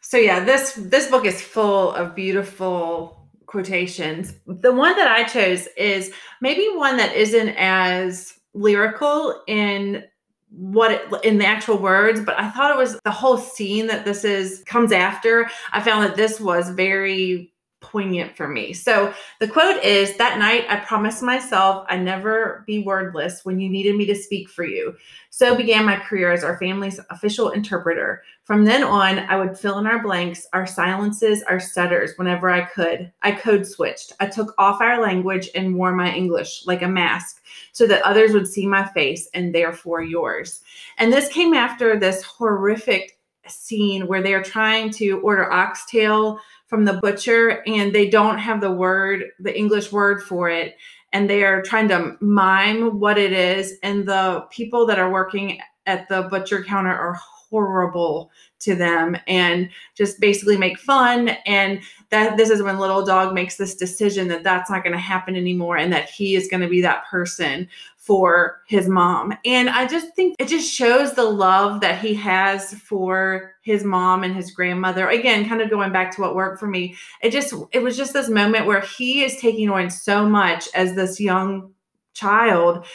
So 0.00 0.16
yeah, 0.16 0.42
this 0.42 0.72
this 0.72 1.10
book 1.10 1.26
is 1.26 1.42
full 1.42 1.92
of 1.92 2.14
beautiful 2.14 3.28
quotations. 3.46 4.32
The 4.46 4.72
one 4.72 4.96
that 4.96 5.08
I 5.08 5.24
chose 5.24 5.68
is 5.76 6.12
maybe 6.40 6.66
one 6.74 6.96
that 6.96 7.14
isn't 7.14 7.50
as 7.58 8.32
lyrical 8.54 9.42
in 9.46 10.04
what 10.50 10.90
it, 10.90 11.02
in 11.22 11.38
the 11.38 11.46
actual 11.46 11.78
words 11.78 12.20
but 12.20 12.38
i 12.38 12.50
thought 12.50 12.72
it 12.72 12.76
was 12.76 12.98
the 13.04 13.10
whole 13.10 13.38
scene 13.38 13.86
that 13.86 14.04
this 14.04 14.24
is 14.24 14.62
comes 14.66 14.92
after. 14.92 15.48
I 15.72 15.80
found 15.80 16.04
that 16.04 16.16
this 16.16 16.40
was 16.40 16.70
very 16.70 17.49
poignant 17.80 18.36
for 18.36 18.46
me. 18.46 18.72
So 18.72 19.12
the 19.38 19.48
quote 19.48 19.82
is 19.82 20.16
that 20.16 20.38
night 20.38 20.66
i 20.68 20.76
promised 20.76 21.22
myself 21.22 21.86
i'd 21.88 22.02
never 22.02 22.62
be 22.66 22.82
wordless 22.82 23.44
when 23.44 23.58
you 23.58 23.68
needed 23.68 23.96
me 23.96 24.06
to 24.06 24.14
speak 24.14 24.48
for 24.48 24.64
you. 24.64 24.94
So 25.30 25.56
began 25.56 25.84
my 25.86 25.96
career 25.96 26.30
as 26.30 26.44
our 26.44 26.58
family's 26.58 27.00
official 27.10 27.50
interpreter. 27.50 28.22
From 28.44 28.64
then 28.64 28.84
on 28.84 29.20
i 29.20 29.36
would 29.36 29.58
fill 29.58 29.78
in 29.78 29.86
our 29.86 30.02
blanks 30.02 30.46
our 30.52 30.66
silences 30.66 31.42
our 31.44 31.58
stutters 31.58 32.12
whenever 32.16 32.50
i 32.50 32.62
could. 32.62 33.10
I 33.22 33.32
code 33.32 33.66
switched. 33.66 34.12
I 34.20 34.26
took 34.26 34.54
off 34.58 34.80
our 34.80 35.00
language 35.00 35.48
and 35.54 35.74
wore 35.74 35.94
my 35.94 36.12
english 36.12 36.66
like 36.66 36.82
a 36.82 36.88
mask 36.88 37.42
so 37.72 37.86
that 37.86 38.02
others 38.02 38.32
would 38.32 38.46
see 38.46 38.66
my 38.66 38.86
face 38.88 39.28
and 39.32 39.54
therefore 39.54 40.02
yours. 40.02 40.62
And 40.98 41.12
this 41.12 41.28
came 41.28 41.54
after 41.54 41.98
this 41.98 42.22
horrific 42.22 43.18
scene 43.48 44.06
where 44.06 44.22
they're 44.22 44.42
trying 44.42 44.90
to 44.90 45.20
order 45.20 45.52
oxtail 45.52 46.38
from 46.70 46.84
the 46.84 46.94
butcher 46.94 47.62
and 47.66 47.92
they 47.92 48.08
don't 48.08 48.38
have 48.38 48.60
the 48.60 48.70
word, 48.70 49.24
the 49.40 49.56
English 49.56 49.90
word 49.90 50.22
for 50.22 50.48
it. 50.48 50.76
And 51.12 51.28
they 51.28 51.42
are 51.42 51.60
trying 51.60 51.88
to 51.88 52.16
mime 52.20 53.00
what 53.00 53.18
it 53.18 53.32
is. 53.32 53.74
And 53.82 54.06
the 54.06 54.46
people 54.50 54.86
that 54.86 55.00
are 55.00 55.10
working 55.12 55.58
at 55.86 56.08
the 56.08 56.22
butcher 56.22 56.62
counter 56.62 56.96
are 56.96 57.18
horrible 57.50 58.30
to 58.60 58.74
them 58.74 59.16
and 59.26 59.68
just 59.94 60.20
basically 60.20 60.56
make 60.56 60.78
fun. 60.78 61.30
And 61.46 61.80
that 62.10 62.36
this 62.36 62.50
is 62.50 62.62
when 62.62 62.78
little 62.78 63.04
dog 63.04 63.34
makes 63.34 63.56
this 63.56 63.74
decision 63.74 64.28
that 64.28 64.42
that's 64.42 64.70
not 64.70 64.82
going 64.82 64.92
to 64.92 64.98
happen 64.98 65.36
anymore 65.36 65.76
and 65.76 65.92
that 65.92 66.08
he 66.08 66.34
is 66.34 66.48
going 66.48 66.60
to 66.60 66.68
be 66.68 66.80
that 66.82 67.04
person 67.10 67.68
for 67.96 68.62
his 68.66 68.88
mom. 68.88 69.32
And 69.44 69.68
i 69.70 69.86
just 69.86 70.14
think 70.16 70.34
it 70.38 70.48
just 70.48 70.72
shows 70.72 71.14
the 71.14 71.24
love 71.24 71.80
that 71.82 72.00
he 72.00 72.14
has 72.14 72.74
for 72.74 73.54
his 73.62 73.84
mom 73.84 74.24
and 74.24 74.34
his 74.34 74.50
grandmother. 74.50 75.08
Again 75.08 75.48
kind 75.48 75.60
of 75.60 75.70
going 75.70 75.92
back 75.92 76.14
to 76.16 76.20
what 76.20 76.34
worked 76.34 76.58
for 76.58 76.66
me 76.66 76.96
it 77.22 77.30
just 77.30 77.54
it 77.72 77.82
was 77.82 77.96
just 77.96 78.12
this 78.12 78.28
moment 78.28 78.66
where 78.66 78.80
he 78.80 79.22
is 79.22 79.36
taking 79.36 79.70
on 79.70 79.90
so 79.90 80.28
much 80.28 80.68
as 80.74 80.94
this 80.94 81.20
young 81.20 81.72
child 82.14 82.86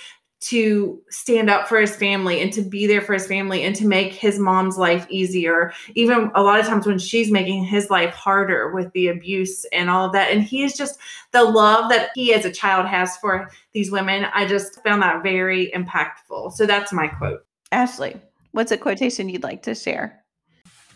to 0.49 1.01
stand 1.09 1.49
up 1.49 1.67
for 1.67 1.79
his 1.79 1.95
family 1.95 2.41
and 2.41 2.53
to 2.53 2.61
be 2.61 2.85
there 2.85 3.01
for 3.01 3.13
his 3.13 3.25
family 3.25 3.63
and 3.63 3.75
to 3.75 3.87
make 3.87 4.13
his 4.13 4.37
mom's 4.37 4.77
life 4.77 5.07
easier. 5.09 5.73
Even 5.95 6.29
a 6.35 6.43
lot 6.43 6.59
of 6.59 6.67
times 6.67 6.85
when 6.85 6.99
she's 6.99 7.31
making 7.31 7.63
his 7.63 7.89
life 7.89 8.13
harder 8.13 8.71
with 8.71 8.91
the 8.93 9.07
abuse 9.07 9.65
and 9.73 9.89
all 9.89 10.05
of 10.05 10.13
that. 10.13 10.31
And 10.31 10.43
he 10.43 10.63
is 10.63 10.77
just 10.77 10.99
the 11.31 11.43
love 11.43 11.89
that 11.89 12.09
he 12.13 12.33
as 12.33 12.45
a 12.45 12.51
child 12.51 12.85
has 12.85 13.17
for 13.17 13.49
these 13.73 13.91
women 13.91 14.25
i 14.33 14.45
just 14.45 14.81
found 14.83 15.01
that 15.01 15.21
very 15.23 15.71
impactful. 15.75 16.53
So 16.53 16.65
that's 16.65 16.93
my 16.93 17.07
quote. 17.07 17.45
Ashley 17.71 18.15
what's 18.51 18.71
a 18.71 18.77
quotation 18.77 19.27
you'd 19.27 19.43
like 19.43 19.63
to 19.63 19.75
share? 19.75 20.23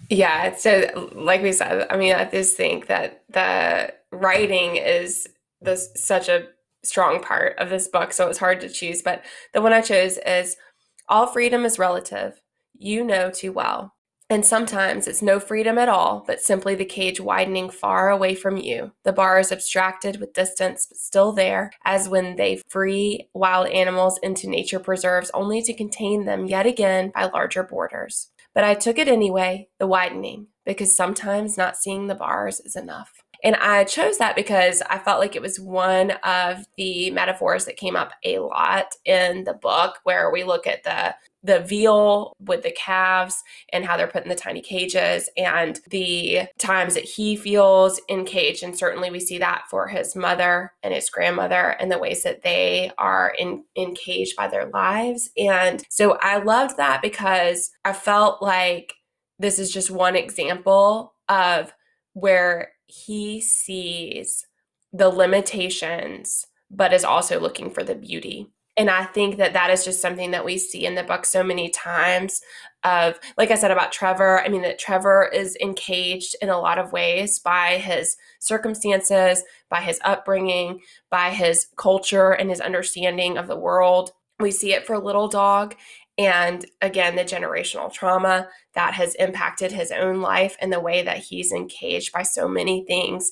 Yeah 0.10 0.56
so 0.56 1.10
like 1.14 1.42
we 1.42 1.52
said 1.52 1.86
i 1.90 1.98
mean 1.98 2.16
i 2.16 2.26
just 2.26 2.56
think 2.56 2.88
that 2.88 3.24
the 3.30 3.94
writing 4.12 4.78
is 4.78 5.28
this 5.62 5.90
such 5.96 6.30
a 6.30 6.48
strong 6.84 7.22
part 7.22 7.58
of 7.58 7.70
this 7.70 7.88
book, 7.88 8.14
so 8.14 8.26
it 8.26 8.30
was 8.30 8.38
hard 8.38 8.62
to 8.62 8.70
choose. 8.70 9.02
But 9.02 9.24
the 9.54 9.62
one 9.62 9.74
I 9.74 9.82
chose 9.82 10.18
is 10.26 10.56
All 11.08 11.28
freedom 11.28 11.66
is 11.66 11.80
relative. 11.80 12.42
You 12.78 13.04
know 13.04 13.30
too 13.32 13.52
well. 13.52 13.96
And 14.32 14.46
sometimes 14.46 15.08
it's 15.08 15.24
no 15.24 15.40
freedom 15.40 15.80
at 15.80 15.90
all, 15.90 16.24
but 16.28 16.40
simply 16.40 16.76
the 16.76 16.86
cage 16.86 17.20
widening 17.20 17.72
far 17.72 18.12
away 18.12 18.36
from 18.36 18.58
you. 18.58 18.92
The 19.04 19.12
bars 19.12 19.52
abstracted 19.52 20.20
with 20.20 20.34
distance, 20.34 20.86
but 20.86 21.00
still 21.00 21.32
there, 21.32 21.72
as 21.84 22.08
when 22.08 22.36
they 22.36 22.62
free 22.70 23.28
wild 23.34 23.70
animals 23.70 24.20
into 24.22 24.48
nature 24.48 24.80
preserves, 24.80 25.32
only 25.34 25.64
to 25.64 25.74
contain 25.74 26.26
them 26.26 26.46
yet 26.46 26.68
again 26.68 27.12
by 27.16 27.26
larger 27.26 27.64
borders. 27.64 28.30
But 28.54 28.64
I 28.64 28.76
took 28.76 29.00
it 29.00 29.08
anyway, 29.08 29.68
the 29.80 29.88
widening, 29.88 30.48
because 30.64 30.96
sometimes 30.96 31.58
not 31.58 31.76
seeing 31.76 32.06
the 32.06 32.14
bars 32.14 32.60
is 32.60 32.76
enough. 32.76 33.24
And 33.44 33.56
I 33.56 33.86
chose 33.86 34.18
that 34.18 34.36
because 34.36 34.82
I 34.90 35.00
felt 35.00 35.20
like 35.20 35.36
it 35.36 35.42
was 35.42 35.60
one 35.60 36.12
of 36.24 36.66
the 36.78 37.12
metaphors 37.12 37.66
that 37.66 37.78
came 37.78 37.96
up 37.96 38.12
a 38.24 38.40
lot 38.40 38.96
in 39.06 39.46
the 39.46 39.54
book 39.54 40.00
where 40.04 40.32
we 40.32 40.44
look 40.44 40.68
at 40.68 40.84
the 40.84 41.16
the 41.42 41.62
veal 41.62 42.34
with 42.42 42.64
the 42.64 42.72
calves 42.72 43.42
and 43.72 43.86
how 43.86 43.96
they're 43.96 44.08
put 44.08 44.24
in 44.24 44.30
the 44.30 44.36
tiny 44.36 44.60
cages 44.60 45.30
and 45.38 45.80
the 45.90 46.42
times 46.58 46.96
that 46.96 47.06
he 47.06 47.38
feels 47.38 48.02
encaged 48.10 48.62
and 48.62 48.78
certainly 48.78 49.10
we 49.10 49.22
see 49.22 49.38
that 49.38 49.64
for 49.70 49.88
his 49.88 50.18
mother 50.18 50.74
and 50.84 50.94
his 50.94 51.10
grandmother 51.10 51.78
and 51.80 51.90
the 51.90 51.98
ways 51.98 52.24
that 52.24 52.42
they 52.44 52.92
are 52.98 53.34
in 53.40 53.64
encaged 53.78 54.36
by 54.36 54.50
their 54.50 54.66
lives. 54.66 55.30
And 55.38 55.82
so 55.90 56.18
i 56.22 56.38
loved 56.40 56.76
that 56.76 57.02
because 57.02 57.72
i 57.86 57.94
felt 57.94 58.42
like 58.42 58.94
this 59.40 59.60
is 59.60 59.72
just 59.72 59.90
one 59.90 60.18
example 60.18 61.14
of 61.30 61.72
where 62.14 62.74
he 62.90 63.40
sees 63.40 64.48
the 64.92 65.10
limitations, 65.10 66.48
but 66.72 66.94
is 66.94 67.06
also 67.06 67.40
looking 67.40 67.70
for 67.70 67.84
the 67.84 67.96
beauty. 67.96 68.48
And 68.78 68.90
I 68.90 69.04
think 69.04 69.38
that 69.38 69.54
that 69.54 69.70
is 69.70 69.84
just 69.84 70.02
something 70.02 70.32
that 70.32 70.46
we 70.46 70.58
see 70.58 70.86
in 70.86 70.96
the 70.96 71.04
book 71.04 71.26
so 71.26 71.44
many 71.44 71.70
times 71.70 72.42
of 72.86 73.20
like 73.38 73.52
I 73.52 73.56
said 73.56 73.72
about 73.72 73.92
Trevor, 73.92 74.40
I 74.40 74.48
mean 74.48 74.62
that 74.62 74.80
Trevor 74.80 75.30
is 75.34 75.58
encaged 75.62 76.36
in 76.42 76.50
a 76.50 76.60
lot 76.60 76.80
of 76.80 76.94
ways 76.94 77.40
by 77.40 77.78
his 77.78 78.16
circumstances, 78.40 79.44
by 79.70 79.82
his 79.82 80.00
upbringing, 80.06 80.80
by 81.12 81.32
his 81.32 81.68
culture 81.76 82.32
and 82.32 82.50
his 82.50 82.62
understanding 82.62 83.38
of 83.38 83.48
the 83.48 83.60
world. 83.60 84.14
We 84.40 84.52
see 84.52 84.74
it 84.74 84.88
for 84.88 84.98
Little 84.98 85.28
Dog 85.28 85.76
and 86.20 86.66
again 86.82 87.16
the 87.16 87.24
generational 87.24 87.92
trauma 87.92 88.48
that 88.76 88.94
has 88.94 89.16
impacted 89.16 89.72
his 89.72 89.90
own 89.92 90.22
life 90.22 90.58
and 90.60 90.72
the 90.72 90.80
way 90.80 91.02
that 91.02 91.18
he's 91.18 91.52
encaged 91.52 92.12
by 92.12 92.22
so 92.22 92.48
many 92.48 92.86
things 92.86 93.32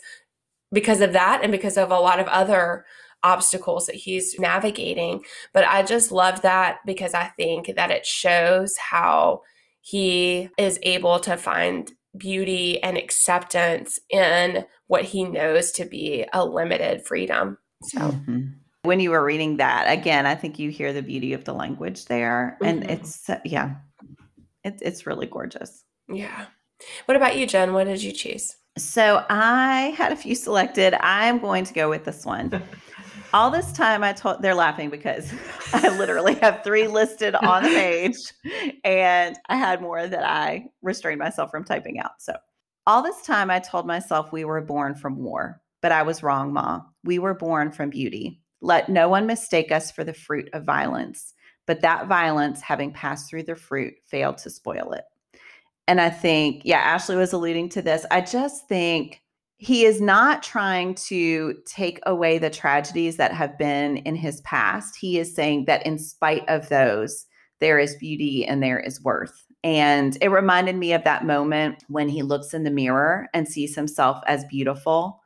because 0.72 1.02
of 1.02 1.14
that 1.14 1.42
and 1.44 1.52
because 1.52 1.78
of 1.78 1.92
a 1.92 2.00
lot 2.00 2.20
of 2.20 2.28
other 2.28 2.86
obstacles 3.24 3.88
that 3.88 3.96
he's 3.96 4.40
navigating. 4.40 5.24
But 5.54 5.66
i 5.68 5.84
just 5.84 6.12
love 6.12 6.42
that 6.44 6.78
because 6.86 7.14
i 7.14 7.26
think 7.26 7.76
that 7.76 7.92
it 7.92 8.06
shows 8.06 8.76
how 8.78 9.42
he 9.82 10.50
is 10.58 10.80
able 10.84 11.20
to 11.20 11.36
find 11.36 11.92
beauty 12.18 12.82
and 12.82 12.98
acceptance 12.98 14.00
in 14.10 14.66
what 14.88 15.04
he 15.04 15.24
knows 15.24 15.72
to 15.74 15.86
be 15.86 16.26
a 16.34 16.44
limited 16.44 17.06
freedom. 17.06 17.58
So 17.84 18.00
mm-hmm 18.00 18.48
when 18.88 19.00
you 19.00 19.12
were 19.12 19.24
reading 19.24 19.58
that 19.58 19.86
again 19.88 20.26
i 20.26 20.34
think 20.34 20.58
you 20.58 20.72
hear 20.72 20.94
the 20.94 21.02
beauty 21.04 21.34
of 21.34 21.44
the 21.44 21.54
language 21.54 22.06
there 22.06 22.58
and 22.64 22.82
mm-hmm. 22.82 22.92
it's 22.92 23.30
yeah 23.46 23.76
it, 24.68 24.80
it's 24.82 25.08
really 25.08 25.28
gorgeous. 25.28 25.86
Yeah. 26.10 26.46
What 27.06 27.16
about 27.16 27.38
you 27.38 27.48
jen? 27.48 27.74
What 27.74 27.86
did 27.86 28.04
you 28.04 28.12
choose? 28.12 28.56
So 28.78 29.26
i 29.30 29.96
had 29.98 30.12
a 30.12 30.16
few 30.16 30.36
selected. 30.36 30.94
I'm 31.00 31.40
going 31.40 31.64
to 31.66 31.74
go 31.74 31.90
with 31.90 32.04
this 32.04 32.26
one. 32.26 32.62
All 33.34 33.50
this 33.50 33.72
time 33.74 34.04
i 34.04 34.14
told 34.14 34.42
they're 34.42 34.56
laughing 34.56 34.90
because 34.90 35.34
i 35.74 35.90
literally 35.98 36.36
have 36.36 36.64
three 36.64 36.88
listed 36.88 37.36
on 37.36 37.64
the 37.64 37.70
page 37.70 38.18
and 38.84 39.38
i 39.50 39.56
had 39.56 39.82
more 39.82 40.08
that 40.08 40.24
i 40.24 40.66
restrained 40.82 41.20
myself 41.20 41.50
from 41.50 41.64
typing 41.64 42.00
out. 42.00 42.12
So 42.20 42.34
all 42.86 43.02
this 43.02 43.22
time 43.24 43.50
i 43.50 43.60
told 43.60 43.88
myself 43.88 44.32
we 44.32 44.46
were 44.46 44.62
born 44.62 44.96
from 44.96 45.18
war 45.18 45.62
but 45.82 45.92
i 45.92 46.04
was 46.04 46.24
wrong 46.24 46.54
ma. 46.54 46.82
We 47.04 47.20
were 47.20 47.34
born 47.34 47.72
from 47.72 47.90
beauty 47.90 48.42
let 48.62 48.90
no 48.90 49.10
one 49.10 49.26
mistake 49.26 49.72
us 49.72 49.92
for 49.92 50.04
the 50.04 50.14
fruit 50.14 50.50
of 50.54 50.64
violence, 50.64 51.34
but 51.66 51.82
that 51.82 52.08
violence, 52.08 52.62
having 52.62 52.92
passed 52.92 53.30
through 53.30 53.44
the 53.44 53.56
fruit, 53.56 53.94
failed 54.06 54.38
to 54.40 54.50
spoil 54.50 54.94
it. 54.94 55.04
And 55.88 56.02
I 56.02 56.10
think, 56.10 56.64
yeah, 56.66 56.80
Ashley 56.80 57.16
was 57.16 57.34
alluding 57.34 57.70
to 57.70 57.82
this. 57.82 58.06
I 58.12 58.22
just 58.22 58.68
think 58.68 59.22
he 59.58 59.86
is 59.86 60.02
not 60.02 60.44
trying 60.44 60.94
to 60.96 61.56
take 61.66 62.00
away 62.06 62.38
the 62.38 62.50
tragedies 62.50 63.18
that 63.18 63.34
have 63.34 63.58
been 63.58 63.98
in 63.98 64.16
his 64.16 64.42
past. 64.42 64.96
He 64.96 65.18
is 65.18 65.34
saying 65.34 65.66
that 65.66 65.86
in 65.86 65.98
spite 65.98 66.48
of 66.48 66.70
those, 66.70 67.26
there 67.60 67.80
is 67.80 67.96
beauty 67.96 68.46
and 68.46 68.62
there 68.62 68.80
is 68.80 69.04
worth. 69.04 69.46
And 69.64 70.16
it 70.22 70.30
reminded 70.30 70.76
me 70.76 70.94
of 70.94 71.04
that 71.06 71.26
moment 71.26 71.84
when 71.88 72.08
he 72.08 72.22
looks 72.22 72.54
in 72.54 72.64
the 72.64 72.72
mirror 72.72 73.28
and 73.34 73.48
sees 73.48 73.76
himself 73.76 74.20
as 74.28 74.46
beautiful 74.46 75.22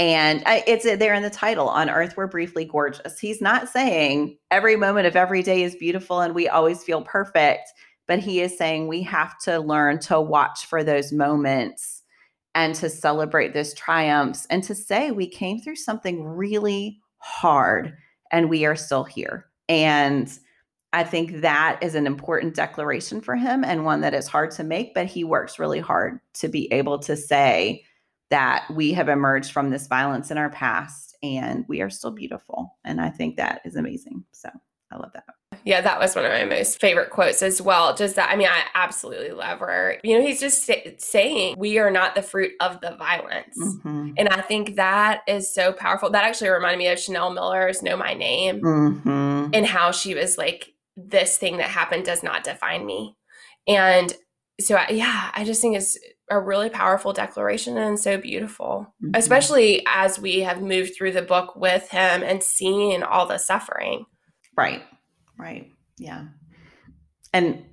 and 0.00 0.42
it's 0.46 0.86
uh, 0.86 0.96
there 0.96 1.14
in 1.14 1.22
the 1.22 1.30
title 1.30 1.68
on 1.68 1.90
earth 1.90 2.16
we're 2.16 2.26
briefly 2.26 2.64
gorgeous. 2.64 3.18
He's 3.18 3.40
not 3.40 3.68
saying 3.68 4.38
every 4.50 4.74
moment 4.74 5.06
of 5.06 5.14
every 5.14 5.42
day 5.42 5.62
is 5.62 5.76
beautiful 5.76 6.20
and 6.20 6.34
we 6.34 6.48
always 6.48 6.82
feel 6.82 7.02
perfect 7.02 7.70
but 8.10 8.18
he 8.18 8.40
is 8.40 8.58
saying 8.58 8.88
we 8.88 9.02
have 9.02 9.38
to 9.38 9.60
learn 9.60 10.00
to 10.00 10.20
watch 10.20 10.66
for 10.66 10.82
those 10.82 11.12
moments 11.12 12.02
and 12.56 12.74
to 12.74 12.90
celebrate 12.90 13.54
those 13.54 13.72
triumphs 13.74 14.48
and 14.50 14.64
to 14.64 14.74
say 14.74 15.12
we 15.12 15.28
came 15.28 15.60
through 15.60 15.76
something 15.76 16.24
really 16.24 16.98
hard 17.18 17.96
and 18.32 18.50
we 18.50 18.64
are 18.64 18.74
still 18.74 19.04
here. 19.04 19.46
And 19.68 20.28
I 20.92 21.04
think 21.04 21.40
that 21.42 21.78
is 21.82 21.94
an 21.94 22.04
important 22.04 22.56
declaration 22.56 23.20
for 23.20 23.36
him 23.36 23.62
and 23.62 23.84
one 23.84 24.00
that 24.00 24.12
is 24.12 24.26
hard 24.26 24.50
to 24.52 24.64
make, 24.64 24.92
but 24.92 25.06
he 25.06 25.22
works 25.22 25.60
really 25.60 25.78
hard 25.78 26.18
to 26.34 26.48
be 26.48 26.66
able 26.72 26.98
to 26.98 27.16
say, 27.16 27.84
that 28.30 28.66
we 28.70 28.92
have 28.92 29.08
emerged 29.08 29.52
from 29.52 29.70
this 29.70 29.86
violence 29.86 30.30
in 30.30 30.38
our 30.38 30.50
past 30.50 31.16
and 31.22 31.64
we 31.68 31.80
are 31.82 31.90
still 31.90 32.12
beautiful. 32.12 32.76
And 32.84 33.00
I 33.00 33.10
think 33.10 33.36
that 33.36 33.60
is 33.64 33.76
amazing. 33.76 34.24
So 34.32 34.48
I 34.90 34.96
love 34.96 35.12
that. 35.14 35.24
Yeah, 35.64 35.80
that 35.82 35.98
was 35.98 36.14
one 36.16 36.24
of 36.24 36.32
my 36.32 36.44
most 36.44 36.80
favorite 36.80 37.10
quotes 37.10 37.42
as 37.42 37.60
well. 37.60 37.94
Just 37.94 38.16
that, 38.16 38.30
I 38.30 38.36
mean, 38.36 38.48
I 38.48 38.62
absolutely 38.74 39.32
love 39.32 39.58
her. 39.58 39.98
You 40.02 40.18
know, 40.18 40.26
he's 40.26 40.40
just 40.40 40.64
say, 40.64 40.94
saying, 40.98 41.56
We 41.58 41.78
are 41.78 41.90
not 41.90 42.14
the 42.14 42.22
fruit 42.22 42.52
of 42.60 42.80
the 42.80 42.96
violence. 42.96 43.58
Mm-hmm. 43.58 44.12
And 44.16 44.28
I 44.28 44.40
think 44.40 44.76
that 44.76 45.22
is 45.26 45.52
so 45.52 45.72
powerful. 45.72 46.10
That 46.10 46.24
actually 46.24 46.50
reminded 46.50 46.78
me 46.78 46.88
of 46.88 46.98
Chanel 46.98 47.32
Miller's 47.32 47.82
Know 47.82 47.96
My 47.96 48.14
Name 48.14 48.60
mm-hmm. 48.60 49.48
and 49.52 49.66
how 49.66 49.90
she 49.90 50.14
was 50.14 50.38
like, 50.38 50.72
This 50.96 51.36
thing 51.36 51.58
that 51.58 51.68
happened 51.68 52.04
does 52.04 52.22
not 52.22 52.44
define 52.44 52.86
me. 52.86 53.16
And 53.68 54.14
so, 54.60 54.78
yeah, 54.88 55.30
I 55.34 55.44
just 55.44 55.60
think 55.60 55.76
it's 55.76 55.98
a 56.30 56.38
really 56.38 56.70
powerful 56.70 57.12
declaration 57.12 57.76
and 57.76 57.98
so 57.98 58.16
beautiful, 58.16 58.94
mm-hmm. 59.02 59.14
especially 59.14 59.84
as 59.86 60.18
we 60.18 60.40
have 60.40 60.62
moved 60.62 60.94
through 60.94 61.12
the 61.12 61.22
book 61.22 61.56
with 61.56 61.88
him 61.90 62.22
and 62.22 62.42
seen 62.42 63.02
all 63.02 63.26
the 63.26 63.38
suffering. 63.38 64.06
Right, 64.56 64.82
right. 65.36 65.70
Yeah. 65.98 66.26
And 67.32 67.64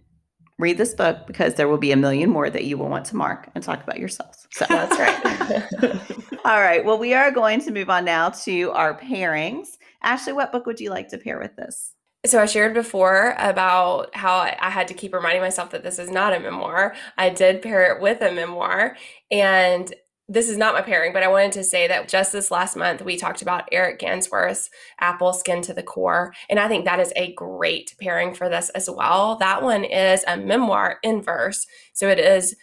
read 0.60 0.78
this 0.78 0.96
book 0.96 1.28
because 1.28 1.54
there 1.54 1.68
will 1.68 1.78
be 1.78 1.92
a 1.92 1.98
million 1.98 2.30
more 2.30 2.50
that 2.50 2.66
you 2.66 2.78
will 2.78 2.90
want 2.90 3.06
to 3.06 3.16
mark 3.16 3.50
and 3.54 3.64
talk 3.64 3.84
about 3.84 4.00
yourselves. 4.00 4.48
So 4.52 4.66
that's 4.70 4.98
right. 4.98 6.02
all 6.46 6.60
right. 6.60 6.84
Well, 6.84 6.98
we 6.98 7.14
are 7.14 7.32
going 7.32 7.62
to 7.62 7.72
move 7.72 7.90
on 7.90 8.06
now 8.06 8.30
to 8.30 8.72
our 8.72 9.00
pairings. 9.00 9.68
Ashley, 10.02 10.34
what 10.34 10.52
book 10.52 10.66
would 10.66 10.80
you 10.80 10.90
like 10.90 11.10
to 11.10 11.18
pair 11.18 11.40
with 11.40 11.56
this? 11.56 11.94
So 12.28 12.42
I 12.42 12.46
shared 12.46 12.74
before 12.74 13.36
about 13.38 14.14
how 14.14 14.36
I 14.38 14.70
had 14.70 14.88
to 14.90 14.94
keep 14.94 15.14
reminding 15.14 15.42
myself 15.42 15.72
that 15.72 15.84
this 15.84 15.98
is 15.98 16.12
not 16.12 16.34
a 16.34 16.40
memoir. 16.40 16.94
I 17.18 17.30
did 17.30 17.62
pair 17.62 17.96
it 17.96 18.02
with 18.02 18.22
a 18.22 18.32
memoir. 18.32 18.98
And 19.32 19.94
this 20.30 20.50
is 20.50 20.58
not 20.58 20.74
my 20.74 20.82
pairing, 20.82 21.14
but 21.14 21.24
I 21.24 21.30
wanted 21.30 21.54
to 21.54 21.64
say 21.64 21.88
that 21.88 22.10
just 22.10 22.34
this 22.34 22.52
last 22.52 22.76
month, 22.76 23.02
we 23.02 23.16
talked 23.16 23.42
about 23.42 23.70
Eric 23.72 24.00
Gansworth's 24.00 24.70
Apple 25.00 25.32
Skin 25.32 25.62
to 25.62 25.74
the 25.74 25.84
Core. 25.84 26.34
And 26.50 26.60
I 26.60 26.68
think 26.68 26.84
that 26.84 27.00
is 27.00 27.14
a 27.16 27.34
great 27.34 27.96
pairing 28.02 28.34
for 28.34 28.50
this 28.50 28.70
as 28.72 28.90
well. 28.90 29.38
That 29.38 29.64
one 29.64 29.86
is 29.86 30.26
a 30.28 30.36
memoir 30.36 30.98
in 31.02 31.22
verse. 31.22 31.66
So 31.94 32.10
it 32.10 32.20
is 32.20 32.58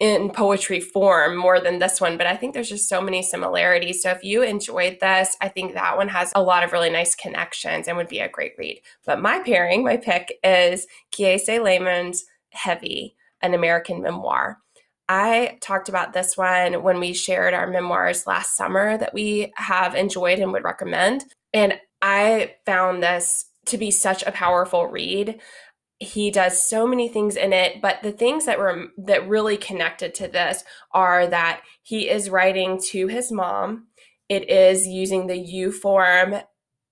in 0.00 0.30
poetry 0.30 0.80
form 0.80 1.36
more 1.36 1.60
than 1.60 1.78
this 1.78 2.00
one, 2.00 2.16
but 2.16 2.26
I 2.26 2.34
think 2.34 2.54
there's 2.54 2.70
just 2.70 2.88
so 2.88 3.02
many 3.02 3.22
similarities. 3.22 4.02
So 4.02 4.10
if 4.10 4.24
you 4.24 4.42
enjoyed 4.42 4.98
this, 5.00 5.36
I 5.42 5.48
think 5.48 5.74
that 5.74 5.98
one 5.98 6.08
has 6.08 6.32
a 6.34 6.42
lot 6.42 6.64
of 6.64 6.72
really 6.72 6.88
nice 6.88 7.14
connections 7.14 7.86
and 7.86 7.98
would 7.98 8.08
be 8.08 8.20
a 8.20 8.28
great 8.28 8.54
read. 8.56 8.80
But 9.04 9.20
my 9.20 9.40
pairing, 9.40 9.84
my 9.84 9.98
pick 9.98 10.38
is 10.42 10.86
Kiese 11.14 11.46
Laymon's 11.48 12.24
Heavy, 12.52 13.14
an 13.42 13.52
American 13.52 14.00
memoir. 14.00 14.58
I 15.06 15.58
talked 15.60 15.90
about 15.90 16.14
this 16.14 16.36
one 16.36 16.82
when 16.82 16.98
we 16.98 17.12
shared 17.12 17.52
our 17.52 17.66
memoirs 17.66 18.26
last 18.26 18.56
summer 18.56 18.96
that 18.96 19.12
we 19.12 19.52
have 19.56 19.94
enjoyed 19.94 20.38
and 20.38 20.52
would 20.52 20.64
recommend. 20.64 21.26
And 21.52 21.78
I 22.00 22.54
found 22.64 23.02
this 23.02 23.44
to 23.66 23.76
be 23.76 23.90
such 23.90 24.22
a 24.22 24.32
powerful 24.32 24.86
read 24.86 25.40
he 26.00 26.30
does 26.30 26.62
so 26.62 26.86
many 26.86 27.08
things 27.08 27.36
in 27.36 27.52
it 27.52 27.82
but 27.82 28.02
the 28.02 28.10
things 28.10 28.46
that 28.46 28.58
were 28.58 28.86
that 28.96 29.28
really 29.28 29.58
connected 29.58 30.14
to 30.14 30.26
this 30.26 30.64
are 30.92 31.26
that 31.26 31.60
he 31.82 32.08
is 32.08 32.30
writing 32.30 32.80
to 32.80 33.06
his 33.06 33.30
mom. 33.30 33.86
It 34.28 34.48
is 34.48 34.86
using 34.86 35.26
the 35.26 35.36
you 35.36 35.72
form 35.72 36.36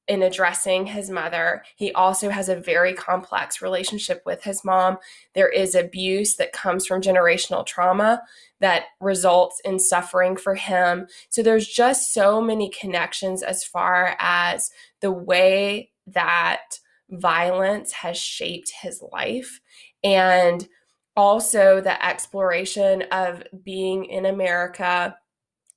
in 0.09 0.23
addressing 0.23 0.87
his 0.87 1.11
mother. 1.11 1.63
He 1.77 1.93
also 1.93 2.31
has 2.31 2.49
a 2.49 2.57
very 2.57 2.95
complex 2.95 3.63
relationship 3.63 4.23
with 4.27 4.43
his 4.43 4.65
mom. 4.65 4.97
There 5.35 5.49
is 5.49 5.75
abuse 5.75 6.37
that 6.37 6.53
comes 6.53 6.87
from 6.87 7.03
generational 7.03 7.65
trauma 7.65 8.23
that 8.61 8.85
results 9.01 9.61
in 9.65 9.79
suffering 9.79 10.37
for 10.37 10.55
him. 10.55 11.07
So 11.29 11.43
there's 11.43 11.69
just 11.69 12.13
so 12.13 12.41
many 12.41 12.71
connections 12.71 13.43
as 13.43 13.63
far 13.63 14.17
as 14.19 14.71
the 15.01 15.13
way 15.13 15.91
that 16.07 16.81
violence 17.11 17.93
has 17.93 18.17
shaped 18.19 18.71
his 18.83 19.03
life 19.13 19.61
and 20.05 20.69
also 21.17 21.81
the 21.81 22.05
exploration 22.05 23.03
of 23.11 23.43
being 23.65 24.05
in 24.05 24.27
America 24.27 25.17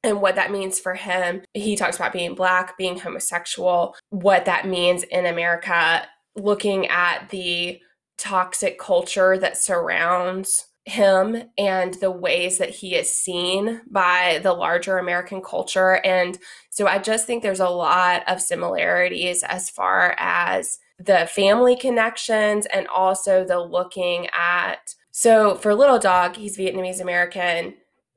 and 0.03 0.21
what 0.21 0.35
that 0.35 0.51
means 0.51 0.79
for 0.79 0.93
him. 0.93 1.41
He 1.53 1.75
talks 1.75 1.95
about 1.95 2.13
being 2.13 2.35
black, 2.35 2.77
being 2.77 2.99
homosexual, 2.99 3.95
what 4.09 4.45
that 4.45 4.67
means 4.67 5.03
in 5.03 5.25
America, 5.25 6.07
looking 6.35 6.87
at 6.87 7.29
the 7.29 7.79
toxic 8.17 8.79
culture 8.79 9.37
that 9.37 9.57
surrounds 9.57 10.67
him 10.85 11.43
and 11.57 11.93
the 11.95 12.11
ways 12.11 12.57
that 12.57 12.69
he 12.69 12.95
is 12.95 13.15
seen 13.15 13.81
by 13.89 14.39
the 14.41 14.53
larger 14.53 14.97
American 14.97 15.41
culture. 15.41 16.03
And 16.05 16.37
so 16.69 16.87
I 16.87 16.97
just 16.97 17.27
think 17.27 17.43
there's 17.43 17.59
a 17.59 17.69
lot 17.69 18.23
of 18.27 18.41
similarities 18.41 19.43
as 19.43 19.69
far 19.69 20.15
as 20.17 20.79
the 21.05 21.27
family 21.33 21.75
connections 21.75 22.65
and 22.67 22.87
also 22.87 23.43
the 23.45 23.59
looking 23.59 24.27
at 24.27 24.93
so 25.11 25.55
for 25.55 25.73
little 25.73 25.99
dog 25.99 26.35
he's 26.35 26.57
vietnamese 26.57 27.01
american 27.01 27.73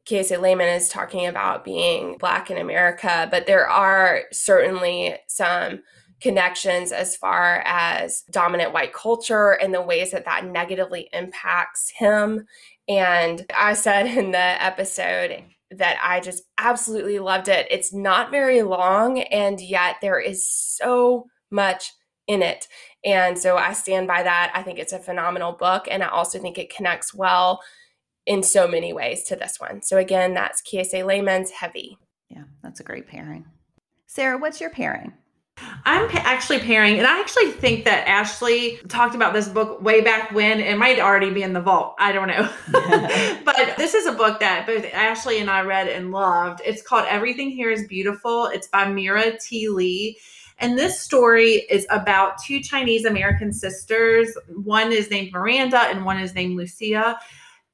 Kiese 0.06 0.38
Laymon 0.38 0.76
is 0.76 0.90
talking 0.90 1.26
about 1.26 1.64
being 1.64 2.16
black 2.18 2.50
in 2.50 2.58
america 2.58 3.28
but 3.30 3.46
there 3.46 3.68
are 3.68 4.22
certainly 4.32 5.16
some 5.28 5.82
connections 6.20 6.92
as 6.92 7.16
far 7.16 7.62
as 7.66 8.22
dominant 8.30 8.72
white 8.72 8.92
culture 8.92 9.52
and 9.52 9.74
the 9.74 9.82
ways 9.82 10.12
that 10.12 10.24
that 10.24 10.44
negatively 10.44 11.08
impacts 11.12 11.90
him 11.96 12.44
and 12.88 13.46
i 13.56 13.72
said 13.72 14.06
in 14.06 14.30
the 14.30 14.62
episode 14.62 15.42
that 15.78 15.98
I 16.02 16.20
just 16.20 16.42
absolutely 16.58 17.18
loved 17.18 17.48
it. 17.48 17.66
It's 17.70 17.92
not 17.92 18.30
very 18.30 18.62
long, 18.62 19.20
and 19.20 19.60
yet 19.60 19.96
there 20.00 20.20
is 20.20 20.48
so 20.48 21.26
much 21.50 21.92
in 22.26 22.42
it. 22.42 22.68
And 23.04 23.38
so 23.38 23.56
I 23.56 23.72
stand 23.72 24.06
by 24.06 24.22
that. 24.22 24.52
I 24.54 24.62
think 24.62 24.78
it's 24.78 24.92
a 24.92 24.98
phenomenal 24.98 25.52
book. 25.52 25.86
And 25.90 26.02
I 26.02 26.08
also 26.08 26.38
think 26.38 26.58
it 26.58 26.74
connects 26.74 27.14
well 27.14 27.62
in 28.26 28.42
so 28.42 28.66
many 28.66 28.92
ways 28.92 29.24
to 29.24 29.36
this 29.36 29.60
one. 29.60 29.82
So 29.82 29.98
again, 29.98 30.34
that's 30.34 30.62
Kiese 30.62 30.92
Laymon's 30.94 31.50
Heavy. 31.50 31.98
Yeah, 32.30 32.44
that's 32.62 32.80
a 32.80 32.84
great 32.84 33.06
pairing. 33.06 33.44
Sarah, 34.06 34.38
what's 34.38 34.60
your 34.60 34.70
pairing? 34.70 35.12
I'm 35.84 36.08
pa- 36.08 36.22
actually 36.24 36.58
pairing, 36.58 36.98
and 36.98 37.06
I 37.06 37.20
actually 37.20 37.52
think 37.52 37.84
that 37.84 38.08
Ashley 38.08 38.78
talked 38.88 39.14
about 39.14 39.32
this 39.32 39.48
book 39.48 39.80
way 39.80 40.00
back 40.00 40.32
when. 40.32 40.58
It 40.58 40.76
might 40.76 40.98
already 40.98 41.30
be 41.30 41.42
in 41.42 41.52
the 41.52 41.60
vault. 41.60 41.94
I 41.98 42.10
don't 42.10 42.26
know. 42.26 42.50
but 43.44 43.76
this 43.76 43.94
is 43.94 44.06
a 44.06 44.12
book 44.12 44.40
that 44.40 44.66
both 44.66 44.84
Ashley 44.92 45.38
and 45.38 45.48
I 45.48 45.60
read 45.62 45.86
and 45.86 46.10
loved. 46.10 46.60
It's 46.64 46.82
called 46.82 47.06
Everything 47.08 47.50
Here 47.50 47.70
is 47.70 47.86
Beautiful. 47.86 48.46
It's 48.46 48.66
by 48.66 48.88
Mira 48.88 49.38
T. 49.38 49.68
Lee. 49.68 50.18
And 50.58 50.78
this 50.78 51.00
story 51.00 51.66
is 51.70 51.86
about 51.90 52.42
two 52.42 52.60
Chinese 52.60 53.04
American 53.04 53.52
sisters. 53.52 54.36
One 54.48 54.92
is 54.92 55.10
named 55.10 55.32
Miranda 55.32 55.80
and 55.80 56.04
one 56.04 56.18
is 56.18 56.34
named 56.34 56.56
Lucia. 56.56 57.18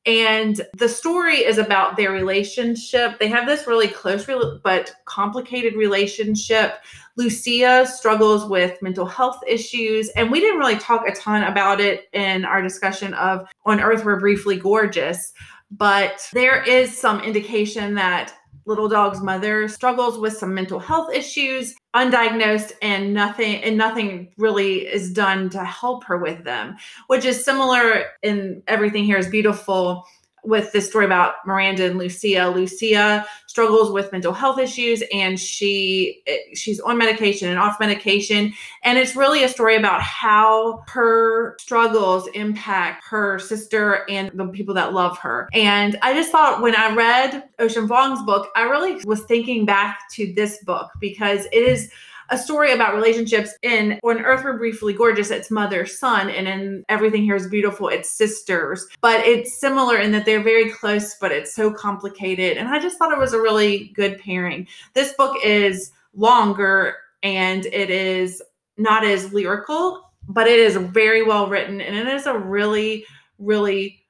And 0.07 0.63
the 0.79 0.89
story 0.89 1.37
is 1.37 1.59
about 1.59 1.97
their 1.97 2.11
relationship. 2.11 3.19
They 3.19 3.29
have 3.29 3.47
this 3.47 3.67
really 3.67 3.89
close 3.89 4.27
but 4.65 4.95
complicated 5.05 5.75
relationship. 5.75 6.77
Lucia 7.17 7.87
struggles 7.87 8.49
with 8.49 8.81
mental 8.81 9.05
health 9.05 9.41
issues, 9.47 10.09
and 10.11 10.31
we 10.31 10.41
didn't 10.41 10.59
really 10.59 10.79
talk 10.79 11.07
a 11.07 11.13
ton 11.13 11.43
about 11.43 11.81
it 11.81 12.09
in 12.15 12.47
our 12.47 12.63
discussion 12.63 13.13
of 13.15 13.47
On 13.67 13.79
Earth 13.79 14.05
We're 14.05 14.19
Briefly 14.19 14.57
Gorgeous. 14.57 15.35
But 15.71 16.27
there 16.33 16.63
is 16.63 16.97
some 16.97 17.21
indication 17.21 17.95
that 17.95 18.35
little 18.71 18.89
dog's 18.89 19.21
mother 19.21 19.67
struggles 19.69 20.17
with 20.17 20.33
some 20.37 20.55
mental 20.55 20.79
health 20.79 21.13
issues 21.13 21.75
undiagnosed 21.95 22.73
and 22.81 23.13
nothing 23.13 23.63
and 23.65 23.77
nothing 23.77 24.33
really 24.39 24.87
is 24.87 25.13
done 25.13 25.51
to 25.51 25.65
help 25.65 26.05
her 26.05 26.17
with 26.17 26.45
them 26.45 26.77
which 27.09 27.25
is 27.25 27.45
similar 27.45 28.05
in 28.23 28.63
everything 28.69 29.05
here 29.05 29.19
is 29.19 29.29
beautiful 29.29 30.07
with 30.45 30.73
this 30.73 30.89
story 30.89 31.05
about 31.05 31.35
Miranda 31.47 31.87
and 31.87 31.99
Lucia. 31.99 32.53
Lucia 32.55 33.27
struggles 33.47 33.91
with 33.91 34.13
mental 34.13 34.33
health 34.33 34.59
issues 34.59 35.03
and 35.13 35.39
she 35.39 36.23
she's 36.55 36.81
on 36.81 36.97
medication 36.99 37.49
and 37.49 37.59
off 37.59 37.81
medication 37.81 38.53
and 38.83 38.99
it's 38.99 39.17
really 39.17 39.43
a 39.43 39.49
story 39.49 39.77
about 39.77 40.01
how 40.01 40.83
her 40.89 41.57
struggles 41.59 42.29
impact 42.35 43.05
her 43.05 43.39
sister 43.39 44.09
and 44.09 44.31
the 44.35 44.47
people 44.49 44.75
that 44.75 44.93
love 44.93 45.19
her. 45.19 45.49
And 45.53 45.99
I 46.03 46.15
just 46.15 46.31
thought 46.31 46.63
when 46.63 46.77
I 46.77 46.95
read 46.95 47.45
Ocean 47.59 47.89
Vuong's 47.89 48.23
book, 48.25 48.49
I 48.57 48.63
really 48.63 49.01
was 49.05 49.23
thinking 49.25 49.65
back 49.67 50.01
to 50.13 50.33
this 50.33 50.63
book 50.65 50.91
because 51.01 51.47
it 51.47 51.63
is 51.63 51.91
a 52.31 52.39
story 52.39 52.73
about 52.73 52.95
relationships 52.95 53.51
in 53.63 53.99
when 54.03 54.21
Earth 54.21 54.45
We're 54.45 54.57
Briefly 54.57 54.93
Gorgeous, 54.93 55.31
it's 55.31 55.51
mother 55.51 55.85
son, 55.85 56.31
and 56.31 56.47
in 56.47 56.85
Everything 56.89 57.25
Here 57.25 57.35
is 57.35 57.49
Beautiful, 57.49 57.89
it's 57.89 58.11
sisters. 58.11 58.87
But 59.01 59.27
it's 59.27 59.61
similar 59.61 59.99
in 59.99 60.13
that 60.13 60.25
they're 60.25 60.43
very 60.43 60.71
close, 60.71 61.17
but 61.17 61.33
it's 61.33 61.55
so 61.55 61.73
complicated. 61.73 62.57
And 62.57 62.69
I 62.69 62.79
just 62.79 62.99
thought 62.99 63.13
it 63.13 63.19
was 63.19 63.33
a 63.33 63.41
really 63.41 63.89
good 63.95 64.19
pairing. 64.21 64.69
This 64.95 65.13
book 65.15 65.37
is 65.45 65.91
longer 66.15 66.97
and 67.23 67.67
it 67.67 67.91
is 67.91 68.41
not 68.77 69.05
as 69.05 69.33
lyrical, 69.33 70.11
but 70.29 70.47
it 70.47 70.61
is 70.61 70.77
very 70.77 71.25
well 71.25 71.49
written 71.49 71.81
and 71.81 71.97
it 71.97 72.07
is 72.07 72.27
a 72.27 72.39
really, 72.39 73.05
really 73.39 74.01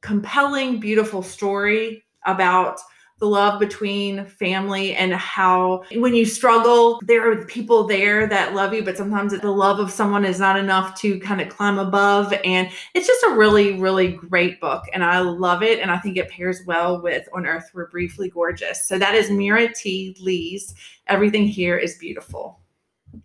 compelling, 0.00 0.80
beautiful 0.80 1.22
story 1.22 2.02
about 2.26 2.78
the 3.18 3.26
love 3.26 3.60
between 3.60 4.26
family 4.26 4.94
and 4.94 5.14
how 5.14 5.84
when 5.94 6.14
you 6.14 6.26
struggle, 6.26 7.00
there 7.04 7.30
are 7.30 7.44
people 7.46 7.86
there 7.86 8.26
that 8.26 8.54
love 8.54 8.74
you, 8.74 8.82
but 8.82 8.96
sometimes 8.96 9.38
the 9.38 9.50
love 9.50 9.78
of 9.78 9.90
someone 9.90 10.24
is 10.24 10.40
not 10.40 10.58
enough 10.58 10.98
to 11.00 11.20
kind 11.20 11.40
of 11.40 11.48
climb 11.48 11.78
above. 11.78 12.34
And 12.44 12.68
it's 12.94 13.06
just 13.06 13.24
a 13.24 13.34
really, 13.34 13.78
really 13.78 14.08
great 14.08 14.60
book. 14.60 14.84
And 14.92 15.04
I 15.04 15.20
love 15.20 15.62
it. 15.62 15.78
And 15.78 15.90
I 15.90 15.98
think 15.98 16.16
it 16.16 16.28
pairs 16.28 16.60
well 16.66 17.00
with 17.00 17.28
On 17.32 17.46
Earth 17.46 17.70
We're 17.72 17.88
Briefly 17.88 18.30
Gorgeous. 18.30 18.86
So 18.86 18.98
that 18.98 19.14
is 19.14 19.30
Mira 19.30 19.72
T. 19.72 20.16
Lee's 20.20 20.74
Everything 21.06 21.46
Here 21.46 21.78
is 21.78 21.96
Beautiful. 21.98 22.60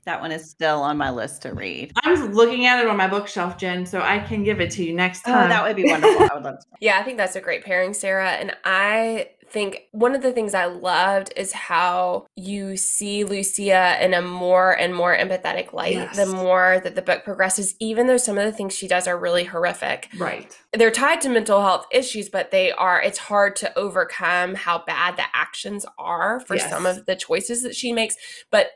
That 0.06 0.22
one 0.22 0.32
is 0.32 0.48
still 0.48 0.82
on 0.82 0.98
my 0.98 1.10
list 1.10 1.42
to 1.44 1.54
read. 1.54 1.94
I'm 2.04 2.34
looking 2.34 2.66
at 2.66 2.80
it 2.80 2.88
on 2.88 2.96
my 2.96 3.08
bookshelf, 3.08 3.58
Jen, 3.58 3.86
so 3.86 4.02
I 4.02 4.20
can 4.20 4.44
give 4.44 4.62
it 4.62 4.72
to 4.72 4.84
you 4.84 4.94
next 4.94 5.24
time. 5.24 5.46
Oh, 5.46 5.48
that 5.48 5.64
would 5.64 5.76
be 5.76 5.86
wonderful. 5.86 6.28
I 6.32 6.36
would 6.36 6.44
love 6.44 6.60
to. 6.60 6.66
yeah, 6.80 7.00
I 7.00 7.04
think 7.04 7.18
that's 7.18 7.36
a 7.36 7.42
great 7.42 7.64
pairing, 7.64 7.94
Sarah. 7.94 8.30
And 8.30 8.56
I 8.66 9.30
think 9.52 9.84
one 9.92 10.16
of 10.16 10.22
the 10.22 10.32
things 10.32 10.54
I 10.54 10.66
loved 10.66 11.34
is 11.36 11.52
how 11.52 12.28
you 12.36 12.78
see 12.78 13.24
Lucia 13.24 13.98
in 14.04 14.14
a 14.14 14.22
more 14.22 14.72
and 14.72 14.96
more 14.96 15.16
empathetic 15.16 15.74
light 15.74 15.94
yes. 15.94 16.16
the 16.16 16.26
more 16.26 16.80
that 16.84 16.96
the 16.96 17.02
book 17.02 17.24
progresses, 17.24 17.76
even 17.80 18.08
though 18.08 18.18
some 18.18 18.38
of 18.38 18.46
the 18.46 18.52
things 18.52 18.74
she 18.74 18.88
does 18.88 19.08
are 19.08 19.18
really 19.18 19.44
horrific. 19.44 20.10
Right. 20.18 20.58
They're 20.74 20.92
tied 20.92 21.22
to 21.22 21.30
mental 21.30 21.62
health 21.62 21.86
issues, 21.92 22.30
but 22.30 22.52
they 22.52 22.72
are, 22.72 23.02
it's 23.02 23.18
hard 23.18 23.56
to 23.58 23.78
overcome 23.78 24.56
how 24.56 24.84
bad 24.86 25.18
the 25.18 25.26
actions 25.34 25.86
are 25.98 26.40
for 26.42 26.56
yes. 26.56 26.70
some 26.70 26.86
of 26.86 27.06
the 27.06 27.16
choices 27.16 27.64
that 27.64 27.76
she 27.76 27.94
makes. 27.94 28.16
But 28.52 28.68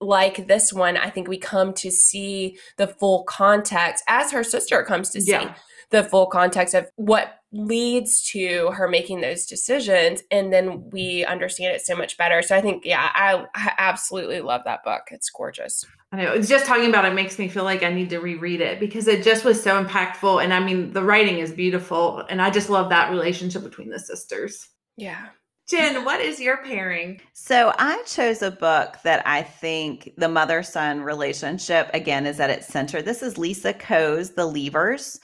like 0.00 0.46
this 0.46 0.72
one, 0.72 0.96
I 0.96 1.10
think 1.10 1.28
we 1.28 1.38
come 1.38 1.72
to 1.74 1.90
see 1.90 2.58
the 2.76 2.86
full 2.86 3.24
context 3.24 4.04
as 4.08 4.32
her 4.32 4.44
sister 4.44 4.82
comes 4.84 5.10
to 5.10 5.20
see 5.20 5.32
Yeah. 5.32 5.54
the 5.90 6.04
full 6.04 6.26
context 6.26 6.74
of 6.74 6.88
what 6.96 7.37
leads 7.50 8.22
to 8.30 8.70
her 8.72 8.88
making 8.88 9.20
those 9.20 9.46
decisions. 9.46 10.22
And 10.30 10.52
then 10.52 10.90
we 10.90 11.24
understand 11.24 11.74
it 11.74 11.80
so 11.80 11.96
much 11.96 12.18
better. 12.18 12.42
So 12.42 12.56
I 12.56 12.60
think, 12.60 12.84
yeah, 12.84 13.10
I, 13.14 13.44
I 13.54 13.72
absolutely 13.78 14.40
love 14.40 14.62
that 14.64 14.84
book. 14.84 15.02
It's 15.10 15.30
gorgeous. 15.30 15.84
I 16.12 16.16
know. 16.16 16.32
It's 16.32 16.48
just 16.48 16.66
talking 16.66 16.88
about 16.88 17.04
it 17.04 17.14
makes 17.14 17.38
me 17.38 17.48
feel 17.48 17.64
like 17.64 17.82
I 17.82 17.92
need 17.92 18.10
to 18.10 18.18
reread 18.18 18.60
it 18.60 18.80
because 18.80 19.08
it 19.08 19.22
just 19.22 19.44
was 19.44 19.62
so 19.62 19.82
impactful. 19.82 20.42
And 20.42 20.52
I 20.52 20.60
mean, 20.60 20.92
the 20.92 21.02
writing 21.02 21.38
is 21.38 21.52
beautiful. 21.52 22.24
And 22.28 22.40
I 22.42 22.50
just 22.50 22.70
love 22.70 22.90
that 22.90 23.10
relationship 23.10 23.62
between 23.62 23.90
the 23.90 23.98
sisters. 23.98 24.68
Yeah. 24.96 25.28
Jen, 25.68 26.02
what 26.06 26.20
is 26.22 26.40
your 26.40 26.56
pairing? 26.64 27.20
So 27.34 27.74
I 27.78 28.02
chose 28.06 28.40
a 28.40 28.50
book 28.50 28.96
that 29.04 29.22
I 29.26 29.42
think 29.42 30.14
the 30.16 30.28
mother 30.28 30.62
son 30.62 31.02
relationship, 31.02 31.90
again, 31.92 32.24
is 32.24 32.40
at 32.40 32.48
its 32.48 32.66
center. 32.66 33.02
This 33.02 33.22
is 33.22 33.36
Lisa 33.36 33.74
Ko's 33.74 34.30
The 34.30 34.50
Leavers. 34.50 35.18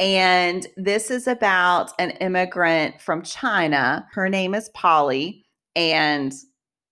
And 0.00 0.66
this 0.78 1.10
is 1.10 1.28
about 1.28 1.92
an 1.98 2.12
immigrant 2.12 3.02
from 3.02 3.22
China. 3.22 4.06
Her 4.12 4.30
name 4.30 4.54
is 4.54 4.70
Polly. 4.70 5.44
And 5.76 6.32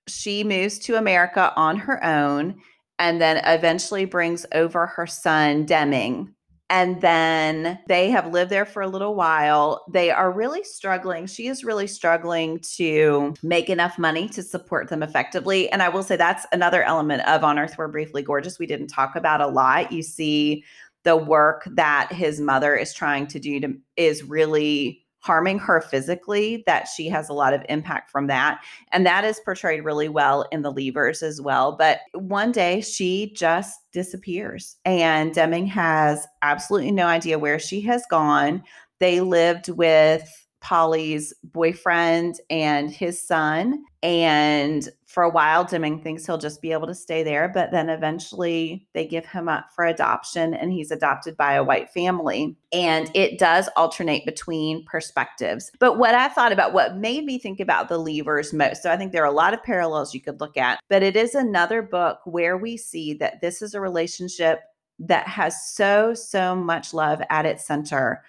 she 0.06 0.44
moves 0.44 0.78
to 0.80 0.96
America 0.96 1.52
on 1.56 1.78
her 1.78 2.04
own 2.04 2.60
and 2.98 3.20
then 3.20 3.38
eventually 3.44 4.04
brings 4.04 4.44
over 4.52 4.86
her 4.86 5.06
son, 5.06 5.64
Deming. 5.64 6.34
And 6.70 7.00
then 7.00 7.78
they 7.88 8.10
have 8.10 8.30
lived 8.30 8.50
there 8.50 8.66
for 8.66 8.82
a 8.82 8.88
little 8.88 9.14
while. 9.14 9.86
They 9.90 10.10
are 10.10 10.30
really 10.30 10.62
struggling. 10.62 11.26
She 11.26 11.46
is 11.46 11.64
really 11.64 11.86
struggling 11.86 12.60
to 12.76 13.32
make 13.42 13.70
enough 13.70 13.98
money 13.98 14.28
to 14.30 14.42
support 14.42 14.90
them 14.90 15.02
effectively. 15.02 15.70
And 15.70 15.82
I 15.82 15.88
will 15.88 16.02
say 16.02 16.16
that's 16.16 16.44
another 16.52 16.82
element 16.82 17.26
of 17.26 17.42
On 17.42 17.58
Earth 17.58 17.76
We're 17.78 17.88
Briefly 17.88 18.22
Gorgeous 18.22 18.58
we 18.58 18.66
didn't 18.66 18.88
talk 18.88 19.16
about 19.16 19.40
a 19.40 19.46
lot. 19.46 19.92
You 19.92 20.02
see 20.02 20.62
the 21.04 21.16
work 21.16 21.68
that 21.72 22.12
his 22.12 22.40
mother 22.40 22.76
is 22.76 22.92
trying 22.92 23.26
to 23.28 23.38
do 23.38 23.60
to 23.60 23.74
is 23.96 24.24
really 24.24 25.04
harming 25.20 25.58
her 25.58 25.80
physically 25.80 26.62
that 26.66 26.86
she 26.86 27.08
has 27.08 27.28
a 27.28 27.32
lot 27.32 27.52
of 27.52 27.60
impact 27.68 28.08
from 28.08 28.28
that 28.28 28.60
and 28.92 29.04
that 29.04 29.24
is 29.24 29.40
portrayed 29.44 29.84
really 29.84 30.08
well 30.08 30.46
in 30.52 30.62
the 30.62 30.72
leavers 30.72 31.24
as 31.24 31.40
well 31.40 31.72
but 31.72 31.98
one 32.14 32.52
day 32.52 32.80
she 32.80 33.32
just 33.34 33.80
disappears 33.92 34.76
and 34.84 35.34
deming 35.34 35.66
has 35.66 36.24
absolutely 36.42 36.92
no 36.92 37.06
idea 37.06 37.38
where 37.38 37.58
she 37.58 37.80
has 37.80 38.04
gone 38.08 38.62
they 39.00 39.20
lived 39.20 39.68
with 39.68 40.46
Polly's 40.60 41.32
boyfriend 41.44 42.40
and 42.50 42.90
his 42.90 43.22
son. 43.22 43.84
And 44.02 44.88
for 45.08 45.22
a 45.22 45.30
while, 45.30 45.64
Deming 45.64 46.02
thinks 46.02 46.26
he'll 46.26 46.36
just 46.36 46.60
be 46.60 46.70
able 46.70 46.86
to 46.86 46.94
stay 46.94 47.22
there. 47.22 47.48
But 47.48 47.70
then 47.70 47.88
eventually 47.88 48.86
they 48.92 49.06
give 49.06 49.24
him 49.24 49.48
up 49.48 49.70
for 49.74 49.86
adoption 49.86 50.52
and 50.52 50.70
he's 50.70 50.90
adopted 50.90 51.34
by 51.34 51.54
a 51.54 51.64
white 51.64 51.88
family. 51.88 52.58
And 52.74 53.10
it 53.14 53.38
does 53.38 53.70
alternate 53.74 54.26
between 54.26 54.84
perspectives. 54.84 55.72
But 55.80 55.98
what 55.98 56.14
I 56.14 56.28
thought 56.28 56.52
about 56.52 56.74
what 56.74 56.98
made 56.98 57.24
me 57.24 57.38
think 57.38 57.58
about 57.58 57.88
the 57.88 57.98
leavers 57.98 58.52
most, 58.52 58.82
so 58.82 58.92
I 58.92 58.98
think 58.98 59.12
there 59.12 59.22
are 59.22 59.26
a 59.26 59.32
lot 59.32 59.54
of 59.54 59.62
parallels 59.62 60.12
you 60.12 60.20
could 60.20 60.42
look 60.42 60.58
at, 60.58 60.78
but 60.90 61.02
it 61.02 61.16
is 61.16 61.34
another 61.34 61.80
book 61.80 62.18
where 62.26 62.58
we 62.58 62.76
see 62.76 63.14
that 63.14 63.40
this 63.40 63.62
is 63.62 63.72
a 63.72 63.80
relationship 63.80 64.60
that 64.98 65.26
has 65.26 65.72
so, 65.72 66.12
so 66.12 66.54
much 66.54 66.92
love 66.92 67.22
at 67.30 67.46
its 67.46 67.66
center 67.66 68.22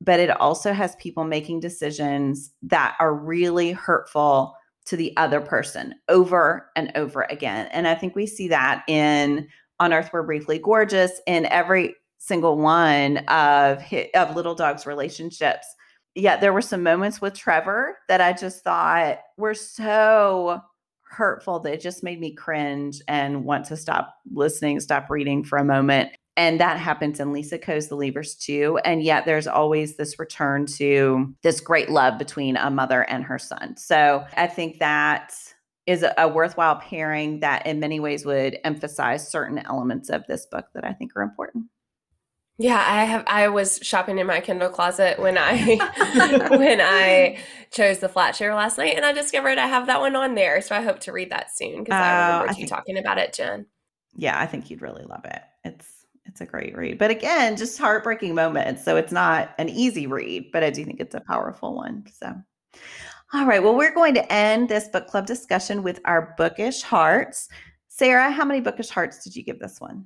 but 0.00 0.20
it 0.20 0.28
also 0.28 0.72
has 0.72 0.96
people 0.96 1.24
making 1.24 1.60
decisions 1.60 2.50
that 2.62 2.94
are 3.00 3.14
really 3.14 3.72
hurtful 3.72 4.54
to 4.86 4.96
the 4.96 5.16
other 5.16 5.40
person 5.40 5.94
over 6.08 6.70
and 6.76 6.92
over 6.94 7.22
again. 7.30 7.68
And 7.72 7.88
I 7.88 7.94
think 7.94 8.14
we 8.14 8.26
see 8.26 8.48
that 8.48 8.84
in 8.88 9.48
On 9.80 9.92
Earth 9.92 10.10
We're 10.12 10.22
Briefly 10.22 10.58
Gorgeous 10.58 11.20
in 11.26 11.46
every 11.46 11.94
single 12.18 12.56
one 12.58 13.18
of 13.28 13.82
of 14.14 14.36
Little 14.36 14.54
Dog's 14.54 14.86
relationships. 14.86 15.66
Yeah, 16.14 16.36
there 16.36 16.52
were 16.52 16.62
some 16.62 16.82
moments 16.82 17.20
with 17.20 17.34
Trevor 17.34 17.98
that 18.08 18.20
I 18.20 18.32
just 18.32 18.62
thought 18.62 19.18
were 19.36 19.54
so 19.54 20.60
hurtful 21.02 21.60
that 21.60 21.74
it 21.74 21.80
just 21.80 22.02
made 22.02 22.20
me 22.20 22.32
cringe 22.32 23.00
and 23.08 23.44
want 23.44 23.64
to 23.66 23.76
stop 23.76 24.14
listening, 24.32 24.80
stop 24.80 25.10
reading 25.10 25.44
for 25.44 25.58
a 25.58 25.64
moment. 25.64 26.10
And 26.36 26.58
that 26.60 26.78
happens 26.80 27.20
in 27.20 27.32
Lisa 27.32 27.58
Ko's 27.58 27.88
The 27.88 27.96
Leavers 27.96 28.36
too. 28.38 28.78
And 28.84 29.02
yet 29.02 29.24
there's 29.24 29.46
always 29.46 29.96
this 29.96 30.18
return 30.18 30.66
to 30.78 31.32
this 31.42 31.60
great 31.60 31.90
love 31.90 32.18
between 32.18 32.56
a 32.56 32.70
mother 32.70 33.02
and 33.02 33.22
her 33.24 33.38
son. 33.38 33.76
So 33.76 34.24
I 34.36 34.48
think 34.48 34.80
that 34.80 35.32
is 35.86 36.02
a, 36.02 36.12
a 36.18 36.26
worthwhile 36.26 36.76
pairing 36.76 37.40
that 37.40 37.66
in 37.66 37.78
many 37.78 38.00
ways 38.00 38.24
would 38.24 38.58
emphasize 38.64 39.30
certain 39.30 39.58
elements 39.58 40.08
of 40.10 40.26
this 40.26 40.46
book 40.46 40.66
that 40.74 40.84
I 40.84 40.92
think 40.92 41.12
are 41.14 41.22
important. 41.22 41.66
Yeah, 42.56 42.82
I 42.84 43.04
have 43.04 43.24
I 43.26 43.48
was 43.48 43.80
shopping 43.82 44.18
in 44.18 44.26
my 44.28 44.40
Kindle 44.40 44.68
closet 44.70 45.18
when 45.18 45.36
I 45.36 45.76
when 46.56 46.80
I 46.80 47.38
chose 47.70 47.98
the 47.98 48.08
flat 48.08 48.34
share 48.36 48.54
last 48.54 48.78
night 48.78 48.94
and 48.96 49.04
I 49.04 49.12
discovered 49.12 49.58
I 49.58 49.66
have 49.66 49.86
that 49.88 50.00
one 50.00 50.14
on 50.16 50.34
there. 50.36 50.60
So 50.62 50.74
I 50.74 50.80
hope 50.80 51.00
to 51.00 51.12
read 51.12 51.30
that 51.30 51.48
soon 51.56 51.84
because 51.84 51.94
I 52.00 52.12
Oh, 52.12 52.26
remember 52.32 52.46
I 52.46 52.50
you 52.50 52.56
think- 52.56 52.68
talking 52.70 52.98
about 52.98 53.18
it, 53.18 53.32
Jen. 53.34 53.66
Yeah, 54.16 54.38
I 54.40 54.46
think 54.46 54.70
you'd 54.70 54.82
really 54.82 55.02
love 55.04 55.24
it. 55.24 55.42
It's 55.64 56.03
it's 56.26 56.40
a 56.40 56.46
great 56.46 56.76
read. 56.76 56.98
But 56.98 57.10
again, 57.10 57.56
just 57.56 57.78
heartbreaking 57.78 58.34
moments. 58.34 58.84
So 58.84 58.96
it's 58.96 59.12
not 59.12 59.54
an 59.58 59.68
easy 59.68 60.06
read, 60.06 60.50
but 60.52 60.62
I 60.62 60.70
do 60.70 60.84
think 60.84 61.00
it's 61.00 61.14
a 61.14 61.20
powerful 61.20 61.74
one. 61.74 62.04
So 62.12 62.34
all 63.32 63.46
right. 63.46 63.62
Well, 63.62 63.74
we're 63.74 63.94
going 63.94 64.14
to 64.14 64.32
end 64.32 64.68
this 64.68 64.86
book 64.88 65.08
club 65.08 65.26
discussion 65.26 65.82
with 65.82 66.00
our 66.04 66.34
bookish 66.36 66.82
hearts. 66.82 67.48
Sarah, 67.88 68.30
how 68.30 68.44
many 68.44 68.60
bookish 68.60 68.90
hearts 68.90 69.24
did 69.24 69.34
you 69.34 69.42
give 69.42 69.58
this 69.58 69.80
one? 69.80 70.04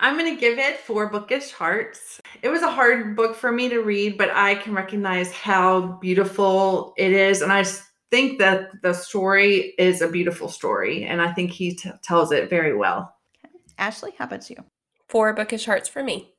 I'm 0.00 0.18
going 0.18 0.34
to 0.34 0.40
give 0.40 0.58
it 0.58 0.80
four 0.80 1.08
bookish 1.08 1.52
hearts. 1.52 2.20
It 2.42 2.48
was 2.48 2.62
a 2.62 2.70
hard 2.70 3.16
book 3.16 3.34
for 3.34 3.50
me 3.50 3.68
to 3.70 3.80
read, 3.80 4.18
but 4.18 4.30
I 4.30 4.56
can 4.56 4.74
recognize 4.74 5.32
how 5.32 5.98
beautiful 6.02 6.92
it 6.98 7.12
is. 7.12 7.40
And 7.40 7.52
I 7.52 7.64
think 8.10 8.38
that 8.40 8.70
the 8.82 8.92
story 8.92 9.74
is 9.78 10.02
a 10.02 10.08
beautiful 10.08 10.48
story. 10.48 11.04
And 11.04 11.22
I 11.22 11.32
think 11.32 11.50
he 11.50 11.74
t- 11.74 11.90
tells 12.02 12.30
it 12.30 12.50
very 12.50 12.76
well. 12.76 13.14
Ashley, 13.78 14.12
how 14.18 14.26
about 14.26 14.50
you? 14.50 14.56
Four 15.08 15.32
bookish 15.32 15.66
hearts 15.66 15.88
for 15.88 16.02
me. 16.02 16.32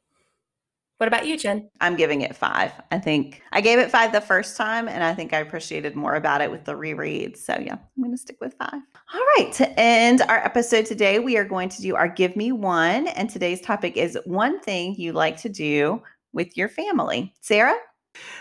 What 0.98 1.08
about 1.08 1.28
you, 1.28 1.38
Jen? 1.38 1.70
I'm 1.80 1.96
giving 1.96 2.22
it 2.22 2.36
five. 2.36 2.72
I 2.92 2.98
think 2.98 3.44
I 3.52 3.62
gave 3.62 3.78
it 3.78 3.92
five 3.92 4.12
the 4.12 4.20
first 4.20 4.58
time, 4.58 4.88
and 4.88 5.04
I 5.04 5.14
think 5.14 5.32
I 5.32 5.40
appreciated 5.40 5.96
more 5.96 6.16
about 6.16 6.42
it 6.42 6.50
with 6.50 6.66
the 6.66 6.74
rereads. 6.74 7.38
So, 7.38 7.56
yeah, 7.60 7.74
I'm 7.74 8.04
going 8.04 8.12
to 8.12 8.18
stick 8.18 8.38
with 8.42 8.56
five. 8.56 8.82
All 9.14 9.22
right. 9.38 9.52
To 9.54 9.80
end 9.80 10.24
our 10.24 10.40
episode 10.40 10.88
today, 10.88 11.20
we 11.20 11.38
are 11.38 11.46
going 11.46 11.70
to 11.70 11.82
do 11.84 11.96
our 11.96 12.08
Give 12.08 12.36
Me 12.36 12.52
One. 12.52 13.08
And 13.10 13.30
today's 13.30 13.62
topic 13.62 13.96
is 13.96 14.18
one 14.26 14.60
thing 14.62 14.96
you 14.96 15.14
like 15.14 15.38
to 15.42 15.50
do 15.50 16.02
with 16.34 16.58
your 16.58 16.68
family. 16.68 17.32
Sarah? 17.42 17.78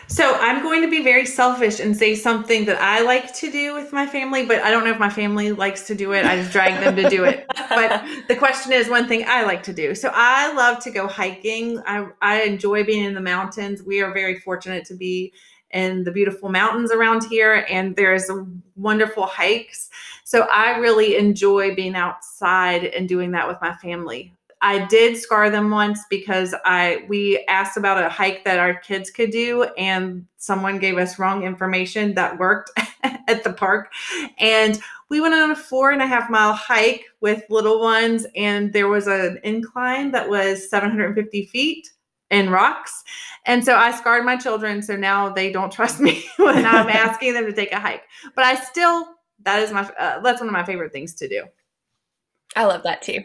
So 0.08 0.34
I'm 0.34 0.62
going 0.62 0.82
to 0.82 0.88
be 0.88 1.02
very 1.02 1.26
selfish 1.26 1.80
and 1.80 1.96
say 1.96 2.14
something 2.14 2.64
that 2.66 2.80
I 2.80 3.00
like 3.02 3.34
to 3.38 3.50
do 3.50 3.74
with 3.74 3.92
my 3.92 4.06
family, 4.06 4.46
but 4.46 4.60
I 4.62 4.70
don't 4.70 4.84
know 4.84 4.92
if 4.92 5.00
my 5.00 5.10
family 5.10 5.50
likes 5.50 5.88
to 5.88 5.96
do 5.96 6.12
it. 6.12 6.24
I 6.24 6.36
just 6.36 6.52
drag 6.52 6.80
them 6.80 6.94
to 6.94 7.10
do 7.10 7.24
it. 7.24 7.44
But 7.68 8.04
the 8.28 8.36
question 8.36 8.72
is 8.72 8.88
one 8.88 9.08
thing 9.08 9.24
I 9.26 9.42
like 9.42 9.64
to 9.64 9.72
do. 9.72 9.96
So 9.96 10.12
I 10.14 10.52
love 10.52 10.78
to 10.84 10.92
go 10.92 11.08
hiking. 11.08 11.82
I, 11.86 12.06
I 12.22 12.42
enjoy 12.42 12.84
being 12.84 13.02
in 13.02 13.14
the 13.14 13.20
mountains. 13.20 13.82
We 13.82 14.00
are 14.00 14.12
very 14.14 14.38
fortunate 14.38 14.84
to 14.86 14.94
be 14.94 15.32
in 15.72 16.04
the 16.04 16.12
beautiful 16.12 16.50
mountains 16.50 16.92
around 16.92 17.24
here, 17.24 17.66
and 17.68 17.96
there's 17.96 18.30
wonderful 18.76 19.26
hikes. 19.26 19.90
So 20.22 20.46
I 20.52 20.78
really 20.78 21.16
enjoy 21.16 21.74
being 21.74 21.96
outside 21.96 22.84
and 22.84 23.08
doing 23.08 23.32
that 23.32 23.48
with 23.48 23.58
my 23.60 23.74
family. 23.74 24.35
I 24.66 24.84
did 24.86 25.16
scar 25.16 25.48
them 25.48 25.70
once 25.70 26.00
because 26.10 26.52
I 26.64 27.04
we 27.06 27.44
asked 27.46 27.76
about 27.76 28.02
a 28.02 28.08
hike 28.08 28.44
that 28.44 28.58
our 28.58 28.74
kids 28.74 29.12
could 29.12 29.30
do 29.30 29.62
and 29.78 30.26
someone 30.38 30.80
gave 30.80 30.98
us 30.98 31.20
wrong 31.20 31.44
information 31.44 32.14
that 32.14 32.36
worked 32.40 32.72
at 33.04 33.44
the 33.44 33.52
park. 33.52 33.92
And 34.38 34.80
we 35.08 35.20
went 35.20 35.34
on 35.34 35.52
a 35.52 35.54
four 35.54 35.92
and 35.92 36.02
a 36.02 36.06
half 36.08 36.28
mile 36.28 36.52
hike 36.52 37.04
with 37.20 37.44
little 37.48 37.80
ones, 37.80 38.26
and 38.34 38.72
there 38.72 38.88
was 38.88 39.06
an 39.06 39.38
incline 39.44 40.10
that 40.10 40.28
was 40.28 40.68
750 40.68 41.46
feet 41.46 41.88
in 42.30 42.50
rocks. 42.50 43.04
And 43.44 43.64
so 43.64 43.76
I 43.76 43.92
scarred 43.92 44.24
my 44.24 44.36
children. 44.36 44.82
So 44.82 44.96
now 44.96 45.28
they 45.28 45.52
don't 45.52 45.70
trust 45.70 46.00
me 46.00 46.24
when 46.38 46.66
I'm 46.66 46.88
asking 47.06 47.34
them 47.34 47.46
to 47.46 47.52
take 47.52 47.70
a 47.70 47.78
hike. 47.78 48.02
But 48.34 48.44
I 48.44 48.56
still, 48.56 49.14
that 49.44 49.62
is 49.62 49.70
my, 49.70 49.82
uh, 49.82 50.18
that's 50.22 50.40
one 50.40 50.48
of 50.48 50.52
my 50.52 50.64
favorite 50.64 50.92
things 50.92 51.14
to 51.14 51.28
do. 51.28 51.44
I 52.56 52.64
love 52.64 52.82
that 52.82 53.02
too. 53.02 53.22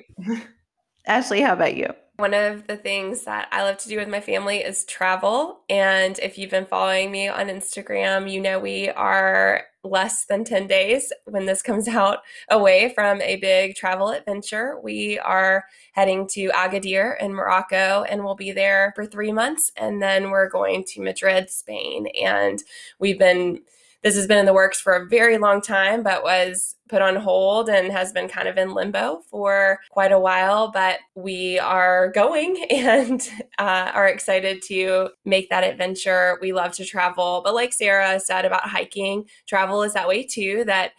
Ashley, 1.07 1.41
how 1.41 1.53
about 1.53 1.75
you? 1.75 1.87
One 2.17 2.33
of 2.35 2.67
the 2.67 2.77
things 2.77 3.23
that 3.23 3.47
I 3.51 3.63
love 3.63 3.77
to 3.79 3.89
do 3.89 3.97
with 3.97 4.07
my 4.07 4.21
family 4.21 4.57
is 4.57 4.85
travel. 4.85 5.61
And 5.69 6.19
if 6.19 6.37
you've 6.37 6.51
been 6.51 6.67
following 6.67 7.11
me 7.11 7.27
on 7.27 7.47
Instagram, 7.47 8.31
you 8.31 8.39
know 8.39 8.59
we 8.59 8.89
are 8.89 9.63
less 9.83 10.25
than 10.25 10.43
10 10.43 10.67
days 10.67 11.11
when 11.25 11.47
this 11.47 11.61
comes 11.63 11.87
out 11.87 12.19
away 12.51 12.93
from 12.93 13.21
a 13.21 13.37
big 13.37 13.75
travel 13.75 14.09
adventure. 14.09 14.79
We 14.83 15.17
are 15.17 15.65
heading 15.93 16.27
to 16.33 16.49
Agadir 16.49 17.19
in 17.19 17.33
Morocco 17.33 18.03
and 18.03 18.23
we'll 18.23 18.35
be 18.35 18.51
there 18.51 18.93
for 18.95 19.07
three 19.07 19.31
months. 19.31 19.71
And 19.75 19.99
then 19.99 20.29
we're 20.29 20.49
going 20.49 20.83
to 20.89 21.01
Madrid, 21.01 21.49
Spain. 21.49 22.05
And 22.23 22.61
we've 22.99 23.17
been 23.17 23.61
this 24.03 24.15
has 24.15 24.25
been 24.25 24.39
in 24.39 24.45
the 24.47 24.53
works 24.53 24.81
for 24.81 24.93
a 24.93 25.05
very 25.05 25.37
long 25.37 25.61
time, 25.61 26.01
but 26.01 26.23
was 26.23 26.75
put 26.91 27.01
on 27.01 27.15
hold 27.15 27.69
and 27.69 27.89
has 27.89 28.11
been 28.11 28.27
kind 28.27 28.49
of 28.49 28.57
in 28.57 28.73
limbo 28.73 29.21
for 29.29 29.79
quite 29.89 30.11
a 30.11 30.19
while. 30.19 30.69
But 30.69 30.99
we 31.15 31.57
are 31.57 32.11
going 32.11 32.65
and 32.69 33.27
uh, 33.57 33.91
are 33.93 34.07
excited 34.07 34.61
to 34.67 35.09
make 35.25 35.49
that 35.49 35.63
adventure. 35.63 36.37
We 36.41 36.51
love 36.51 36.73
to 36.73 36.85
travel, 36.85 37.41
but 37.43 37.55
like 37.55 37.73
Sarah 37.73 38.19
said 38.19 38.45
about 38.45 38.69
hiking, 38.69 39.25
travel 39.47 39.81
is 39.81 39.93
that 39.93 40.07
way 40.07 40.23
too. 40.23 40.65
That 40.65 40.91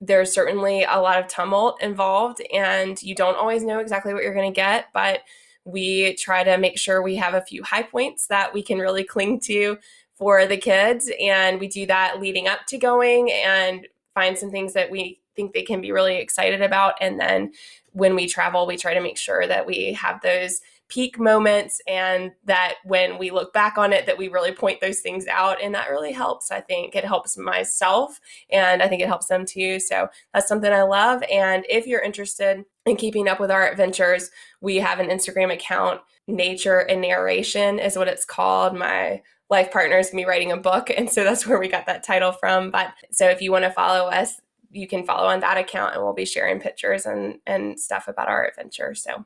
there's 0.00 0.34
certainly 0.34 0.82
a 0.82 0.98
lot 0.98 1.18
of 1.18 1.28
tumult 1.28 1.80
involved, 1.80 2.42
and 2.52 3.00
you 3.02 3.14
don't 3.14 3.38
always 3.38 3.62
know 3.62 3.78
exactly 3.78 4.12
what 4.12 4.24
you're 4.24 4.34
going 4.34 4.52
to 4.52 4.56
get, 4.56 4.86
but 4.92 5.20
we 5.64 6.14
try 6.16 6.44
to 6.44 6.58
make 6.58 6.78
sure 6.78 7.02
we 7.02 7.16
have 7.16 7.34
a 7.34 7.40
few 7.40 7.62
high 7.62 7.82
points 7.82 8.26
that 8.26 8.52
we 8.52 8.62
can 8.62 8.78
really 8.78 9.04
cling 9.04 9.40
to 9.40 9.78
for 10.16 10.46
the 10.46 10.56
kids. 10.56 11.10
And 11.20 11.58
we 11.58 11.68
do 11.68 11.86
that 11.86 12.20
leading 12.20 12.46
up 12.46 12.60
to 12.68 12.78
going 12.78 13.32
and 13.32 13.86
find 14.14 14.38
some 14.38 14.50
things 14.50 14.72
that 14.74 14.90
we 14.90 15.20
think 15.36 15.52
they 15.52 15.62
can 15.62 15.80
be 15.80 15.92
really 15.92 16.16
excited 16.16 16.62
about. 16.62 16.94
And 17.00 17.20
then 17.20 17.52
when 17.92 18.14
we 18.14 18.26
travel, 18.26 18.66
we 18.66 18.76
try 18.76 18.94
to 18.94 19.00
make 19.00 19.18
sure 19.18 19.46
that 19.46 19.66
we 19.66 19.92
have 19.92 20.20
those 20.22 20.60
peak 20.88 21.18
moments 21.18 21.80
and 21.88 22.30
that 22.44 22.74
when 22.84 23.18
we 23.18 23.30
look 23.30 23.52
back 23.52 23.76
on 23.76 23.92
it 23.92 24.06
that 24.06 24.18
we 24.18 24.28
really 24.28 24.52
point 24.52 24.80
those 24.80 25.00
things 25.00 25.26
out. 25.26 25.60
And 25.60 25.74
that 25.74 25.90
really 25.90 26.12
helps 26.12 26.52
i 26.52 26.60
think. 26.60 26.94
It 26.94 27.04
helps 27.04 27.36
myself 27.36 28.20
and 28.50 28.82
i 28.82 28.88
think 28.88 29.02
it 29.02 29.08
helps 29.08 29.26
them 29.26 29.44
too. 29.44 29.80
So 29.80 30.08
that's 30.32 30.46
something 30.46 30.72
i 30.72 30.82
love. 30.82 31.24
And 31.30 31.64
if 31.68 31.86
you're 31.86 32.02
interested 32.02 32.64
in 32.86 32.96
keeping 32.96 33.26
up 33.26 33.40
with 33.40 33.50
our 33.50 33.68
adventures 33.68 34.30
we 34.60 34.76
have 34.76 35.00
an 35.00 35.08
instagram 35.08 35.52
account 35.52 36.00
nature 36.28 36.78
and 36.78 37.00
narration 37.00 37.78
is 37.78 37.96
what 37.96 38.08
it's 38.08 38.24
called. 38.24 38.76
My 38.76 39.22
life 39.48 39.70
partner 39.70 39.98
is 39.98 40.10
going 40.10 40.26
writing 40.26 40.52
a 40.52 40.56
book. 40.56 40.90
And 40.96 41.10
so 41.10 41.24
that's 41.24 41.46
where 41.46 41.58
we 41.58 41.68
got 41.68 41.86
that 41.86 42.02
title 42.02 42.32
from. 42.32 42.70
But 42.70 42.92
so 43.12 43.28
if 43.28 43.40
you 43.40 43.52
want 43.52 43.64
to 43.64 43.70
follow 43.70 44.08
us 44.08 44.40
you 44.70 44.86
can 44.86 45.04
follow 45.04 45.28
on 45.28 45.40
that 45.40 45.58
account 45.58 45.94
and 45.94 46.02
we'll 46.02 46.12
be 46.12 46.24
sharing 46.24 46.60
pictures 46.60 47.06
and 47.06 47.38
and 47.46 47.78
stuff 47.78 48.08
about 48.08 48.28
our 48.28 48.46
adventure 48.46 48.94
so 48.94 49.24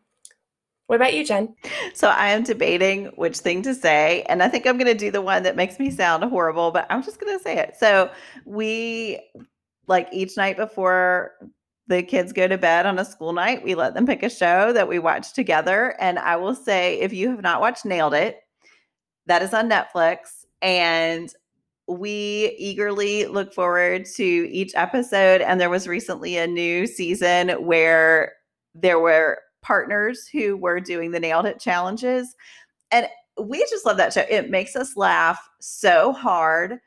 what 0.87 0.97
about 0.97 1.15
you, 1.15 1.25
Jen? 1.25 1.55
So 1.95 2.09
I 2.09 2.31
am 2.31 2.43
debating 2.43 3.13
which 3.15 3.39
thing 3.39 3.63
to 3.63 3.77
say, 3.77 4.25
and 4.29 4.43
I 4.43 4.49
think 4.49 4.67
I'm 4.67 4.77
going 4.77 4.91
to 4.91 4.99
do 4.99 5.13
the 5.13 5.23
one 5.23 5.45
that 5.45 5.55
makes 5.55 5.79
me 5.79 5.89
sound 5.89 6.25
horrible, 6.25 6.73
but 6.73 6.85
I'm 6.91 7.01
just 7.01 7.21
going 7.21 7.39
to 7.39 7.41
say 7.41 7.59
it. 7.59 7.77
So 7.79 8.11
we 8.45 9.21
like 9.87 10.09
each 10.13 10.37
night 10.37 10.57
before 10.57 11.37
the 11.87 12.03
kids 12.03 12.33
go 12.33 12.49
to 12.49 12.59
bed 12.59 12.87
on 12.87 12.99
a 12.99 13.05
school 13.05 13.33
night, 13.33 13.63
we 13.63 13.77
let 13.77 13.95
them 13.95 14.05
pick 14.05 14.25
a 14.25 14.31
show 14.31 14.73
that 14.73 14.89
we 14.89 14.99
watch 14.99 15.33
together. 15.33 15.95
And 16.01 16.19
I 16.19 16.35
will 16.35 16.57
say, 16.57 16.99
if 16.99 17.13
you 17.13 17.31
have 17.31 17.43
not 17.43 17.61
watched 17.61 17.85
Nailed 17.85 18.15
It, 18.15 18.41
that 19.27 19.43
is 19.43 19.55
on 19.55 19.71
Netflix. 19.71 20.45
And 20.61 21.33
we 21.91 22.55
eagerly 22.57 23.27
look 23.27 23.53
forward 23.53 24.07
to 24.17 24.25
each 24.25 24.73
episode. 24.77 25.41
And 25.41 25.61
there 25.61 25.71
was 25.71 25.89
recently 25.89 26.37
a 26.37 26.47
new 26.47 26.87
season 26.87 27.51
where 27.65 28.33
there 28.75 29.01
were 29.01 29.41
partners 29.63 30.29
who 30.33 30.57
were 30.57 30.81
doing 30.81 31.11
the 31.11 31.21
Nailed 31.21 31.47
It 31.47 31.59
challenges. 31.59 32.35
And 32.93 33.09
we 33.41 33.59
just 33.71 33.85
love 33.85 33.97
that 33.97 34.13
show. 34.13 34.25
It 34.29 34.51
makes 34.51 34.77
us 34.77 34.97
laugh 34.97 35.39
so 35.61 36.13
hard. 36.13 36.79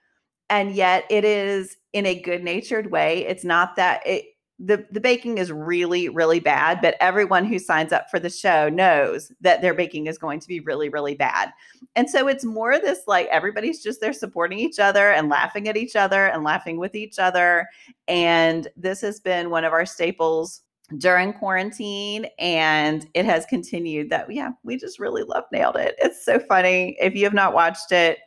And 0.49 0.73
yet 0.73 1.05
it 1.09 1.25
is 1.25 1.75
in 1.93 2.05
a 2.05 2.19
good 2.19 2.43
natured 2.43 2.91
way. 2.91 3.25
It's 3.25 3.43
not 3.43 3.75
that 3.75 4.01
it, 4.05 4.25
the, 4.65 4.85
the 4.91 5.01
baking 5.01 5.37
is 5.39 5.51
really, 5.51 6.07
really 6.07 6.39
bad, 6.39 6.79
but 6.81 6.95
everyone 7.01 7.43
who 7.43 7.59
signs 7.59 7.91
up 7.91 8.09
for 8.09 8.17
the 8.17 8.29
show 8.29 8.69
knows 8.69 9.31
that 9.41 9.61
their 9.61 9.73
baking 9.73 10.07
is 10.07 10.17
going 10.17 10.39
to 10.39 10.47
be 10.47 10.61
really, 10.61 10.87
really 10.87 11.15
bad. 11.15 11.51
And 11.97 12.09
so 12.09 12.27
it's 12.27 12.45
more 12.45 12.71
of 12.71 12.81
this 12.81 13.01
like 13.05 13.27
everybody's 13.27 13.83
just 13.83 13.99
there 13.99 14.13
supporting 14.13 14.59
each 14.59 14.79
other 14.79 15.11
and 15.11 15.27
laughing 15.27 15.67
at 15.67 15.75
each 15.75 15.97
other 15.97 16.27
and 16.27 16.43
laughing 16.43 16.77
with 16.77 16.95
each 16.95 17.19
other. 17.19 17.67
And 18.07 18.69
this 18.77 19.01
has 19.01 19.19
been 19.19 19.49
one 19.49 19.65
of 19.65 19.73
our 19.73 19.85
staples 19.85 20.61
during 20.97 21.33
quarantine 21.33 22.27
and 22.39 23.07
it 23.13 23.25
has 23.25 23.45
continued 23.45 24.09
that 24.09 24.31
yeah 24.31 24.49
we 24.63 24.77
just 24.77 24.99
really 24.99 25.23
love 25.23 25.45
nailed 25.51 25.77
it 25.77 25.95
it's 25.97 26.23
so 26.23 26.37
funny 26.37 26.95
if 26.99 27.15
you 27.15 27.23
have 27.23 27.33
not 27.33 27.53
watched 27.53 27.91
it 27.91 28.19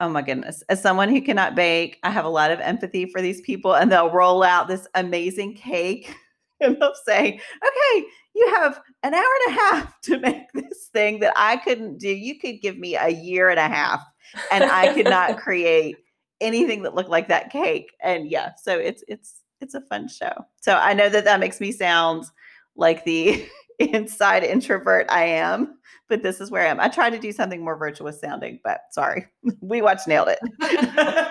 oh 0.00 0.08
my 0.08 0.22
goodness 0.22 0.62
as 0.68 0.80
someone 0.80 1.08
who 1.08 1.20
cannot 1.20 1.54
bake 1.54 1.98
i 2.02 2.10
have 2.10 2.24
a 2.24 2.30
lot 2.30 2.50
of 2.50 2.60
empathy 2.60 3.06
for 3.06 3.20
these 3.20 3.40
people 3.40 3.74
and 3.74 3.90
they'll 3.90 4.10
roll 4.10 4.42
out 4.42 4.68
this 4.68 4.86
amazing 4.94 5.54
cake 5.54 6.14
and 6.60 6.76
they'll 6.80 6.92
say 7.06 7.28
okay 7.28 8.06
you 8.34 8.54
have 8.54 8.80
an 9.02 9.14
hour 9.14 9.24
and 9.46 9.56
a 9.56 9.60
half 9.60 10.00
to 10.00 10.18
make 10.18 10.50
this 10.54 10.88
thing 10.92 11.20
that 11.20 11.32
i 11.36 11.56
couldn't 11.56 11.98
do 11.98 12.08
you 12.08 12.38
could 12.38 12.60
give 12.60 12.78
me 12.78 12.96
a 12.96 13.08
year 13.08 13.48
and 13.48 13.58
a 13.58 13.68
half 13.68 14.04
and 14.50 14.64
i 14.64 14.92
could 14.94 15.06
not 15.06 15.38
create 15.40 15.96
anything 16.40 16.82
that 16.82 16.94
looked 16.94 17.10
like 17.10 17.28
that 17.28 17.50
cake 17.50 17.90
and 18.02 18.30
yeah 18.30 18.52
so 18.56 18.78
it's 18.78 19.02
it's 19.08 19.42
it's 19.60 19.74
a 19.74 19.80
fun 19.80 20.08
show. 20.08 20.32
So 20.60 20.74
I 20.74 20.94
know 20.94 21.08
that 21.08 21.24
that 21.24 21.40
makes 21.40 21.60
me 21.60 21.72
sound 21.72 22.24
like 22.76 23.04
the 23.04 23.46
inside 23.78 24.44
introvert 24.44 25.06
I 25.08 25.24
am, 25.24 25.78
but 26.08 26.22
this 26.22 26.40
is 26.40 26.50
where 26.50 26.62
I 26.62 26.66
am. 26.66 26.80
I 26.80 26.88
try 26.88 27.10
to 27.10 27.18
do 27.18 27.32
something 27.32 27.64
more 27.64 27.76
virtuous 27.76 28.20
sounding, 28.20 28.60
but 28.64 28.80
sorry. 28.90 29.26
We 29.60 29.82
watched 29.82 30.08
Nailed 30.08 30.28
It. 30.28 30.38
that 30.60 31.28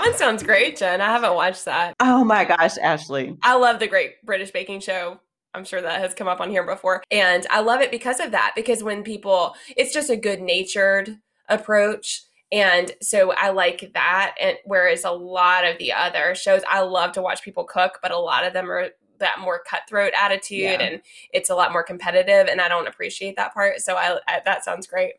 one 0.00 0.16
sounds 0.16 0.42
great, 0.42 0.76
Jen. 0.76 1.00
I 1.00 1.06
haven't 1.06 1.34
watched 1.34 1.64
that. 1.64 1.94
Oh 2.00 2.24
my 2.24 2.44
gosh, 2.44 2.76
Ashley. 2.78 3.36
I 3.42 3.56
love 3.56 3.78
the 3.78 3.86
Great 3.86 4.24
British 4.24 4.50
Baking 4.50 4.80
Show. 4.80 5.20
I'm 5.54 5.64
sure 5.64 5.80
that 5.80 6.00
has 6.00 6.14
come 6.14 6.28
up 6.28 6.40
on 6.40 6.50
here 6.50 6.64
before. 6.64 7.02
And 7.10 7.46
I 7.50 7.60
love 7.60 7.80
it 7.80 7.90
because 7.90 8.20
of 8.20 8.32
that, 8.32 8.52
because 8.54 8.82
when 8.82 9.02
people, 9.02 9.54
it's 9.76 9.94
just 9.94 10.10
a 10.10 10.16
good 10.16 10.40
natured 10.40 11.16
approach 11.48 12.22
and 12.50 12.92
so 13.02 13.32
I 13.32 13.50
like 13.50 13.90
that. 13.94 14.34
And 14.40 14.56
whereas 14.64 15.04
a 15.04 15.10
lot 15.10 15.66
of 15.66 15.78
the 15.78 15.92
other 15.92 16.34
shows, 16.34 16.62
I 16.68 16.80
love 16.80 17.12
to 17.12 17.22
watch 17.22 17.42
people 17.42 17.64
cook, 17.64 17.98
but 18.02 18.10
a 18.10 18.18
lot 18.18 18.46
of 18.46 18.52
them 18.52 18.70
are 18.70 18.88
that 19.18 19.40
more 19.40 19.62
cutthroat 19.68 20.12
attitude 20.20 20.60
yeah. 20.60 20.80
and 20.80 21.02
it's 21.32 21.50
a 21.50 21.54
lot 21.54 21.72
more 21.72 21.82
competitive 21.82 22.46
and 22.46 22.60
I 22.60 22.68
don't 22.68 22.88
appreciate 22.88 23.36
that 23.36 23.54
part. 23.54 23.80
So 23.80 23.96
I, 23.96 24.18
I 24.26 24.40
that 24.44 24.64
sounds 24.64 24.86
great. 24.86 25.14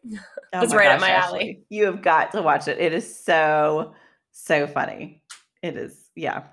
Oh 0.52 0.62
That's 0.62 0.74
right 0.74 0.86
gosh, 0.86 0.96
up 0.96 1.02
my 1.02 1.10
Ashley. 1.10 1.40
alley. 1.40 1.64
You 1.70 1.86
have 1.86 2.02
got 2.02 2.32
to 2.32 2.42
watch 2.42 2.68
it. 2.68 2.80
It 2.80 2.94
is 2.94 3.24
so 3.24 3.94
so 4.32 4.68
funny. 4.68 5.22
It 5.62 5.78
is 5.78 6.10
yeah. 6.16 6.44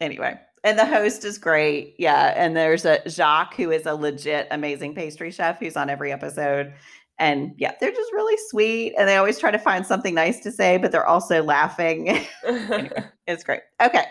Anyway, 0.00 0.38
and 0.64 0.78
the 0.78 0.86
host 0.86 1.24
is 1.24 1.38
great. 1.38 1.94
Yeah, 1.98 2.32
and 2.36 2.56
there's 2.56 2.84
a 2.84 3.00
Jacques 3.08 3.54
who 3.54 3.70
is 3.70 3.86
a 3.86 3.94
legit 3.94 4.46
amazing 4.50 4.94
pastry 4.94 5.30
chef 5.30 5.58
who's 5.58 5.76
on 5.76 5.90
every 5.90 6.12
episode. 6.12 6.72
And 7.18 7.52
yeah, 7.58 7.72
they're 7.78 7.92
just 7.92 8.12
really 8.12 8.38
sweet. 8.48 8.94
And 8.98 9.06
they 9.06 9.16
always 9.16 9.38
try 9.38 9.50
to 9.50 9.58
find 9.58 9.86
something 9.86 10.14
nice 10.14 10.40
to 10.40 10.50
say, 10.50 10.78
but 10.78 10.90
they're 10.90 11.06
also 11.06 11.42
laughing. 11.42 12.08
anyway, 12.46 12.90
it's 13.26 13.44
great. 13.44 13.60
Okay. 13.82 14.06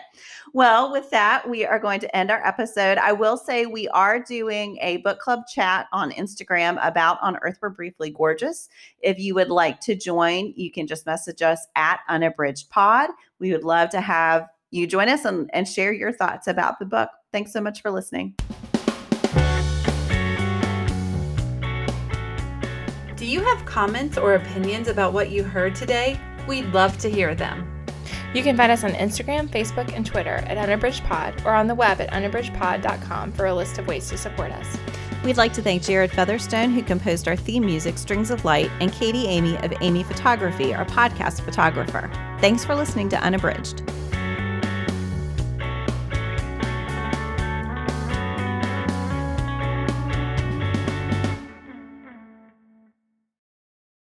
Well, 0.52 0.90
with 0.90 1.10
that, 1.10 1.48
we 1.48 1.64
are 1.64 1.78
going 1.78 2.00
to 2.00 2.16
end 2.16 2.30
our 2.30 2.44
episode. 2.44 2.98
I 2.98 3.12
will 3.12 3.36
say 3.36 3.66
we 3.66 3.86
are 3.88 4.18
doing 4.18 4.78
a 4.80 4.96
book 4.98 5.20
club 5.20 5.46
chat 5.46 5.86
on 5.92 6.10
Instagram 6.10 6.76
about 6.84 7.18
On 7.22 7.36
Earth 7.42 7.58
We're 7.62 7.70
Briefly 7.70 8.10
Gorgeous. 8.10 8.68
If 9.00 9.20
you 9.20 9.36
would 9.36 9.48
like 9.48 9.78
to 9.82 9.94
join, 9.94 10.52
you 10.56 10.72
can 10.72 10.88
just 10.88 11.06
message 11.06 11.40
us 11.40 11.68
at 11.76 12.00
Unabridged 12.08 12.68
Pod. 12.68 13.10
We 13.38 13.52
would 13.52 13.62
love 13.62 13.90
to 13.90 14.00
have 14.00 14.48
you 14.72 14.88
join 14.88 15.08
us 15.08 15.24
and, 15.24 15.48
and 15.52 15.68
share 15.68 15.92
your 15.92 16.12
thoughts 16.12 16.48
about 16.48 16.80
the 16.80 16.84
book. 16.84 17.10
Thanks 17.30 17.52
so 17.52 17.60
much 17.60 17.80
for 17.80 17.92
listening. 17.92 18.34
Do 23.16 23.26
you 23.26 23.40
have 23.40 23.64
comments 23.66 24.18
or 24.18 24.34
opinions 24.34 24.88
about 24.88 25.12
what 25.12 25.30
you 25.30 25.44
heard 25.44 25.76
today? 25.76 26.18
We'd 26.48 26.66
love 26.72 26.98
to 26.98 27.10
hear 27.10 27.36
them. 27.36 27.69
You 28.34 28.42
can 28.42 28.56
find 28.56 28.70
us 28.70 28.84
on 28.84 28.92
Instagram, 28.92 29.48
Facebook, 29.48 29.94
and 29.94 30.04
Twitter 30.04 30.36
at 30.46 30.56
UnabridgedPod 30.56 31.44
or 31.44 31.54
on 31.54 31.66
the 31.66 31.74
web 31.74 32.00
at 32.00 32.10
unabridgedpod.com 32.10 33.32
for 33.32 33.46
a 33.46 33.54
list 33.54 33.78
of 33.78 33.86
ways 33.86 34.08
to 34.10 34.18
support 34.18 34.52
us. 34.52 34.78
We'd 35.24 35.36
like 35.36 35.52
to 35.54 35.62
thank 35.62 35.82
Jared 35.82 36.10
Featherstone, 36.12 36.70
who 36.70 36.82
composed 36.82 37.28
our 37.28 37.36
theme 37.36 37.66
music, 37.66 37.98
Strings 37.98 38.30
of 38.30 38.44
Light, 38.44 38.70
and 38.80 38.90
Katie 38.90 39.26
Amy 39.26 39.56
of 39.58 39.72
Amy 39.82 40.02
Photography, 40.02 40.72
our 40.72 40.86
podcast 40.86 41.42
photographer. 41.42 42.10
Thanks 42.40 42.64
for 42.64 42.74
listening 42.74 43.10
to 43.10 43.20
Unabridged. 43.20 43.82